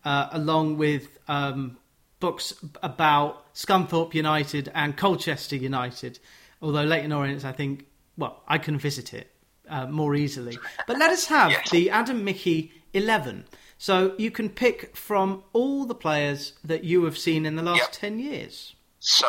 uh, 0.05 0.29
along 0.33 0.77
with 0.77 1.19
um, 1.29 1.79
books 2.19 2.53
about 2.83 3.55
Scunthorpe 3.55 4.13
United 4.15 4.71
and 4.75 4.97
Colchester 4.97 5.57
United. 5.57 6.19
Although 6.61 6.83
Leyton 6.83 7.13
Orient, 7.13 7.45
I 7.45 7.53
think, 7.53 7.87
well, 8.17 8.43
I 8.47 8.59
can 8.59 8.77
visit 8.79 9.15
it 9.15 9.31
uh, 9.69 9.87
more 9.87 10.15
easily. 10.15 10.59
But 10.87 10.99
let 10.99 11.11
us 11.11 11.27
have 11.27 11.51
yes. 11.51 11.71
the 11.71 11.91
Adam 11.91 12.25
Michie 12.25 12.73
11. 12.95 13.45
So 13.79 14.15
you 14.19 14.31
can 14.31 14.49
pick 14.49 14.97
from 14.97 15.43
all 15.53 15.87
the 15.87 15.95
players 15.95 16.53
that 16.63 16.85
you 16.85 17.05
have 17.05 17.19
seen 17.19 17.47
in 17.47 17.57
the 17.57 17.63
last 17.63 17.79
yep. 17.79 17.93
10 17.93 18.19
years. 18.21 18.77
So 19.01 19.27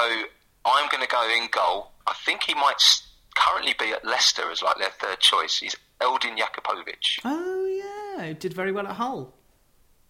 I'm 0.65 0.87
going 0.89 1.01
to 1.01 1.09
go 1.09 1.27
in 1.35 1.47
goal. 1.51 1.91
I 2.05 2.13
think 2.25 2.43
he 2.43 2.53
might 2.53 2.75
s- 2.75 3.07
currently 3.35 3.73
be 3.79 3.91
at 3.91 4.05
Leicester 4.05 4.49
as 4.51 4.61
like 4.61 4.77
their 4.77 4.89
third 4.99 5.19
choice. 5.19 5.59
He's 5.59 5.75
Eldin 6.01 6.37
Jakupovic. 6.37 7.19
Oh 7.23 8.15
yeah, 8.17 8.33
did 8.33 8.53
very 8.53 8.71
well 8.71 8.87
at 8.87 8.95
Hull. 8.95 9.33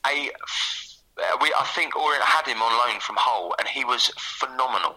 A, 0.05 0.29
uh, 0.29 1.37
we, 1.41 1.53
I 1.57 1.65
think 1.75 1.95
Orient 1.95 2.23
had 2.23 2.45
him 2.47 2.61
on 2.61 2.71
loan 2.71 2.99
from 2.99 3.15
Hull, 3.17 3.55
and 3.59 3.67
he 3.67 3.85
was 3.85 4.11
phenomenal. 4.17 4.95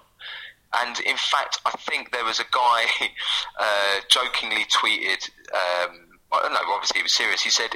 And 0.82 0.98
in 1.00 1.16
fact, 1.16 1.60
I 1.64 1.70
think 1.70 2.10
there 2.10 2.24
was 2.24 2.40
a 2.40 2.46
guy 2.50 2.84
uh, 3.58 4.00
jokingly 4.08 4.64
tweeted. 4.64 5.30
Um, 5.54 6.18
I 6.32 6.42
don't 6.42 6.52
know. 6.52 6.60
Obviously, 6.68 7.00
he 7.00 7.02
was 7.04 7.12
serious. 7.12 7.42
He 7.42 7.50
said 7.50 7.70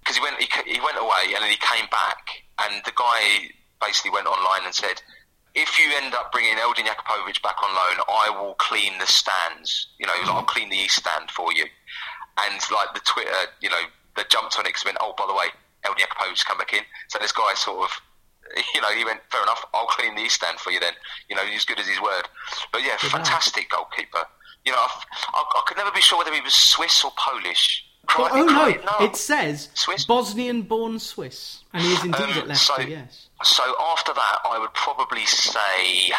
because 0.00 0.16
he 0.16 0.22
went 0.22 0.40
he, 0.40 0.48
he 0.66 0.80
went 0.80 0.98
away 0.98 1.34
and 1.34 1.42
then 1.42 1.50
he 1.50 1.56
came 1.56 1.86
back, 1.90 2.44
and 2.64 2.82
the 2.84 2.92
guy 2.94 3.50
basically 3.80 4.10
went 4.10 4.26
online 4.26 4.64
and 4.64 4.74
said, 4.74 5.00
"If 5.58 5.78
you 5.78 5.90
end 5.96 6.14
up 6.14 6.30
bringing 6.30 6.54
Eldin 6.54 6.86
Jakupovic 6.86 7.42
back 7.42 7.58
on 7.62 7.74
loan, 7.74 7.96
I 8.08 8.30
will 8.30 8.54
clean 8.54 8.96
the 8.98 9.06
stands. 9.06 9.88
You 9.98 10.06
know, 10.06 10.14
like, 10.22 10.30
I'll 10.30 10.44
clean 10.44 10.70
the 10.70 10.76
east 10.76 10.96
stand 10.96 11.30
for 11.30 11.52
you." 11.52 11.66
And 12.38 12.60
like 12.70 12.94
the 12.94 13.00
Twitter, 13.00 13.30
uh, 13.30 13.46
you 13.60 13.68
know, 13.68 13.82
they 14.16 14.22
jumped 14.28 14.56
on 14.58 14.64
it 14.66 14.68
because 14.70 14.84
went, 14.84 14.98
"Oh, 15.00 15.14
by 15.18 15.26
the 15.26 15.34
way, 15.34 15.48
Eldin 15.84 16.06
Jakupovic 16.06 16.44
come 16.44 16.58
back 16.58 16.72
in." 16.72 16.84
So 17.08 17.18
this 17.18 17.32
guy 17.32 17.54
sort 17.54 17.90
of. 17.90 18.00
You 18.74 18.80
know, 18.80 18.88
he 18.88 19.04
went, 19.04 19.20
fair 19.30 19.42
enough, 19.42 19.62
I'll 19.74 19.86
clean 19.88 20.14
the 20.14 20.22
east 20.22 20.36
stand 20.36 20.58
for 20.58 20.70
you 20.70 20.80
then. 20.80 20.94
You 21.28 21.36
know, 21.36 21.44
he's 21.44 21.66
good 21.66 21.78
as 21.78 21.86
his 21.86 22.00
word. 22.00 22.24
But 22.72 22.82
yeah, 22.82 22.96
fantastic 22.96 23.68
goalkeeper. 23.68 24.24
You 24.64 24.72
know, 24.72 24.78
I, 24.78 24.88
I, 25.34 25.44
I 25.56 25.62
could 25.66 25.76
never 25.76 25.90
be 25.90 26.00
sure 26.00 26.16
whether 26.16 26.32
he 26.32 26.40
was 26.40 26.54
Swiss 26.54 27.04
or 27.04 27.12
Polish. 27.18 27.84
Oh, 28.10 28.28
oh 28.32 28.46
cry- 28.46 28.78
no, 29.00 29.04
it 29.06 29.16
says 29.16 29.68
Swiss? 29.74 30.06
Bosnian-born 30.06 30.98
Swiss, 30.98 31.64
and 31.74 31.82
he 31.82 31.92
is 31.92 32.04
indeed 32.04 32.20
Um, 32.22 32.30
at 32.30 32.48
Leicester. 32.48 32.74
so- 32.74 32.80
yes. 32.82 33.28
So 33.44 33.74
after 33.92 34.12
that, 34.14 34.38
I 34.48 34.58
would 34.58 34.72
probably 34.74 35.24
say 35.26 36.12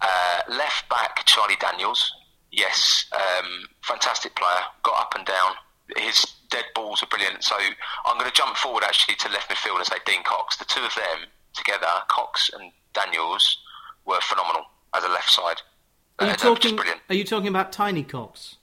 uh, 0.00 0.40
left 0.48 0.88
back 0.88 1.24
Charlie 1.24 1.56
Daniels. 1.60 2.12
Yes, 2.50 3.06
um, 3.12 3.66
fantastic 3.82 4.34
player. 4.36 4.62
Got 4.82 4.98
up 5.00 5.14
and 5.14 5.24
down. 5.26 5.52
His 5.96 6.24
dead 6.50 6.64
balls 6.74 7.02
are 7.02 7.06
brilliant. 7.06 7.42
So 7.44 7.56
I'm 8.04 8.18
going 8.18 8.28
to 8.30 8.34
jump 8.36 8.56
forward 8.56 8.82
actually 8.84 9.14
to 9.16 9.28
left 9.30 9.48
midfield 9.50 9.76
and 9.76 9.86
say 9.86 9.96
Dean 10.04 10.22
Cox. 10.24 10.56
The 10.56 10.64
two 10.64 10.80
of 10.80 10.94
them 10.94 11.28
together, 11.54 11.86
Cox 12.08 12.50
and 12.52 12.72
Daniels, 12.92 13.58
were 14.04 14.20
phenomenal 14.20 14.64
as 14.94 15.04
a 15.04 15.08
left 15.08 15.30
side. 15.30 15.62
Are 16.18 16.26
you 16.26 16.32
Uh, 16.32 16.36
they 16.36 16.48
were 16.50 16.56
just 16.56 16.76
talking? 16.76 17.00
Are 17.08 17.14
you 17.14 17.24
talking 17.24 17.48
about 17.48 17.72
Tiny 17.72 18.02
Cox? 18.02 18.56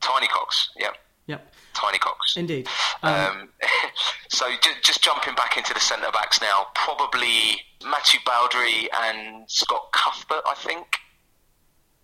Tiny 0.00 0.28
Cox, 0.28 0.70
yeah, 0.76 0.90
Tiny 1.78 1.98
Cox. 1.98 2.36
indeed. 2.36 2.68
Um, 3.02 3.14
Um, 3.14 3.48
so 4.28 4.46
just, 4.62 4.82
just 4.82 5.02
jumping 5.02 5.34
back 5.34 5.56
into 5.56 5.72
the 5.72 5.80
centre 5.80 6.10
backs 6.12 6.40
now, 6.40 6.66
probably 6.74 7.62
Matthew 7.84 8.20
Baudry 8.26 8.88
and 9.02 9.48
Scott 9.50 9.92
Cuthbert, 9.92 10.42
I 10.46 10.54
think. 10.54 10.86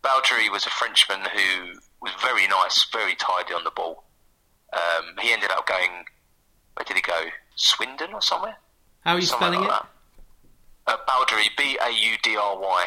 Baudry 0.02 0.48
was 0.50 0.66
a 0.66 0.70
Frenchman 0.70 1.20
who 1.32 1.78
was 2.00 2.12
very 2.22 2.46
nice, 2.46 2.86
very 2.92 3.14
tidy 3.16 3.54
on 3.54 3.64
the 3.64 3.70
ball. 3.70 4.04
Um, 4.72 5.14
he 5.20 5.32
ended 5.32 5.50
up 5.50 5.66
going, 5.66 6.04
where 6.74 6.84
did 6.86 6.96
he 6.96 7.02
go? 7.02 7.20
Swindon 7.56 8.12
or 8.12 8.20
somewhere? 8.22 8.56
how 9.04 9.14
are 9.14 9.18
you 9.18 9.26
Somewhere 9.26 9.50
spelling 9.52 9.68
like 9.68 9.80
it? 9.80 9.86
that. 10.86 10.92
Uh, 10.94 10.96
Baudry, 11.06 11.48
B 11.56 11.78
A 11.84 11.90
U 11.90 12.16
D 12.22 12.36
R 12.36 12.58
Y. 12.58 12.84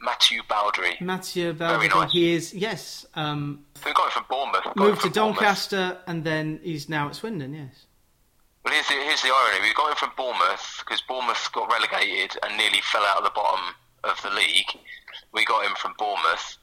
Matthew 0.00 0.40
Baudry. 0.48 0.96
Mathieu 1.00 1.52
Very 1.52 1.88
nice. 1.88 2.10
He 2.12 2.32
is 2.32 2.54
yes. 2.54 3.04
Um, 3.14 3.64
We 3.84 3.92
got 3.92 4.06
him 4.06 4.10
from 4.12 4.24
Bournemouth. 4.30 4.64
Got 4.64 4.76
moved 4.76 4.96
to 4.96 5.00
from 5.02 5.10
Bournemouth. 5.12 5.36
Doncaster, 5.36 5.98
and 6.06 6.24
then 6.24 6.60
he's 6.62 6.88
now 6.88 7.08
at 7.08 7.14
Swindon. 7.16 7.52
Yes. 7.54 7.84
Well, 8.64 8.74
here's 8.74 8.86
the, 8.88 8.94
here's 8.94 9.22
the 9.22 9.28
irony. 9.34 9.68
We 9.68 9.74
got 9.74 9.90
him 9.90 9.96
from 9.96 10.10
Bournemouth 10.16 10.76
because 10.84 11.02
Bournemouth 11.02 11.48
got 11.52 11.70
relegated 11.70 12.36
and 12.42 12.56
nearly 12.56 12.80
fell 12.92 13.02
out 13.04 13.18
of 13.18 13.24
the 13.24 13.30
bottom 13.34 13.74
of 14.04 14.20
the 14.22 14.30
league. 14.30 14.70
We 15.32 15.44
got 15.44 15.64
him 15.66 15.74
from 15.76 15.94
Bournemouth. 15.98 16.56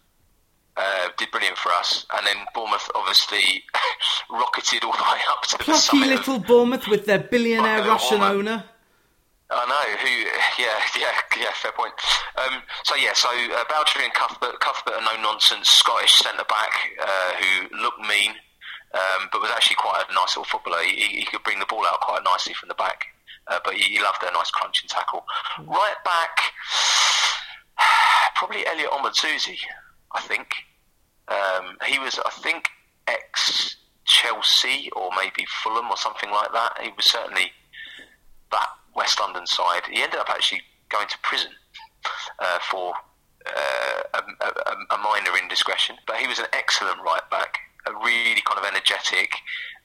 Uh, 0.76 1.10
did 1.18 1.32
brilliant 1.32 1.58
for 1.58 1.72
us, 1.72 2.06
and 2.16 2.26
then 2.28 2.36
Bournemouth 2.54 2.88
obviously 2.94 3.64
rocketed 4.30 4.84
all 4.84 4.92
the 4.92 5.02
way 5.12 5.20
up 5.32 5.42
to 5.44 5.58
the 5.58 5.64
Plucky 5.64 5.80
summit. 5.80 6.12
of- 6.12 6.28
little 6.28 6.40
Bournemouth 6.40 6.88
with 6.88 7.06
their 7.06 7.18
billionaire 7.20 7.80
Russian 7.84 8.20
Bournemouth. 8.20 8.38
owner. 8.48 8.64
I 9.50 9.66
know 9.66 9.98
who. 9.98 10.14
Yeah, 10.64 10.74
yeah, 11.00 11.14
yeah. 11.40 11.52
Fair 11.54 11.72
point. 11.72 11.94
Um, 12.36 12.62
so 12.84 12.96
yeah, 12.96 13.14
so 13.14 13.30
uh, 13.30 13.64
and 14.04 14.14
Cuthbert, 14.14 14.60
Cuthbert, 14.60 14.96
a 14.98 15.02
no 15.04 15.22
nonsense 15.22 15.70
Scottish 15.70 16.14
centre 16.16 16.44
back 16.50 16.74
uh, 17.00 17.32
who 17.40 17.78
looked 17.84 18.00
mean, 18.00 18.32
um, 18.96 19.30
but 19.32 19.42
was 19.42 19.52
actually 19.52 19.76
quite 19.76 20.04
a 20.10 20.14
nice 20.14 20.36
little 20.36 20.46
footballer. 20.46 20.82
He, 20.82 21.20
he- 21.20 21.26
could 21.26 21.44
bring 21.44 21.60
the 21.60 21.66
ball 21.68 21.86
out 21.86 22.02
quite 22.02 22.24
nicely 22.26 22.54
from 22.56 22.70
the 22.70 22.76
back, 22.76 23.06
uh, 23.48 23.60
but 23.64 23.76
he, 23.76 23.84
he 23.98 24.02
loved 24.02 24.24
a 24.24 24.32
nice 24.34 24.50
crunching 24.50 24.88
tackle. 24.90 25.24
Right 25.66 25.96
back, 26.04 26.40
probably 28.36 28.66
Elliot 28.66 28.90
Omozusi, 28.92 29.58
I 30.14 30.22
think. 30.22 30.56
Um, 31.28 31.78
he 31.86 32.00
was, 32.00 32.20
I 32.26 32.30
think, 32.32 32.70
ex 33.08 33.76
Chelsea 34.06 34.90
or 34.96 35.10
maybe 35.22 35.46
Fulham 35.64 35.90
or 35.92 35.98
something 35.98 36.32
like 36.32 36.52
that. 36.54 36.80
He 36.82 36.90
was 36.96 37.06
certainly 37.06 37.52
that 38.52 38.70
West 38.98 39.22
London 39.22 39.46
side. 39.46 39.84
He 39.90 40.02
ended 40.02 40.20
up 40.20 40.30
actually 40.30 40.62
going 40.90 41.08
to 41.08 41.18
prison 41.22 41.52
uh, 42.40 42.60
for 42.70 42.94
uh, 43.46 44.02
a, 44.16 44.20
a, 44.46 44.96
a 44.96 44.98
minor 44.98 45.38
indiscretion. 45.42 45.96
But 46.08 46.18
he 46.18 46.28
was 46.28 46.40
an 46.40 46.48
excellent 46.52 46.98
right 47.06 47.28
back, 47.32 47.60
a 47.86 47.94
really 47.94 48.42
kind 48.42 48.60
of 48.60 48.66
energetic, 48.66 49.32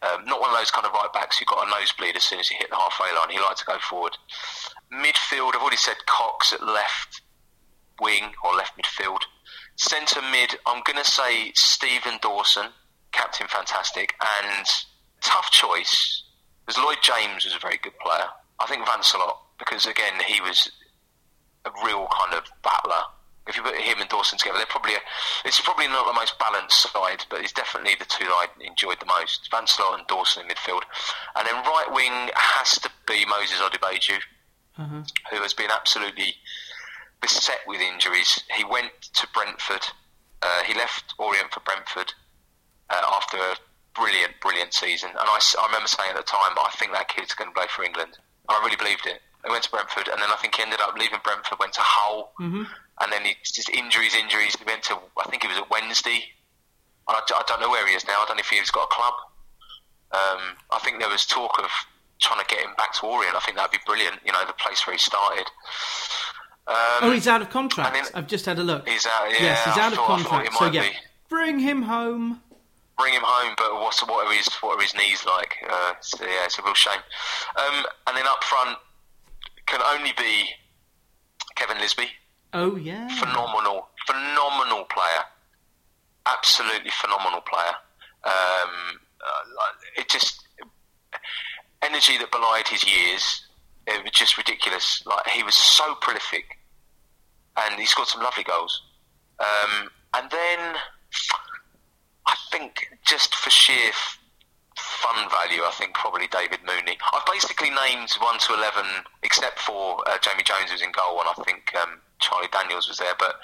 um, 0.02 0.24
not 0.24 0.40
one 0.40 0.50
of 0.50 0.56
those 0.56 0.70
kind 0.70 0.86
of 0.86 0.92
right 0.92 1.12
backs 1.12 1.38
who 1.38 1.44
got 1.44 1.66
a 1.66 1.70
nosebleed 1.70 2.16
as 2.16 2.24
soon 2.24 2.40
as 2.40 2.48
he 2.48 2.56
hit 2.56 2.70
the 2.70 2.76
halfway 2.76 3.06
line. 3.14 3.30
He 3.30 3.38
liked 3.38 3.58
to 3.58 3.64
go 3.64 3.78
forward. 3.78 4.16
Midfield, 4.92 5.54
I've 5.54 5.62
already 5.62 5.76
said 5.76 5.96
Cox 6.06 6.52
at 6.52 6.62
left 6.64 7.22
wing 8.00 8.32
or 8.42 8.56
left 8.56 8.72
midfield. 8.76 9.20
Centre 9.76 10.22
mid, 10.22 10.56
I'm 10.66 10.82
going 10.84 11.02
to 11.02 11.08
say 11.08 11.52
Stephen 11.54 12.18
Dawson, 12.20 12.66
captain 13.12 13.46
fantastic, 13.46 14.14
and 14.44 14.66
tough 15.20 15.50
choice 15.50 16.24
because 16.66 16.82
Lloyd 16.82 16.98
James 17.02 17.44
was 17.44 17.54
a 17.54 17.58
very 17.58 17.78
good 17.82 17.96
player. 18.00 18.28
I 18.60 18.66
think 18.66 18.86
Vincelot 18.86 19.36
because 19.58 19.86
again 19.86 20.14
he 20.26 20.40
was 20.40 20.70
a 21.64 21.70
real 21.84 22.06
kind 22.10 22.34
of 22.34 22.44
battler. 22.62 23.02
If 23.46 23.56
you 23.56 23.62
put 23.62 23.74
him 23.74 23.98
and 24.00 24.08
Dawson 24.08 24.38
together, 24.38 24.58
they're 24.58 24.66
probably 24.66 24.94
a, 24.94 24.98
it's 25.44 25.60
probably 25.60 25.88
not 25.88 26.06
the 26.06 26.12
most 26.12 26.38
balanced 26.38 26.92
side, 26.92 27.24
but 27.28 27.40
it's 27.40 27.52
definitely 27.52 27.94
the 27.98 28.04
two 28.04 28.24
that 28.24 28.30
I 28.30 28.46
enjoyed 28.64 29.00
the 29.00 29.06
most. 29.06 29.48
Vincelot 29.50 29.98
and 29.98 30.06
Dawson 30.06 30.44
in 30.44 30.48
midfield, 30.48 30.82
and 31.34 31.46
then 31.48 31.56
right 31.64 31.90
wing 31.90 32.30
has 32.34 32.78
to 32.80 32.90
be 33.06 33.24
Moses 33.26 33.58
Odubajo 33.60 34.18
Uh-huh. 34.78 35.02
who 35.30 35.42
has 35.42 35.52
been 35.54 35.70
absolutely 35.70 36.36
beset 37.20 37.58
with 37.66 37.80
injuries. 37.80 38.42
He 38.56 38.64
went 38.64 38.92
to 39.14 39.26
Brentford. 39.34 39.86
Uh, 40.40 40.62
he 40.64 40.74
left 40.74 41.14
Orient 41.18 41.52
for 41.52 41.60
Brentford 41.60 42.12
uh, 42.90 43.02
after 43.16 43.36
a 43.38 43.56
brilliant, 43.94 44.34
brilliant 44.40 44.72
season. 44.74 45.10
And 45.10 45.18
I 45.20 45.38
remember 45.66 45.86
saying 45.88 46.10
at 46.10 46.16
the 46.16 46.22
time, 46.22 46.56
I 46.58 46.70
think 46.76 46.92
that 46.92 47.08
kid's 47.08 47.34
going 47.34 47.50
to 47.50 47.54
play 47.54 47.66
for 47.68 47.84
England. 47.84 48.18
I 48.48 48.60
really 48.64 48.76
believed 48.76 49.06
it. 49.06 49.20
He 49.44 49.50
went 49.50 49.64
to 49.64 49.70
Brentford, 49.70 50.08
and 50.08 50.20
then 50.22 50.28
I 50.30 50.36
think 50.36 50.54
he 50.54 50.62
ended 50.62 50.80
up 50.80 50.96
leaving 50.98 51.18
Brentford, 51.24 51.58
went 51.58 51.72
to 51.74 51.80
Hull, 51.82 52.32
Mm-hmm. 52.40 52.62
and 53.00 53.12
then 53.12 53.24
he 53.24 53.34
just 53.42 53.68
injuries, 53.70 54.14
injuries. 54.14 54.54
He 54.56 54.64
went 54.64 54.82
to, 54.84 54.98
I 55.20 55.28
think 55.30 55.42
he 55.42 55.48
was 55.48 55.58
at 55.58 55.68
Wednesday. 55.70 56.24
I, 57.08 57.18
I, 57.18 57.42
don't 57.48 57.60
know 57.60 57.70
where 57.70 57.86
he 57.86 57.94
is 57.94 58.06
now. 58.06 58.14
I 58.22 58.24
don't 58.28 58.36
know 58.36 58.40
if 58.40 58.48
he's 58.48 58.70
got 58.70 58.84
a 58.84 58.94
club. 58.94 59.14
Um, 60.12 60.40
I 60.70 60.78
think 60.84 61.00
there 61.00 61.08
was 61.08 61.26
talk 61.26 61.58
of 61.58 61.70
trying 62.20 62.38
to 62.38 62.46
get 62.46 62.60
him 62.60 62.70
back 62.76 62.92
to 62.94 63.06
Orient. 63.06 63.34
I 63.34 63.40
think 63.40 63.56
that'd 63.56 63.72
be 63.72 63.78
brilliant. 63.84 64.20
You 64.24 64.30
know, 64.32 64.44
the 64.46 64.52
place 64.52 64.86
where 64.86 64.94
he 64.94 64.98
started. 64.98 65.46
Um, 66.68 66.76
Oh, 67.02 67.10
he's 67.10 67.26
out 67.26 67.42
of 67.42 67.50
contract. 67.50 67.94
then- 67.94 68.04
I've 68.14 68.28
just 68.28 68.46
had 68.46 68.58
a 68.58 68.62
look. 68.62 68.86
He's 68.88 69.06
out. 69.06 69.30
Yeah, 69.30 69.36
yes, 69.40 69.64
he's 69.64 69.76
I 69.76 69.80
out 69.86 69.92
of 69.92 69.98
thought- 69.98 70.06
contract. 70.06 70.54
So 70.54 70.66
yeah, 70.66 70.82
be. 70.82 70.90
bring 71.28 71.58
him 71.58 71.82
home. 71.82 72.42
Bring 72.98 73.14
him 73.14 73.22
home, 73.24 73.54
but 73.56 73.74
what's 73.80 74.06
what 74.06 74.26
are 74.26 74.32
his 74.32 74.48
what 74.60 74.78
are 74.78 74.82
his 74.82 74.94
knees 74.94 75.24
like? 75.26 75.54
Uh, 75.68 75.92
so, 76.00 76.24
yeah, 76.24 76.44
it's 76.44 76.58
a 76.58 76.62
real 76.62 76.74
shame. 76.74 77.00
Um, 77.56 77.84
and 78.06 78.16
then 78.16 78.26
up 78.26 78.44
front 78.44 78.76
can 79.66 79.80
only 79.82 80.12
be 80.16 80.44
Kevin 81.56 81.78
Lisbie, 81.78 82.10
Oh 82.52 82.76
yeah. 82.76 83.08
phenomenal, 83.18 83.88
phenomenal 84.06 84.84
player, 84.84 85.24
absolutely 86.26 86.90
phenomenal 86.90 87.40
player. 87.40 87.74
Um, 88.24 89.00
uh, 89.20 89.72
it 89.96 90.08
just 90.08 90.46
energy 91.82 92.18
that 92.18 92.30
belied 92.30 92.68
his 92.68 92.84
years. 92.84 93.46
It 93.86 94.02
was 94.02 94.12
just 94.12 94.36
ridiculous. 94.36 95.02
Like 95.06 95.26
he 95.28 95.42
was 95.42 95.54
so 95.54 95.94
prolific, 96.00 96.58
and 97.56 97.80
he 97.80 97.86
scored 97.86 98.08
some 98.08 98.22
lovely 98.22 98.44
goals. 98.44 98.82
Um, 99.40 99.88
and 100.14 100.30
then 100.30 100.74
think 102.52 102.88
just 103.04 103.34
for 103.34 103.50
sheer 103.50 103.88
f- 103.88 104.18
fun 104.76 105.28
value, 105.30 105.62
I 105.64 105.72
think 105.72 105.94
probably 105.94 106.28
David 106.28 106.60
Mooney. 106.66 106.98
I've 107.12 107.26
basically 107.26 107.70
named 107.70 108.12
one 108.20 108.38
to 108.38 108.54
eleven, 108.54 108.86
except 109.22 109.58
for 109.58 109.98
uh, 110.06 110.18
Jamie 110.20 110.44
Jones 110.44 110.70
was 110.70 110.82
in 110.82 110.92
goal, 110.92 111.18
and 111.20 111.28
I 111.28 111.42
think 111.44 111.72
um, 111.80 111.98
Charlie 112.20 112.52
Daniels 112.52 112.88
was 112.88 112.98
there. 112.98 113.16
But 113.18 113.40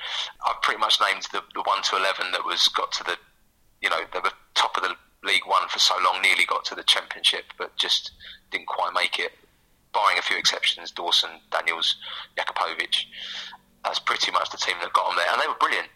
I've 0.46 0.60
pretty 0.62 0.80
much 0.80 1.00
named 1.00 1.26
the, 1.32 1.42
the 1.54 1.62
one 1.62 1.82
to 1.82 1.96
eleven 1.96 2.30
that 2.32 2.44
was 2.44 2.68
got 2.68 2.92
to 2.92 3.04
the, 3.04 3.16
you 3.80 3.90
know, 3.90 4.00
were 4.14 4.30
top 4.54 4.76
of 4.76 4.82
the 4.82 4.94
League 5.24 5.46
One 5.46 5.68
for 5.68 5.78
so 5.78 5.96
long, 6.04 6.22
nearly 6.22 6.44
got 6.44 6.64
to 6.66 6.74
the 6.74 6.84
Championship, 6.84 7.44
but 7.56 7.74
just 7.76 8.12
didn't 8.50 8.68
quite 8.68 8.92
make 8.94 9.18
it. 9.18 9.32
Barring 9.92 10.18
a 10.18 10.22
few 10.22 10.36
exceptions, 10.36 10.90
Dawson, 10.90 11.30
Daniels, 11.50 11.96
Jakupovic. 12.36 12.94
That's 13.84 13.98
pretty 13.98 14.30
much 14.32 14.50
the 14.50 14.58
team 14.58 14.76
that 14.82 14.92
got 14.92 15.08
them 15.08 15.16
there, 15.16 15.32
and 15.32 15.40
they 15.40 15.48
were 15.48 15.58
brilliant. 15.58 15.88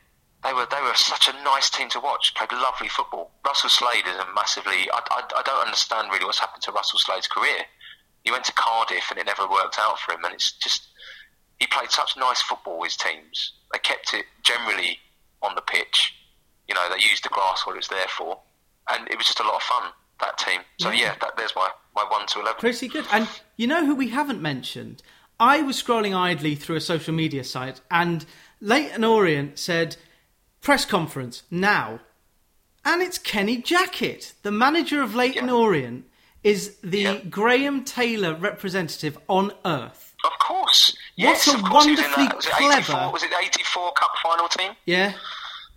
They 0.45 0.53
were 0.53 0.66
they 0.70 0.80
were 0.82 0.95
such 0.95 1.28
a 1.28 1.32
nice 1.45 1.70
team 1.70 1.88
to 1.90 2.01
watch. 2.01 2.34
Played 2.34 2.53
lovely 2.53 2.88
football. 2.88 3.30
Russell 3.47 3.70
Slade 3.70 4.07
is 4.07 4.16
a 4.16 4.26
massively. 4.34 4.90
I, 4.93 5.01
I, 5.11 5.22
I 5.38 5.43
don't 5.45 5.64
understand 5.66 6.09
really 6.11 6.24
what's 6.24 6.40
happened 6.40 6.62
to 6.64 6.72
Russell 6.72 6.99
Slade's 6.99 7.28
career. 7.28 7.66
He 8.24 8.30
went 8.30 8.45
to 8.45 8.53
Cardiff 8.53 9.11
and 9.11 9.18
it 9.18 9.26
never 9.26 9.49
worked 9.49 9.78
out 9.78 9.99
for 10.01 10.12
him, 10.12 10.24
and 10.24 10.34
it's 10.34 10.53
just 10.53 10.88
he 11.61 11.66
played 11.66 11.90
such 11.90 12.16
nice 12.16 12.43
football 12.43 12.80
with 12.80 12.97
teams. 12.97 13.53
They 13.72 13.78
kept 13.78 14.14
it 14.14 14.26
generally 14.43 14.99
on 15.43 15.55
the 15.55 15.61
pitch. 15.61 16.14
You 16.68 16.74
know, 16.74 16.88
they 16.90 17.03
used 17.09 17.24
the 17.24 17.28
grass 17.28 17.64
what 17.66 17.74
it 17.74 17.78
was 17.78 17.88
there 17.88 18.09
for, 18.09 18.40
and 18.90 19.09
it 19.09 19.16
was 19.16 19.26
just 19.26 19.40
a 19.40 19.45
lot 19.45 19.57
of 19.57 19.62
fun. 19.62 19.93
That 20.20 20.38
team. 20.38 20.61
So 20.78 20.90
yeah, 20.90 21.01
yeah 21.01 21.14
that, 21.20 21.36
there's 21.36 21.55
my 21.57 21.68
my 21.95 22.05
one 22.09 22.26
to 22.28 22.40
eleven. 22.40 22.61
Pretty 22.61 22.88
good. 22.88 23.05
And 23.12 23.28
you 23.57 23.66
know 23.66 23.84
who 23.86 23.95
we 23.95 24.11
haven't 24.11 24.40
mentioned? 24.40 25.03
I 25.40 25.62
was 25.62 25.82
scrolling 25.82 26.16
idly 26.16 26.55
through 26.55 26.76
a 26.76 26.80
social 26.80 27.12
media 27.12 27.43
site, 27.43 27.80
and 27.90 28.24
Leyton 28.61 29.03
Orient 29.03 29.59
said 29.59 29.97
press 30.63 30.85
conference 30.85 31.43
now, 31.51 32.01
and 32.85 33.03
it's 33.03 33.19
Kenny 33.19 33.61
Jackett, 33.61 34.33
the 34.43 34.51
manager 34.51 35.03
of 35.03 35.15
Leyton 35.15 35.49
yeah. 35.49 35.55
Orient, 35.55 36.07
is 36.43 36.77
the 36.83 37.01
yeah. 37.01 37.19
Graham 37.29 37.85
Taylor 37.85 38.35
representative 38.35 39.19
on 39.29 39.53
earth. 39.65 40.15
Of 40.25 40.33
course. 40.41 40.97
Yes, 41.17 41.47
what 41.47 41.59
a 41.59 41.73
wonderfully 41.73 42.29
was 42.35 42.47
clever. 42.47 43.11
Was 43.13 43.23
it 43.23 43.31
the 43.31 43.39
84 43.39 43.93
Cup 43.93 44.11
final 44.23 44.49
team? 44.49 44.73
Yeah. 44.87 45.13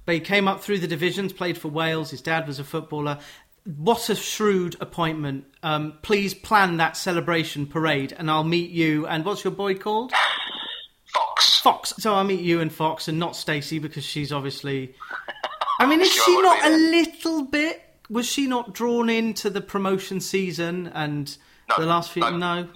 But 0.05 0.15
he 0.15 0.21
came 0.21 0.47
up 0.47 0.61
through 0.61 0.79
the 0.79 0.87
divisions, 0.87 1.33
played 1.33 1.57
for 1.57 1.67
Wales. 1.67 2.11
His 2.11 2.21
dad 2.21 2.47
was 2.47 2.59
a 2.59 2.63
footballer. 2.63 3.19
What 3.63 4.09
a 4.09 4.15
shrewd 4.15 4.75
appointment. 4.79 5.45
Um, 5.63 5.97
please 6.03 6.35
plan 6.35 6.77
that 6.77 6.95
celebration 6.95 7.65
parade 7.65 8.13
and 8.15 8.29
I'll 8.29 8.43
meet 8.43 8.69
you. 8.69 9.07
And 9.07 9.25
what's 9.25 9.43
your 9.43 9.53
boy 9.53 9.73
called? 9.75 10.13
Fox. 11.65 11.95
So 11.97 12.13
I'll 12.13 12.23
meet 12.23 12.41
you 12.41 12.61
and 12.61 12.71
Fox 12.71 13.07
and 13.07 13.17
not 13.17 13.35
Stacey 13.35 13.79
because 13.79 14.03
she's 14.03 14.31
obviously. 14.31 14.93
I 15.79 15.87
mean, 15.87 15.99
is 15.99 16.11
she 16.11 16.39
not 16.39 16.63
a 16.63 16.69
little 16.69 17.41
bit? 17.41 17.81
Was 18.07 18.27
she 18.27 18.45
not 18.45 18.75
drawn 18.75 19.09
into 19.09 19.49
the 19.49 19.61
promotion 19.61 20.21
season 20.21 20.91
and 20.93 21.35
no, 21.67 21.75
the 21.79 21.87
last 21.87 22.11
few? 22.11 22.21
No, 22.21 22.29
no, 22.29 22.67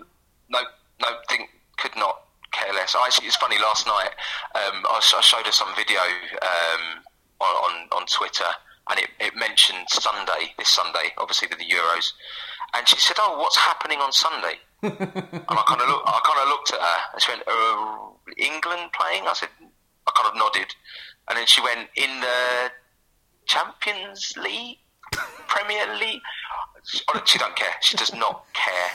no, 0.50 0.60
no 1.02 1.08
think, 1.30 1.52
could 1.78 1.96
not 1.98 2.20
care 2.52 2.74
less. 2.74 2.96
I 2.96 3.06
actually, 3.06 3.28
it's 3.28 3.36
funny. 3.36 3.60
Last 3.60 3.86
night, 3.86 4.10
um, 4.56 4.84
I, 4.90 5.00
I, 5.18 5.22
showed 5.22 5.46
her 5.46 5.52
some 5.52 5.70
video 5.76 6.02
um, 6.42 7.04
on, 7.42 7.56
on, 7.56 7.88
on 7.92 8.08
Twitter, 8.08 8.50
and 8.90 9.00
it, 9.00 9.10
it 9.20 9.36
mentioned 9.36 9.86
Sunday, 9.90 10.56
this 10.58 10.70
Sunday, 10.70 11.14
obviously 11.20 11.48
with 11.48 11.60
the 11.60 11.66
Euros, 11.66 12.14
and 12.76 12.88
she 12.88 12.98
said, 12.98 13.18
"Oh, 13.20 13.38
what's 13.38 13.58
happening 13.58 14.00
on 14.00 14.12
Sunday?" 14.12 14.58
And 14.82 14.94
I 14.94 15.64
kind 15.68 15.82
of 15.82 15.90
I 16.06 16.20
kind 16.24 16.40
of 16.42 16.48
looked 16.50 16.74
at 16.74 16.80
her, 16.80 17.00
and 17.14 17.22
she 17.22 17.32
went, 17.32 17.44
uh, 17.48 18.10
"England 18.38 18.92
playing?" 18.94 19.28
I 19.28 19.34
said, 19.34 19.50
I 20.08 20.12
kind 20.16 20.30
of 20.30 20.36
nodded, 20.36 20.74
and 21.28 21.38
then 21.38 21.46
she 21.46 21.62
went, 21.62 21.90
"In 21.96 22.22
the 22.22 22.72
Champions 23.46 24.34
League, 24.38 24.78
Premier 25.48 25.86
League." 26.00 26.22
She 27.26 27.38
don't 27.38 27.56
care. 27.56 27.76
She 27.82 27.98
does 27.98 28.14
not 28.14 28.46
care. 28.54 28.92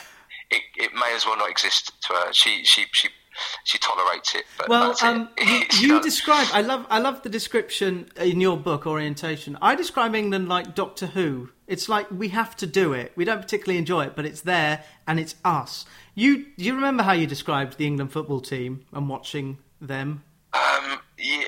It, 0.49 0.61
it 0.77 0.93
may 0.93 1.13
as 1.15 1.25
well 1.25 1.37
not 1.37 1.49
exist 1.49 1.91
to 2.03 2.13
her. 2.13 2.33
She 2.33 2.63
she 2.65 2.85
she 2.91 3.09
she 3.63 3.77
tolerates 3.77 4.35
it. 4.35 4.45
well, 4.67 4.95
um, 5.01 5.29
it. 5.37 5.79
you, 5.81 5.95
you 5.95 6.01
describe. 6.01 6.47
I 6.53 6.61
love. 6.61 6.85
I 6.89 6.99
love 6.99 7.23
the 7.23 7.29
description 7.29 8.09
in 8.17 8.41
your 8.41 8.57
book, 8.57 8.85
Orientation. 8.85 9.57
I 9.61 9.75
describe 9.75 10.15
England 10.15 10.47
like 10.47 10.75
Doctor 10.75 11.07
Who. 11.07 11.49
It's 11.67 11.89
like 11.89 12.09
we 12.11 12.29
have 12.29 12.55
to 12.57 12.67
do 12.67 12.93
it. 12.93 13.11
We 13.15 13.25
don't 13.25 13.41
particularly 13.41 13.77
enjoy 13.77 14.05
it, 14.05 14.15
but 14.15 14.25
it's 14.25 14.41
there 14.41 14.83
and 15.07 15.19
it's 15.19 15.35
us. 15.43 15.85
You 16.13 16.45
do 16.57 16.63
you 16.63 16.75
remember 16.75 17.03
how 17.03 17.13
you 17.13 17.27
described 17.27 17.77
the 17.77 17.87
England 17.87 18.11
football 18.11 18.41
team 18.41 18.85
and 18.93 19.09
watching 19.09 19.57
them? 19.81 20.23
Um, 20.53 20.99
yeah, 21.17 21.43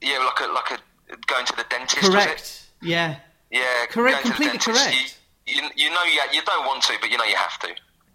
yeah, 0.00 0.18
like 0.18 0.40
a 0.40 0.52
like 0.52 0.70
a 0.70 1.16
going 1.26 1.46
to 1.46 1.56
the 1.56 1.66
dentist. 1.68 2.10
Correct. 2.10 2.66
Yeah. 2.82 3.16
Yeah. 3.50 3.86
Correct. 3.88 4.22
Completely 4.22 4.58
correct. 4.58 5.16
You, 5.46 5.62
you, 5.62 5.68
you 5.76 5.90
know, 5.90 6.04
you, 6.04 6.20
you 6.32 6.42
don't 6.42 6.66
want 6.66 6.82
to, 6.84 6.94
but 7.00 7.10
you 7.10 7.16
know 7.18 7.24
you 7.24 7.36
have 7.36 7.58
to 7.60 7.68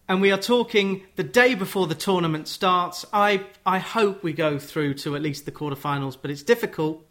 and 0.07 0.21
we 0.21 0.31
are 0.31 0.37
talking 0.37 1.03
the 1.15 1.23
day 1.23 1.55
before 1.55 1.87
the 1.87 1.95
tournament 1.95 2.47
starts. 2.47 3.05
I 3.13 3.45
I 3.65 3.79
hope 3.79 4.23
we 4.23 4.33
go 4.33 4.59
through 4.59 4.95
to 4.95 5.15
at 5.15 5.21
least 5.21 5.45
the 5.45 5.51
quarterfinals, 5.51 6.17
but 6.21 6.31
it's 6.31 6.43
difficult. 6.43 7.05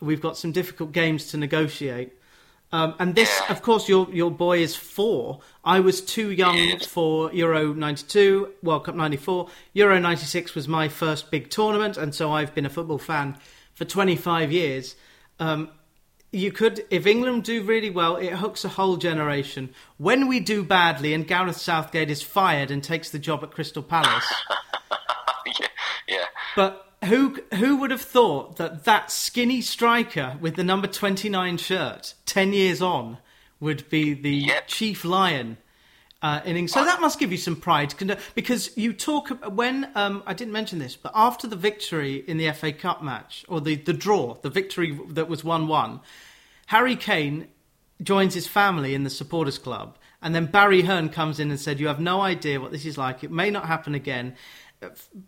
We've 0.00 0.20
got 0.20 0.36
some 0.36 0.52
difficult 0.52 0.92
games 0.92 1.26
to 1.30 1.36
negotiate. 1.36 2.12
Um, 2.72 2.94
and 2.98 3.14
this, 3.14 3.40
of 3.48 3.62
course, 3.62 3.88
your 3.88 4.08
your 4.12 4.30
boy 4.30 4.58
is 4.58 4.74
four. 4.74 5.40
I 5.64 5.80
was 5.80 6.00
too 6.00 6.32
young 6.32 6.78
for 6.80 7.32
Euro 7.32 7.72
'92, 7.72 8.54
World 8.62 8.84
Cup 8.84 8.96
'94. 8.96 9.48
Euro 9.74 9.98
'96 10.00 10.54
was 10.54 10.66
my 10.66 10.88
first 10.88 11.30
big 11.30 11.50
tournament, 11.50 11.96
and 11.96 12.14
so 12.14 12.32
I've 12.32 12.54
been 12.54 12.66
a 12.66 12.70
football 12.70 12.98
fan 12.98 13.36
for 13.74 13.84
25 13.84 14.50
years. 14.50 14.96
Um, 15.38 15.68
you 16.34 16.50
could, 16.50 16.84
if 16.90 17.06
England 17.06 17.44
do 17.44 17.62
really 17.62 17.90
well, 17.90 18.16
it 18.16 18.34
hooks 18.34 18.64
a 18.64 18.68
whole 18.70 18.96
generation. 18.96 19.70
When 19.98 20.26
we 20.26 20.40
do 20.40 20.64
badly 20.64 21.14
and 21.14 21.26
Gareth 21.26 21.56
Southgate 21.56 22.10
is 22.10 22.22
fired 22.22 22.70
and 22.70 22.82
takes 22.82 23.10
the 23.10 23.18
job 23.18 23.42
at 23.42 23.52
Crystal 23.52 23.82
Palace. 23.82 24.32
yeah, 25.46 25.66
yeah. 26.08 26.24
But 26.56 26.92
who 27.04 27.38
who 27.54 27.76
would 27.76 27.90
have 27.90 28.00
thought 28.00 28.56
that 28.56 28.84
that 28.84 29.10
skinny 29.10 29.60
striker 29.60 30.36
with 30.40 30.56
the 30.56 30.64
number 30.64 30.86
29 30.86 31.58
shirt 31.58 32.14
10 32.26 32.52
years 32.52 32.82
on 32.82 33.18
would 33.60 33.88
be 33.88 34.14
the 34.14 34.34
yep. 34.34 34.66
chief 34.66 35.04
lion 35.04 35.58
uh, 36.24 36.40
innings. 36.46 36.72
So 36.72 36.82
that 36.82 37.02
must 37.02 37.18
give 37.18 37.30
you 37.30 37.36
some 37.36 37.54
pride 37.54 37.92
because 38.34 38.74
you 38.78 38.94
talk 38.94 39.28
when 39.52 39.90
um, 39.94 40.22
I 40.26 40.32
didn't 40.32 40.54
mention 40.54 40.78
this, 40.78 40.96
but 40.96 41.12
after 41.14 41.46
the 41.46 41.54
victory 41.54 42.24
in 42.26 42.38
the 42.38 42.50
FA 42.52 42.72
Cup 42.72 43.02
match 43.02 43.44
or 43.46 43.60
the, 43.60 43.76
the 43.76 43.92
draw, 43.92 44.32
the 44.40 44.48
victory 44.48 44.98
that 45.10 45.28
was 45.28 45.44
one 45.44 45.68
one, 45.68 46.00
Harry 46.68 46.96
Kane 46.96 47.48
joins 48.02 48.32
his 48.32 48.46
family 48.46 48.94
in 48.94 49.04
the 49.04 49.10
supporters 49.10 49.58
club, 49.58 49.98
and 50.22 50.34
then 50.34 50.46
Barry 50.46 50.80
Hearn 50.80 51.10
comes 51.10 51.38
in 51.38 51.50
and 51.50 51.60
said, 51.60 51.78
"You 51.78 51.88
have 51.88 52.00
no 52.00 52.22
idea 52.22 52.58
what 52.58 52.72
this 52.72 52.86
is 52.86 52.96
like. 52.96 53.22
It 53.22 53.30
may 53.30 53.50
not 53.50 53.66
happen 53.66 53.94
again." 53.94 54.34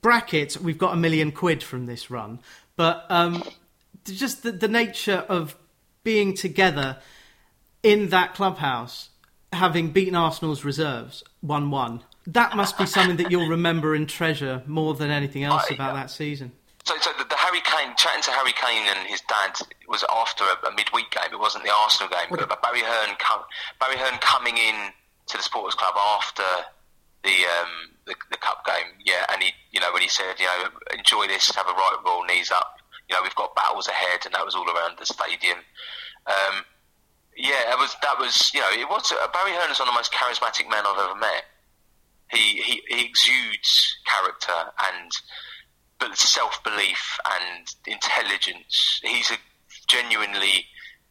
Brackets, 0.01 0.59
we've 0.59 0.79
got 0.79 0.95
a 0.95 0.97
million 0.97 1.31
quid 1.31 1.63
from 1.63 1.85
this 1.85 2.11
run, 2.11 2.41
but 2.75 3.05
um, 3.11 3.43
just 4.05 4.43
the, 4.43 4.51
the 4.51 4.69
nature 4.69 5.27
of 5.29 5.57
being 6.05 6.35
together 6.35 6.99
in 7.83 8.09
that 8.09 8.35
clubhouse 8.35 9.11
having 9.57 9.91
beaten 9.91 10.15
Arsenal's 10.15 10.65
reserves 10.65 11.25
1 11.41 11.71
1. 11.71 12.03
That 12.29 12.57
must 12.57 12.77
be 12.79 12.87
something 12.87 13.17
that 13.17 13.31
you'll 13.31 13.49
remember 13.49 13.95
and 13.95 14.09
treasure 14.09 14.63
more 14.67 14.95
than 14.95 15.11
anything 15.11 15.45
else 15.45 15.65
I, 15.71 15.75
about 15.75 15.95
that 15.95 16.11
season. 16.11 16.53
So, 16.85 16.95
so 17.01 17.11
the, 17.19 17.25
the, 17.25 17.37
Harry 17.37 17.61
Kane, 17.63 17.95
chatting 17.97 18.23
to 18.23 18.31
Harry 18.31 18.53
Kane 18.53 18.87
and 18.87 19.09
his 19.09 19.21
dad 19.23 19.59
was 19.89 20.05
after 20.11 20.45
a, 20.45 20.69
a 20.69 20.75
midweek 20.75 21.11
game. 21.11 21.33
It 21.33 21.39
wasn't 21.39 21.65
the 21.65 21.73
Arsenal 21.75 22.09
game, 22.09 22.27
but, 22.31 22.49
but 22.49 22.63
Barry 22.63 22.83
Hearn, 22.83 23.17
Barry 23.81 23.97
Hearn 23.97 24.19
coming 24.21 24.57
in 24.57 24.91
to 25.27 25.37
the 25.37 25.43
Supporters 25.43 25.75
Club 25.75 25.95
after 25.97 26.47
the, 27.23 27.35
um, 27.59 27.91
the, 28.07 28.15
the 28.31 28.37
cup 28.39 28.65
game. 28.65 28.95
Yeah, 29.05 29.27
and 29.33 29.43
he, 29.43 29.51
you 29.73 29.81
know, 29.81 29.93
when 29.93 30.03
he 30.03 30.09
said, 30.09 30.39
you 30.39 30.47
know, 30.47 30.71
enjoy 30.97 31.27
this, 31.27 31.55
have 31.55 31.67
a 31.67 31.73
right 31.73 31.99
roll, 32.07 32.25
knees 32.25 32.51
up. 32.51 32.79
You 33.09 33.15
know, 33.15 33.23
we've 33.23 33.35
got 33.35 33.55
battles 33.55 33.89
ahead, 33.89 34.25
and 34.25 34.35
that 34.35 34.45
was 34.45 34.55
all 34.55 34.67
around 34.67 34.99
the 34.99 35.07
stadium. 35.07 35.59
Um, 36.27 36.65
yeah, 37.37 37.73
it 37.73 37.79
was 37.79 37.95
that 38.03 38.19
was 38.19 38.51
you 38.55 38.61
know 38.61 38.71
it 38.73 38.89
was 38.89 39.13
uh, 39.13 39.27
Barry 39.33 39.53
Hearn 39.53 39.71
is 39.71 39.79
one 39.79 39.89
of 39.89 39.95
the 39.95 39.99
most 39.99 40.13
charismatic 40.13 40.69
men 40.71 40.85
I've 40.87 41.11
ever 41.11 41.19
met. 41.19 41.45
He 42.31 42.63
he, 42.63 42.83
he 42.89 43.05
exudes 43.05 43.97
character 44.07 44.73
and 44.91 45.13
but 45.99 46.17
self 46.17 46.63
belief 46.65 47.19
and 47.25 47.69
intelligence. 47.87 49.01
He's 49.03 49.31
a 49.31 49.37
genuinely 49.89 50.67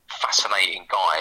fascinating 0.10 0.86
guy. 0.90 1.18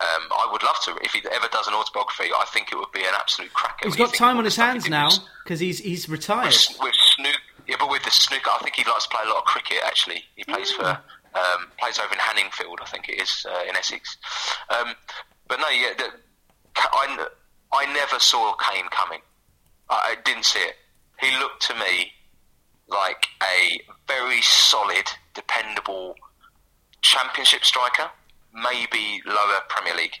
Um, 0.00 0.28
I 0.30 0.48
would 0.52 0.62
love 0.62 0.76
to. 0.84 0.96
If 1.02 1.12
he 1.12 1.22
ever 1.32 1.48
does 1.48 1.66
an 1.66 1.74
autobiography, 1.74 2.30
I 2.32 2.44
think 2.52 2.70
it 2.70 2.76
would 2.76 2.92
be 2.92 3.00
an 3.00 3.14
absolute 3.14 3.52
cracker. 3.52 3.88
He's 3.88 3.96
got 3.96 4.14
time 4.14 4.38
on 4.38 4.44
his 4.44 4.56
hands 4.56 4.88
now 4.88 5.10
because 5.42 5.58
he's 5.58 5.78
he's 5.78 6.08
retired. 6.08 6.46
With, 6.46 6.78
with 6.80 6.94
snook, 6.94 7.40
yeah, 7.66 7.76
but 7.78 7.90
with 7.90 8.04
the 8.04 8.10
snooker, 8.10 8.50
I 8.50 8.58
think 8.58 8.76
he 8.76 8.84
likes 8.84 9.04
to 9.04 9.10
play 9.10 9.22
a 9.24 9.28
lot 9.28 9.38
of 9.38 9.44
cricket. 9.44 9.78
Actually, 9.84 10.22
he 10.36 10.44
plays 10.44 10.72
yeah. 10.78 10.96
for 10.96 11.02
um, 11.38 11.66
plays 11.78 11.98
over 11.98 12.12
in 12.12 12.18
Hanningfield, 12.18 12.78
I 12.82 12.86
think 12.86 13.08
it 13.08 13.20
is 13.20 13.46
uh, 13.48 13.62
in 13.68 13.76
Essex. 13.76 14.16
Um, 14.70 14.94
but 15.46 15.60
no, 15.60 15.68
yeah, 15.68 15.92
the, 15.96 16.08
I, 16.76 17.26
I 17.72 17.92
never 17.92 18.18
saw 18.18 18.54
Kane 18.54 18.88
coming. 18.90 19.20
I, 19.88 20.14
I 20.16 20.16
didn't 20.24 20.44
see 20.44 20.60
it. 20.60 20.76
He 21.20 21.30
looked 21.38 21.62
to 21.68 21.74
me 21.74 22.12
like 22.88 23.26
a 23.42 23.80
very 24.06 24.40
solid, 24.42 25.06
dependable 25.34 26.14
Championship 27.00 27.64
striker, 27.64 28.10
maybe 28.52 29.22
lower 29.26 29.60
Premier 29.68 29.94
League. 29.94 30.16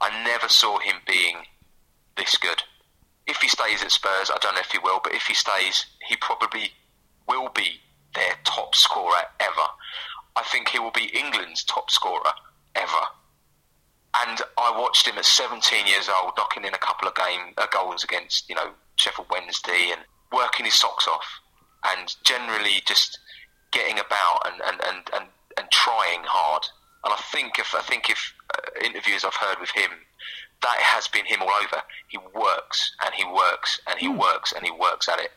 I 0.00 0.24
never 0.24 0.48
saw 0.48 0.78
him 0.78 0.96
being 1.06 1.36
this 2.16 2.36
good. 2.36 2.62
If 3.26 3.38
he 3.38 3.48
stays 3.48 3.82
at 3.82 3.90
Spurs, 3.90 4.30
I 4.30 4.38
don't 4.40 4.54
know 4.54 4.60
if 4.60 4.70
he 4.70 4.78
will, 4.78 5.00
but 5.02 5.14
if 5.14 5.24
he 5.24 5.34
stays, 5.34 5.86
he 6.08 6.16
probably 6.16 6.72
will 7.28 7.50
be 7.54 7.80
their 8.14 8.34
top 8.44 8.74
scorer 8.74 9.22
ever. 9.40 9.68
I 10.38 10.42
think 10.44 10.68
he 10.68 10.78
will 10.78 10.92
be 10.92 11.10
England's 11.12 11.64
top 11.64 11.90
scorer 11.90 12.30
ever. 12.76 13.04
And 14.24 14.40
I 14.56 14.70
watched 14.78 15.06
him 15.06 15.18
at 15.18 15.24
17 15.24 15.86
years 15.86 16.08
old, 16.08 16.32
knocking 16.36 16.64
in 16.64 16.74
a 16.74 16.78
couple 16.78 17.08
of 17.08 17.14
game 17.16 17.54
uh, 17.56 17.66
goals 17.72 18.04
against, 18.04 18.48
you 18.48 18.54
know, 18.54 18.70
Sheffield 18.96 19.26
Wednesday 19.30 19.90
and 19.92 20.00
working 20.32 20.64
his 20.64 20.74
socks 20.74 21.08
off. 21.08 21.26
and 21.84 22.14
generally 22.24 22.82
just 22.86 23.18
getting 23.72 23.98
about 23.98 24.46
and, 24.46 24.60
and, 24.66 24.80
and, 24.84 25.10
and, 25.14 25.26
and 25.58 25.70
trying 25.70 26.22
hard. 26.24 26.64
And 27.04 27.12
I 27.12 27.16
think 27.32 27.58
if 27.58 27.74
I 27.74 27.82
think 27.82 28.10
if 28.10 28.34
uh, 28.54 28.84
interviews 28.84 29.24
I've 29.24 29.34
heard 29.34 29.58
with 29.60 29.70
him, 29.70 29.90
that 30.62 30.78
has 30.78 31.06
been 31.08 31.24
him 31.24 31.42
all 31.42 31.50
over. 31.62 31.82
He 32.08 32.18
works 32.34 32.94
and 33.04 33.14
he 33.14 33.24
works 33.24 33.80
and 33.88 33.98
he 33.98 34.08
mm. 34.08 34.18
works 34.18 34.52
and 34.52 34.64
he 34.64 34.72
works 34.72 35.08
at 35.08 35.20
it 35.20 35.30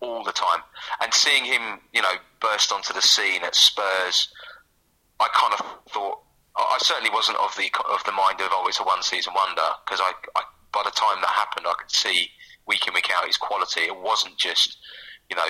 all 0.00 0.24
the 0.24 0.32
time. 0.32 0.60
And 1.02 1.12
seeing 1.12 1.44
him, 1.44 1.80
you 1.92 2.02
know, 2.02 2.14
burst 2.40 2.72
onto 2.72 2.92
the 2.92 3.02
scene 3.02 3.42
at 3.42 3.54
Spurs, 3.54 4.28
I 5.20 5.28
kind 5.34 5.54
of 5.54 5.66
thought 5.90 6.18
I 6.56 6.78
certainly 6.80 7.10
wasn't 7.10 7.38
of 7.38 7.54
the 7.56 7.70
of 7.90 8.02
the 8.04 8.12
mind 8.12 8.40
of 8.40 8.48
oh 8.52 8.66
it's 8.66 8.80
a 8.80 8.84
one 8.84 9.02
season 9.02 9.34
wonder 9.34 9.62
because 9.84 10.00
I, 10.00 10.12
I 10.34 10.42
by 10.72 10.82
the 10.84 10.90
time 10.90 11.20
that 11.20 11.28
happened 11.28 11.66
I 11.68 11.74
could 11.78 11.90
see 11.90 12.30
week 12.66 12.86
in 12.88 12.94
week 12.94 13.10
out 13.14 13.26
his 13.26 13.36
quality. 13.36 13.82
It 13.82 13.96
wasn't 13.96 14.36
just 14.38 14.78
you 15.30 15.36
know 15.36 15.48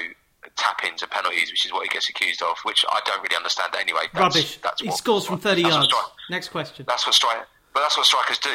tap 0.56 0.84
ins 0.84 1.02
and 1.02 1.10
penalties, 1.10 1.50
which 1.50 1.66
is 1.66 1.72
what 1.72 1.82
he 1.82 1.88
gets 1.88 2.08
accused 2.08 2.42
of, 2.42 2.56
which 2.62 2.84
I 2.88 3.00
don't 3.04 3.22
really 3.22 3.36
understand 3.36 3.74
anyway. 3.78 4.06
That's, 4.12 4.36
Rubbish. 4.36 4.58
That's 4.58 4.82
what, 4.82 4.90
he 4.90 4.96
scores 4.96 5.26
from 5.26 5.38
30 5.38 5.62
yards. 5.62 5.92
Next 6.30 6.48
question. 6.48 6.84
That's 6.86 7.06
what 7.06 7.14
strike, 7.14 7.38
but 7.74 7.80
that's 7.80 7.96
what 7.96 8.06
strikers 8.06 8.38
do. 8.38 8.50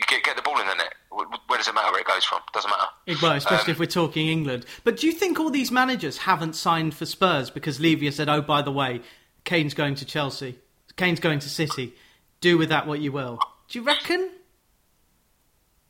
You 0.00 0.06
get, 0.08 0.24
get 0.24 0.36
the 0.36 0.42
ball 0.42 0.58
in 0.58 0.66
the 0.66 0.74
net. 0.74 0.94
Where 1.10 1.58
does 1.58 1.68
it 1.68 1.74
matter 1.74 1.92
where 1.92 2.00
it 2.00 2.06
goes 2.06 2.24
from? 2.24 2.40
Doesn't 2.54 2.70
matter. 2.70 3.20
Well, 3.20 3.32
especially 3.32 3.72
um, 3.72 3.74
if 3.74 3.78
we're 3.78 3.86
talking 3.86 4.28
England. 4.28 4.64
But 4.82 4.96
do 4.96 5.06
you 5.06 5.12
think 5.12 5.38
all 5.38 5.50
these 5.50 5.70
managers 5.70 6.18
haven't 6.18 6.54
signed 6.54 6.94
for 6.94 7.04
Spurs 7.04 7.50
because 7.50 7.80
Levy 7.80 8.10
said, 8.10 8.28
"Oh, 8.28 8.40
by 8.40 8.62
the 8.62 8.72
way, 8.72 9.02
Kane's 9.44 9.74
going 9.74 9.94
to 9.96 10.06
Chelsea, 10.06 10.58
Kane's 10.96 11.20
going 11.20 11.38
to 11.40 11.50
City. 11.50 11.92
Do 12.40 12.56
with 12.56 12.70
that 12.70 12.86
what 12.86 13.00
you 13.00 13.12
will." 13.12 13.40
Do 13.68 13.78
you 13.78 13.84
reckon? 13.84 14.30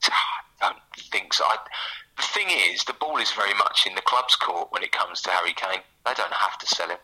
I 0.11 0.11
don't 0.61 0.76
think 0.96 1.32
so. 1.32 1.44
I, 1.44 1.56
the 2.16 2.22
thing 2.22 2.48
is, 2.50 2.82
the 2.84 2.94
ball 2.94 3.18
is 3.18 3.30
very 3.30 3.54
much 3.54 3.86
in 3.86 3.94
the 3.94 4.02
club's 4.02 4.34
court 4.34 4.72
when 4.72 4.82
it 4.82 4.90
comes 4.90 5.22
to 5.22 5.30
Harry 5.30 5.52
Kane. 5.54 5.82
They 6.04 6.14
don't 6.14 6.32
have 6.32 6.58
to 6.58 6.66
sell 6.66 6.88
him. 6.88 6.98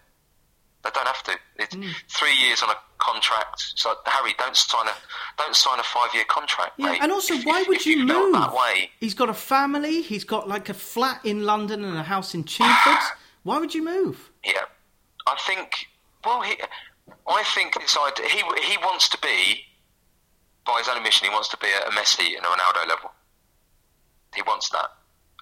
They 0.87 0.93
don't 0.95 1.07
have 1.07 1.23
to. 1.25 1.33
It's 1.57 1.75
mm. 1.75 1.93
three 2.09 2.35
years 2.37 2.63
on 2.63 2.71
a 2.71 2.77
contract. 2.99 3.73
So 3.75 3.93
Harry, 4.07 4.35
don't 4.39 4.57
sign 4.57 4.87
a 4.87 4.93
don't 5.37 5.57
sign 5.57 5.81
a 5.81 5.83
five 5.83 6.11
year 6.15 6.25
contract. 6.29 6.75
Yeah, 6.79 6.93
mate. 6.93 7.01
and 7.03 7.11
also, 7.11 7.35
if, 7.35 7.45
why 7.45 7.63
if, 7.63 7.69
would 7.69 7.79
if 7.79 7.87
you 7.87 8.05
move? 8.05 8.33
That 8.33 8.53
way, 8.53 8.91
he's 9.01 9.15
got 9.15 9.29
a 9.29 9.35
family. 9.35 10.03
He's 10.03 10.23
got 10.23 10.49
like 10.49 10.69
a 10.69 10.75
flat 10.75 11.21
in 11.25 11.45
London 11.45 11.85
and 11.85 11.97
a 11.97 12.05
house 12.05 12.35
in 12.35 12.45
Chingford. 12.45 13.03
why 13.43 13.59
would 13.59 13.75
you 13.75 13.85
move? 13.85 14.31
Yeah, 14.45 14.53
I 15.27 15.37
think. 15.45 15.73
Well, 16.25 16.43
he, 16.43 16.55
I 17.29 17.43
think 17.55 17.75
it's 17.77 17.97
he 17.97 18.39
he 18.39 18.77
wants 18.79 19.09
to 19.09 19.19
be, 19.19 19.65
by 20.65 20.79
his 20.79 20.89
own 20.89 20.99
admission, 20.99 21.27
he 21.27 21.33
wants 21.33 21.49
to 21.49 21.57
be 21.57 21.67
at 21.67 21.89
a 21.89 21.91
Messi 21.91 22.37
and 22.37 22.45
a 22.45 22.49
Ronaldo 22.49 22.89
level. 22.89 23.11
He 24.35 24.43
wants 24.43 24.69
that. 24.71 24.87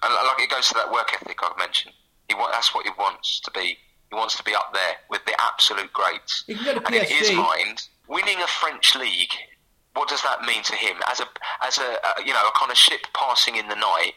And 0.03 0.13
like 0.13 0.41
it 0.41 0.49
goes 0.49 0.67
to 0.69 0.73
that 0.75 0.91
work 0.91 1.13
ethic 1.13 1.37
I've 1.43 1.57
mentioned. 1.57 1.93
He 2.27 2.35
that's 2.51 2.73
what 2.73 2.85
he 2.85 2.91
wants 2.97 3.39
to 3.41 3.51
be. 3.51 3.77
He 4.09 4.15
wants 4.15 4.37
to 4.37 4.43
be 4.43 4.53
up 4.53 4.73
there 4.73 4.95
with 5.09 5.25
the 5.25 5.33
absolute 5.41 5.91
greats. 5.91 6.43
He 6.47 6.55
can 6.55 6.65
go 6.65 6.73
to 6.79 6.85
and 6.85 6.95
in 6.95 7.05
his 7.05 7.31
mind, 7.31 7.87
winning 8.07 8.37
a 8.41 8.47
French 8.47 8.95
league, 8.95 9.33
what 9.95 10.09
does 10.09 10.21
that 10.23 10.41
mean 10.43 10.61
to 10.63 10.75
him? 10.75 10.97
As 11.09 11.19
a 11.19 11.27
as 11.61 11.77
a, 11.77 11.81
a 11.81 12.25
you 12.25 12.33
know 12.33 12.47
a 12.47 12.51
kind 12.57 12.71
of 12.71 12.77
ship 12.77 13.07
passing 13.13 13.55
in 13.55 13.67
the 13.67 13.75
night, 13.75 14.13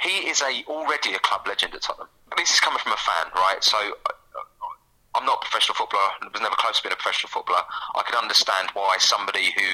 he 0.00 0.28
is 0.28 0.42
a 0.42 0.64
already 0.68 1.14
a 1.14 1.18
club 1.20 1.46
legend 1.46 1.74
at 1.74 1.82
Tottenham. 1.82 2.08
This 2.36 2.50
is 2.50 2.60
coming 2.60 2.78
from 2.78 2.92
a 2.92 2.96
fan, 2.96 3.32
right? 3.34 3.62
So 3.62 3.78
uh, 3.78 4.12
I'm 5.14 5.24
not 5.24 5.38
a 5.38 5.40
professional 5.40 5.76
footballer. 5.76 6.10
I 6.20 6.28
was 6.32 6.40
never 6.42 6.54
close 6.56 6.78
to 6.78 6.82
being 6.82 6.92
a 6.92 6.96
professional 6.96 7.30
footballer. 7.30 7.62
I 7.94 8.02
can 8.02 8.18
understand 8.18 8.70
why 8.74 8.96
somebody 8.98 9.52
who 9.56 9.66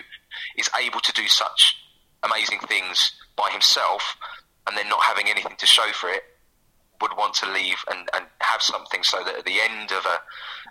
is 0.56 0.70
able 0.80 1.00
to 1.00 1.12
do 1.12 1.26
such 1.26 1.76
amazing 2.22 2.60
things 2.60 3.12
by 3.36 3.50
himself 3.50 4.16
and 4.66 4.76
then 4.76 4.88
not 4.88 5.02
having 5.02 5.28
anything 5.28 5.56
to 5.58 5.66
show 5.66 5.90
for 5.92 6.10
it 6.10 6.22
would 7.00 7.12
want 7.16 7.34
to 7.34 7.52
leave 7.52 7.76
and, 7.90 8.08
and 8.14 8.26
have 8.40 8.62
something 8.62 9.02
so 9.02 9.22
that 9.24 9.36
at 9.36 9.44
the 9.44 9.60
end 9.60 9.92
of 9.92 10.04
a 10.04 10.18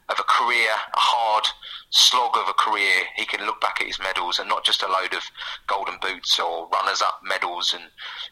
of 0.10 0.20
a 0.20 0.24
career, 0.24 0.70
a 0.94 1.00
hard 1.00 1.46
slog 1.90 2.38
of 2.38 2.48
a 2.48 2.54
career, 2.54 3.04
he 3.16 3.26
can 3.26 3.46
look 3.46 3.60
back 3.60 3.82
at 3.82 3.88
his 3.88 4.00
medals 4.00 4.38
and 4.38 4.48
not 4.48 4.64
just 4.64 4.84
a 4.84 4.88
load 4.88 5.14
of 5.14 5.24
golden 5.68 5.98
boots 6.00 6.40
or 6.40 6.68
runners 6.70 7.02
up 7.02 7.22
medals. 7.24 7.74
And 7.74 7.86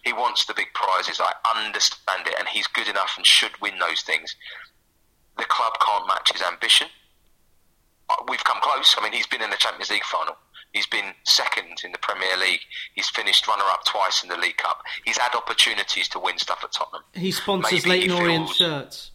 he 0.04 0.14
wants 0.14 0.46
the 0.46 0.54
big 0.54 0.74
prizes. 0.74 1.20
I 1.20 1.34
understand 1.56 2.28
it, 2.28 2.36
and 2.38 2.48
he's 2.48 2.68
good 2.68 2.88
enough 2.88 3.14
and 3.18 3.26
should 3.26 3.60
win 3.62 3.80
those 3.80 4.02
things. 4.02 4.36
The 5.38 5.46
club 5.46 5.74
can't 5.84 6.08
match 6.08 6.32
his 6.32 6.44
ambition. 6.44 6.88
Uh, 8.10 8.24
we've 8.30 8.44
come 8.44 8.62
close. 8.62 8.96
I 8.98 9.04
mean, 9.04 9.14
he's 9.14 9.28
been 9.28 9.42
in 9.42 9.50
the 9.50 9.58
Champions 9.58 9.90
League 9.90 10.04
final. 10.04 10.36
He's 10.74 10.88
been 10.88 11.14
second 11.24 11.82
in 11.86 11.92
the 11.92 12.00
Premier 12.00 12.36
League. 12.40 12.62
He's 12.96 13.08
finished 13.08 13.48
runner-up 13.48 13.86
twice 13.86 14.24
in 14.24 14.30
the 14.30 14.38
League 14.38 14.58
Cup. 14.58 14.82
He's 15.06 15.18
had 15.18 15.36
opportunities 15.36 16.08
to 16.10 16.20
win 16.20 16.40
stuff 16.40 16.64
at 16.64 16.72
Tottenham. 16.72 17.04
He 17.14 17.32
sponsors 17.32 17.86
Maybe 17.86 18.08
Leyton 18.08 18.18
Orient 18.18 18.50
shirts. 18.50 19.12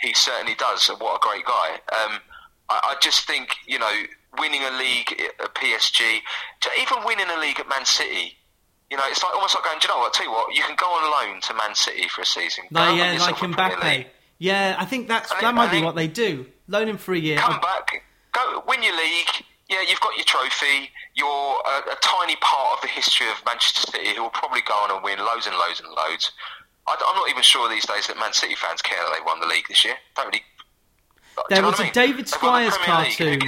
He 0.00 0.12
certainly 0.12 0.56
does. 0.56 0.88
What 0.88 1.16
a 1.16 1.20
great 1.20 1.44
guy. 1.44 1.74
Um, 1.74 2.20
I, 2.68 2.80
I, 2.84 2.96
just 3.00 3.28
think 3.28 3.50
you 3.66 3.78
know, 3.78 3.90
winning 4.38 4.62
a 4.62 4.76
league 4.76 5.12
at 5.40 5.54
PSG, 5.54 6.18
to 6.62 6.70
even 6.80 7.04
winning 7.04 7.26
a 7.30 7.40
league 7.40 7.60
at 7.60 7.68
Man 7.68 7.84
City. 7.84 8.36
You 8.90 8.96
know, 8.96 9.04
it's 9.06 9.22
like 9.22 9.34
almost 9.34 9.54
like 9.54 9.64
going. 9.64 9.78
Do 9.80 9.86
you 9.86 9.94
know 9.94 10.00
what? 10.00 10.14
I 10.14 10.18
tell 10.18 10.26
you 10.26 10.32
what, 10.32 10.54
you 10.54 10.62
can 10.62 10.76
go 10.76 10.86
on 10.86 11.28
loan 11.28 11.40
to 11.42 11.54
Man 11.54 11.74
City 11.74 12.08
for 12.08 12.22
a 12.22 12.26
season. 12.26 12.64
No, 12.70 12.94
yeah, 12.94 13.18
like 13.20 13.36
Mbappe. 13.36 14.06
Yeah, 14.38 14.76
I 14.78 14.84
think 14.84 15.08
that's 15.08 15.32
that 15.40 15.54
might 15.54 15.70
be 15.70 15.82
what 15.82 15.94
they 15.94 16.08
do. 16.08 16.46
Loan 16.68 16.88
him 16.88 16.98
for 16.98 17.14
a 17.14 17.18
year. 17.18 17.38
Come 17.38 17.60
back, 17.60 18.02
go 18.32 18.64
win 18.66 18.82
your 18.82 18.96
league 18.96 19.44
yeah, 19.78 19.88
you've 19.88 20.00
got 20.00 20.16
your 20.16 20.24
trophy. 20.24 20.90
You're 21.14 21.26
a, 21.26 21.92
a, 21.92 21.96
tiny 22.00 22.36
part 22.36 22.76
of 22.76 22.82
the 22.82 22.88
history 22.88 23.26
of 23.28 23.42
Manchester 23.44 23.90
City 23.92 24.14
who 24.14 24.22
will 24.22 24.30
probably 24.30 24.60
go 24.62 24.74
on 24.74 24.90
and 24.90 25.02
win 25.02 25.18
loads 25.18 25.46
and 25.46 25.56
loads 25.56 25.80
and 25.80 25.88
loads. 25.90 26.32
I, 26.86 26.92
am 26.92 27.16
not 27.16 27.30
even 27.30 27.42
sure 27.42 27.68
these 27.68 27.86
days 27.86 28.06
that 28.06 28.16
Man 28.18 28.32
City 28.32 28.54
fans 28.54 28.82
care 28.82 28.98
that 28.98 29.12
they 29.16 29.24
won 29.24 29.40
the 29.40 29.46
league 29.46 29.68
this 29.68 29.84
year. 29.84 29.94
Don't 30.16 30.26
really. 30.26 30.42
There 31.50 31.62
was 31.62 31.78
a 31.78 31.84
mean? 31.84 31.92
David 31.92 32.28
Squires 32.28 32.76
cartoon 32.78 33.42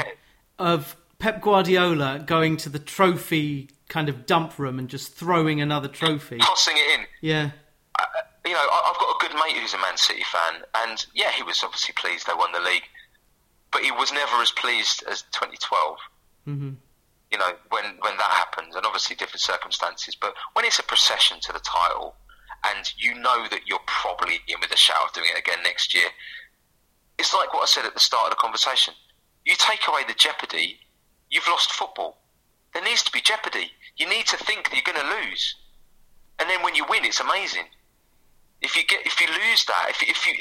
of 0.58 0.96
Pep 1.18 1.40
Guardiola 1.40 2.22
going 2.24 2.56
to 2.58 2.68
the 2.68 2.78
trophy 2.78 3.70
kind 3.88 4.08
of 4.08 4.26
dump 4.26 4.58
room 4.58 4.78
and 4.78 4.88
just 4.88 5.12
throwing 5.12 5.60
another 5.60 5.88
trophy, 5.88 6.38
tossing 6.38 6.76
it 6.76 7.00
in. 7.00 7.06
Yeah. 7.20 7.50
Uh, 7.98 8.04
you 8.46 8.52
know, 8.52 8.58
I've 8.58 8.98
got 8.98 9.16
a 9.16 9.18
good 9.20 9.34
mate 9.34 9.56
who's 9.60 9.74
a 9.74 9.78
Man 9.78 9.96
City 9.96 10.22
fan, 10.22 10.62
and 10.84 11.04
yeah, 11.14 11.32
he 11.32 11.42
was 11.42 11.62
obviously 11.64 11.94
pleased 11.96 12.26
they 12.26 12.34
won 12.34 12.52
the 12.52 12.60
league 12.60 12.84
but 13.70 13.82
he 13.82 13.90
was 13.90 14.12
never 14.12 14.42
as 14.42 14.50
pleased 14.50 15.04
as 15.10 15.22
2012. 15.32 15.98
Mm-hmm. 16.46 16.72
You 17.30 17.38
know, 17.38 17.52
when 17.68 17.84
when 18.00 18.16
that 18.16 18.30
happens, 18.30 18.74
and 18.74 18.84
obviously 18.84 19.16
different 19.16 19.40
circumstances, 19.40 20.16
but 20.16 20.34
when 20.54 20.64
it's 20.64 20.78
a 20.78 20.82
procession 20.82 21.38
to 21.42 21.52
the 21.52 21.60
title, 21.60 22.16
and 22.64 22.92
you 22.98 23.14
know 23.14 23.46
that 23.50 23.66
you're 23.66 23.86
probably 23.86 24.40
in 24.48 24.56
with 24.60 24.72
a 24.72 24.76
shout 24.76 25.04
of 25.06 25.12
doing 25.12 25.28
it 25.34 25.38
again 25.38 25.58
next 25.62 25.94
year, 25.94 26.08
it's 27.18 27.34
like 27.34 27.52
what 27.54 27.62
I 27.62 27.66
said 27.66 27.84
at 27.84 27.94
the 27.94 28.00
start 28.00 28.24
of 28.24 28.30
the 28.30 28.36
conversation. 28.36 28.94
You 29.44 29.54
take 29.56 29.86
away 29.88 30.02
the 30.06 30.14
jeopardy, 30.14 30.80
you've 31.30 31.48
lost 31.48 31.72
football. 31.72 32.18
There 32.74 32.82
needs 32.82 33.02
to 33.04 33.12
be 33.12 33.20
jeopardy. 33.20 33.70
You 33.96 34.08
need 34.08 34.26
to 34.26 34.36
think 34.36 34.64
that 34.64 34.74
you're 34.74 34.94
going 34.94 35.06
to 35.06 35.28
lose, 35.28 35.54
and 36.38 36.48
then 36.50 36.62
when 36.62 36.74
you 36.74 36.84
win, 36.88 37.04
it's 37.04 37.20
amazing. 37.20 37.66
If 38.60 38.76
you 38.76 38.84
get 38.84 39.06
if 39.06 39.20
you 39.20 39.28
lose 39.28 39.64
that, 39.66 39.86
if 39.90 40.02
if 40.02 40.26
you 40.26 40.34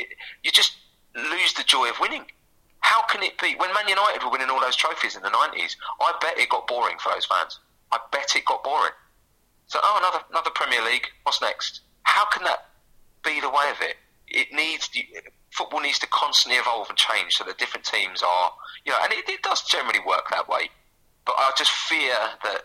you 0.44 0.52
just 0.52 0.76
lose 1.16 1.54
the 1.54 1.64
joy 1.64 1.90
of 1.90 2.00
winning. 2.00 2.26
How 2.82 3.04
can 3.04 3.24
it 3.24 3.38
be? 3.40 3.56
When 3.58 3.74
Man 3.74 3.88
United 3.88 4.24
were 4.24 4.32
winning 4.32 4.50
all 4.50 4.62
those 4.62 4.76
trophies 4.76 5.16
in 5.16 5.22
the 5.22 5.30
90s, 5.30 5.76
I 6.02 6.14
bet 6.22 6.38
it 6.38 6.50
got 6.50 6.68
boring 6.68 6.98
for 7.00 7.12
those 7.14 7.26
fans. 7.26 7.60
I 7.92 8.00
bet 8.12 8.36
it 8.36 8.46
got 8.46 8.64
boring. 8.64 8.94
So, 9.68 9.80
oh, 9.84 9.98
another 10.00 10.26
another 10.32 10.50
Premier 10.52 10.84
League. 10.84 11.08
What's 11.24 11.42
next? 11.42 11.82
How 12.04 12.26
can 12.26 12.44
that 12.44 12.66
be 13.24 13.40
the 13.40 13.50
way 13.50 13.70
of 13.70 13.82
it? 13.82 13.98
It 14.28 14.54
needs 14.54 14.90
football 15.52 15.82
needs 15.82 16.00
to 16.00 16.08
constantly 16.08 16.60
evolve 16.60 16.90
and 16.90 16.98
change 16.98 17.34
so 17.34 17.44
that 17.44 17.58
different 17.58 17.86
teams 17.86 18.22
are, 18.24 18.54
you 18.86 18.92
know, 18.92 18.98
and 19.04 19.14
it, 19.14 19.28
it 19.28 19.42
does 19.42 19.64
generally 19.64 20.00
work 20.06 20.30
that 20.30 20.48
way. 20.48 20.70
But 21.26 21.36
I 21.38 21.52
just 21.58 21.72
fear 21.72 22.16
that 22.44 22.64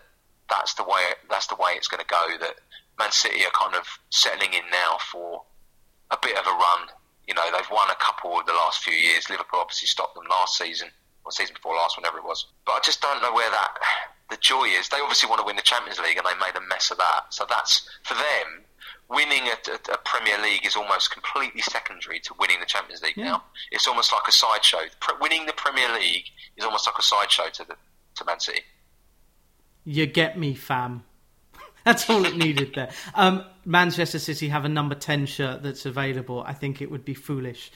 that's 0.49 0.73
the 0.75 0.83
way 0.83 1.01
that's 1.29 1.47
the 1.47 1.55
way 1.55 1.73
it's 1.75 1.87
going 1.87 2.01
to 2.01 2.07
go. 2.07 2.37
That 2.39 2.55
Man 2.97 3.11
City 3.11 3.45
are 3.45 3.51
kind 3.51 3.75
of 3.75 3.85
settling 4.09 4.53
in 4.53 4.63
now 4.71 4.97
for 5.11 5.43
a 6.11 6.17
bit 6.21 6.37
of 6.37 6.45
a 6.45 6.51
run 6.51 6.87
they've 7.55 7.71
won 7.71 7.89
a 7.89 7.95
couple 7.95 8.39
of 8.39 8.45
the 8.45 8.53
last 8.53 8.83
few 8.83 8.93
years. 8.93 9.29
Liverpool 9.29 9.59
obviously 9.59 9.87
stopped 9.87 10.15
them 10.15 10.25
last 10.29 10.57
season, 10.57 10.89
or 11.23 11.31
season 11.31 11.53
before 11.55 11.75
last, 11.75 11.97
whenever 11.97 12.17
it 12.17 12.23
was. 12.23 12.45
But 12.65 12.73
I 12.73 12.79
just 12.83 13.01
don't 13.01 13.21
know 13.21 13.33
where 13.33 13.49
that 13.49 13.71
the 14.29 14.37
joy 14.37 14.65
is. 14.65 14.89
They 14.89 14.99
obviously 14.99 15.29
want 15.29 15.39
to 15.39 15.45
win 15.45 15.55
the 15.55 15.61
Champions 15.61 15.99
League, 15.99 16.17
and 16.17 16.25
they 16.25 16.37
made 16.39 16.55
a 16.55 16.67
mess 16.67 16.91
of 16.91 16.97
that. 16.97 17.25
So 17.29 17.45
that's 17.47 17.87
for 18.03 18.15
them. 18.15 18.63
Winning 19.07 19.43
a, 19.43 19.71
a, 19.71 19.93
a 19.93 19.97
Premier 20.03 20.41
League 20.41 20.65
is 20.65 20.75
almost 20.75 21.11
completely 21.11 21.61
secondary 21.61 22.19
to 22.21 22.33
winning 22.39 22.59
the 22.59 22.65
Champions 22.65 23.03
League 23.03 23.15
yeah. 23.15 23.25
now. 23.25 23.43
It's 23.71 23.87
almost 23.87 24.11
like 24.11 24.23
a 24.27 24.31
sideshow. 24.31 24.79
Winning 25.21 25.45
the 25.45 25.53
Premier 25.53 25.93
League 25.93 26.25
is 26.57 26.65
almost 26.65 26.87
like 26.87 26.95
a 26.97 27.03
sideshow 27.03 27.49
to 27.53 27.65
the 27.65 27.75
to 28.15 28.25
Man 28.25 28.39
City. 28.39 28.61
You 29.83 30.07
get 30.07 30.39
me, 30.39 30.55
fam. 30.55 31.03
That's 31.85 32.09
all 32.09 32.25
it 32.25 32.35
needed 32.35 32.73
there. 32.75 32.89
Um, 33.13 33.45
Manchester 33.63 34.19
City 34.19 34.49
have 34.49 34.65
a 34.65 34.69
number 34.69 34.95
10 34.95 35.27
shirt 35.27 35.63
that's 35.63 35.85
available. 35.85 36.43
I 36.45 36.53
think 36.53 36.81
it 36.81 36.89
would 36.91 37.05
be 37.05 37.13
foolish. 37.13 37.71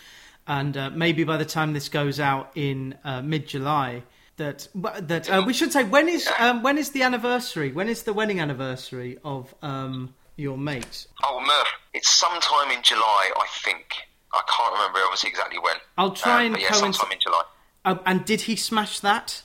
And 0.48 0.76
uh, 0.76 0.90
maybe 0.90 1.24
by 1.24 1.38
the 1.38 1.46
time 1.46 1.74
this 1.74 1.90
goes 1.90 2.20
out 2.20 2.52
in 2.56 2.96
uh, 3.04 3.22
mid 3.22 3.48
July, 3.48 4.02
that 4.38 4.68
that 5.02 5.30
uh, 5.30 5.44
we 5.46 5.54
should 5.54 5.72
say 5.72 5.84
when 5.84 6.10
is 6.10 6.28
um, 6.40 6.64
when 6.64 6.78
is 6.80 6.90
the 6.92 7.04
anniversary? 7.04 7.72
When 7.72 7.88
is 7.88 8.04
the 8.04 8.14
wedding 8.14 8.40
anniversary 8.40 9.20
of 9.24 9.54
um, 9.62 10.16
your 10.38 10.58
mate? 10.58 11.06
Oh, 11.24 11.40
Murph, 11.46 11.68
it's 11.94 12.10
sometime 12.10 12.72
in 12.76 12.82
July, 12.82 13.32
I 13.38 13.46
think. 13.64 13.86
I 14.34 14.42
can't 14.50 14.74
remember 14.74 15.00
obviously 15.04 15.30
exactly 15.30 15.60
when. 15.60 15.76
I'll 15.98 16.12
try 16.14 16.40
Um, 16.40 16.46
and 16.48 16.54
but 16.54 16.62
yeah, 16.62 16.68
coincide- 16.70 16.96
sometime 16.96 17.12
in 17.12 17.20
July. 17.20 17.42
Uh, 17.86 17.96
and 18.08 18.26
did 18.26 18.42
he 18.42 18.56
smash 18.56 19.00
that? 19.02 19.44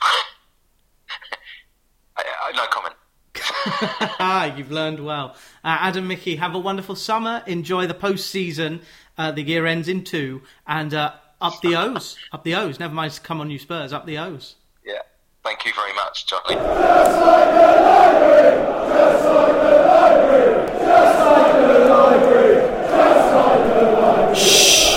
I, 0.00 0.22
I, 2.18 2.52
no 2.54 2.66
comment. 2.70 2.94
You've 4.56 4.70
learned 4.70 5.04
well. 5.04 5.36
Uh, 5.64 5.78
Adam, 5.80 6.08
Michie, 6.08 6.36
have 6.36 6.54
a 6.54 6.58
wonderful 6.58 6.96
summer. 6.96 7.42
Enjoy 7.46 7.86
the 7.86 7.94
postseason. 7.94 8.82
Uh, 9.18 9.30
the 9.30 9.42
year 9.42 9.66
ends 9.66 9.88
in 9.88 10.04
two, 10.04 10.42
and 10.66 10.94
uh, 10.94 11.12
up 11.40 11.60
the 11.60 11.76
O's, 11.76 12.16
up 12.32 12.44
the 12.44 12.54
O's. 12.54 12.80
Never 12.80 12.94
mind, 12.94 13.20
come 13.22 13.40
on, 13.40 13.50
you 13.50 13.58
Spurs, 13.58 13.92
up 13.92 14.06
the 14.06 14.16
O's. 14.18 14.56
Yeah, 14.84 14.98
thank 15.44 15.66
you 15.66 15.72
very 15.74 15.92
much, 15.94 16.26
Johnny. 16.26 16.56
Shh. 24.34 24.91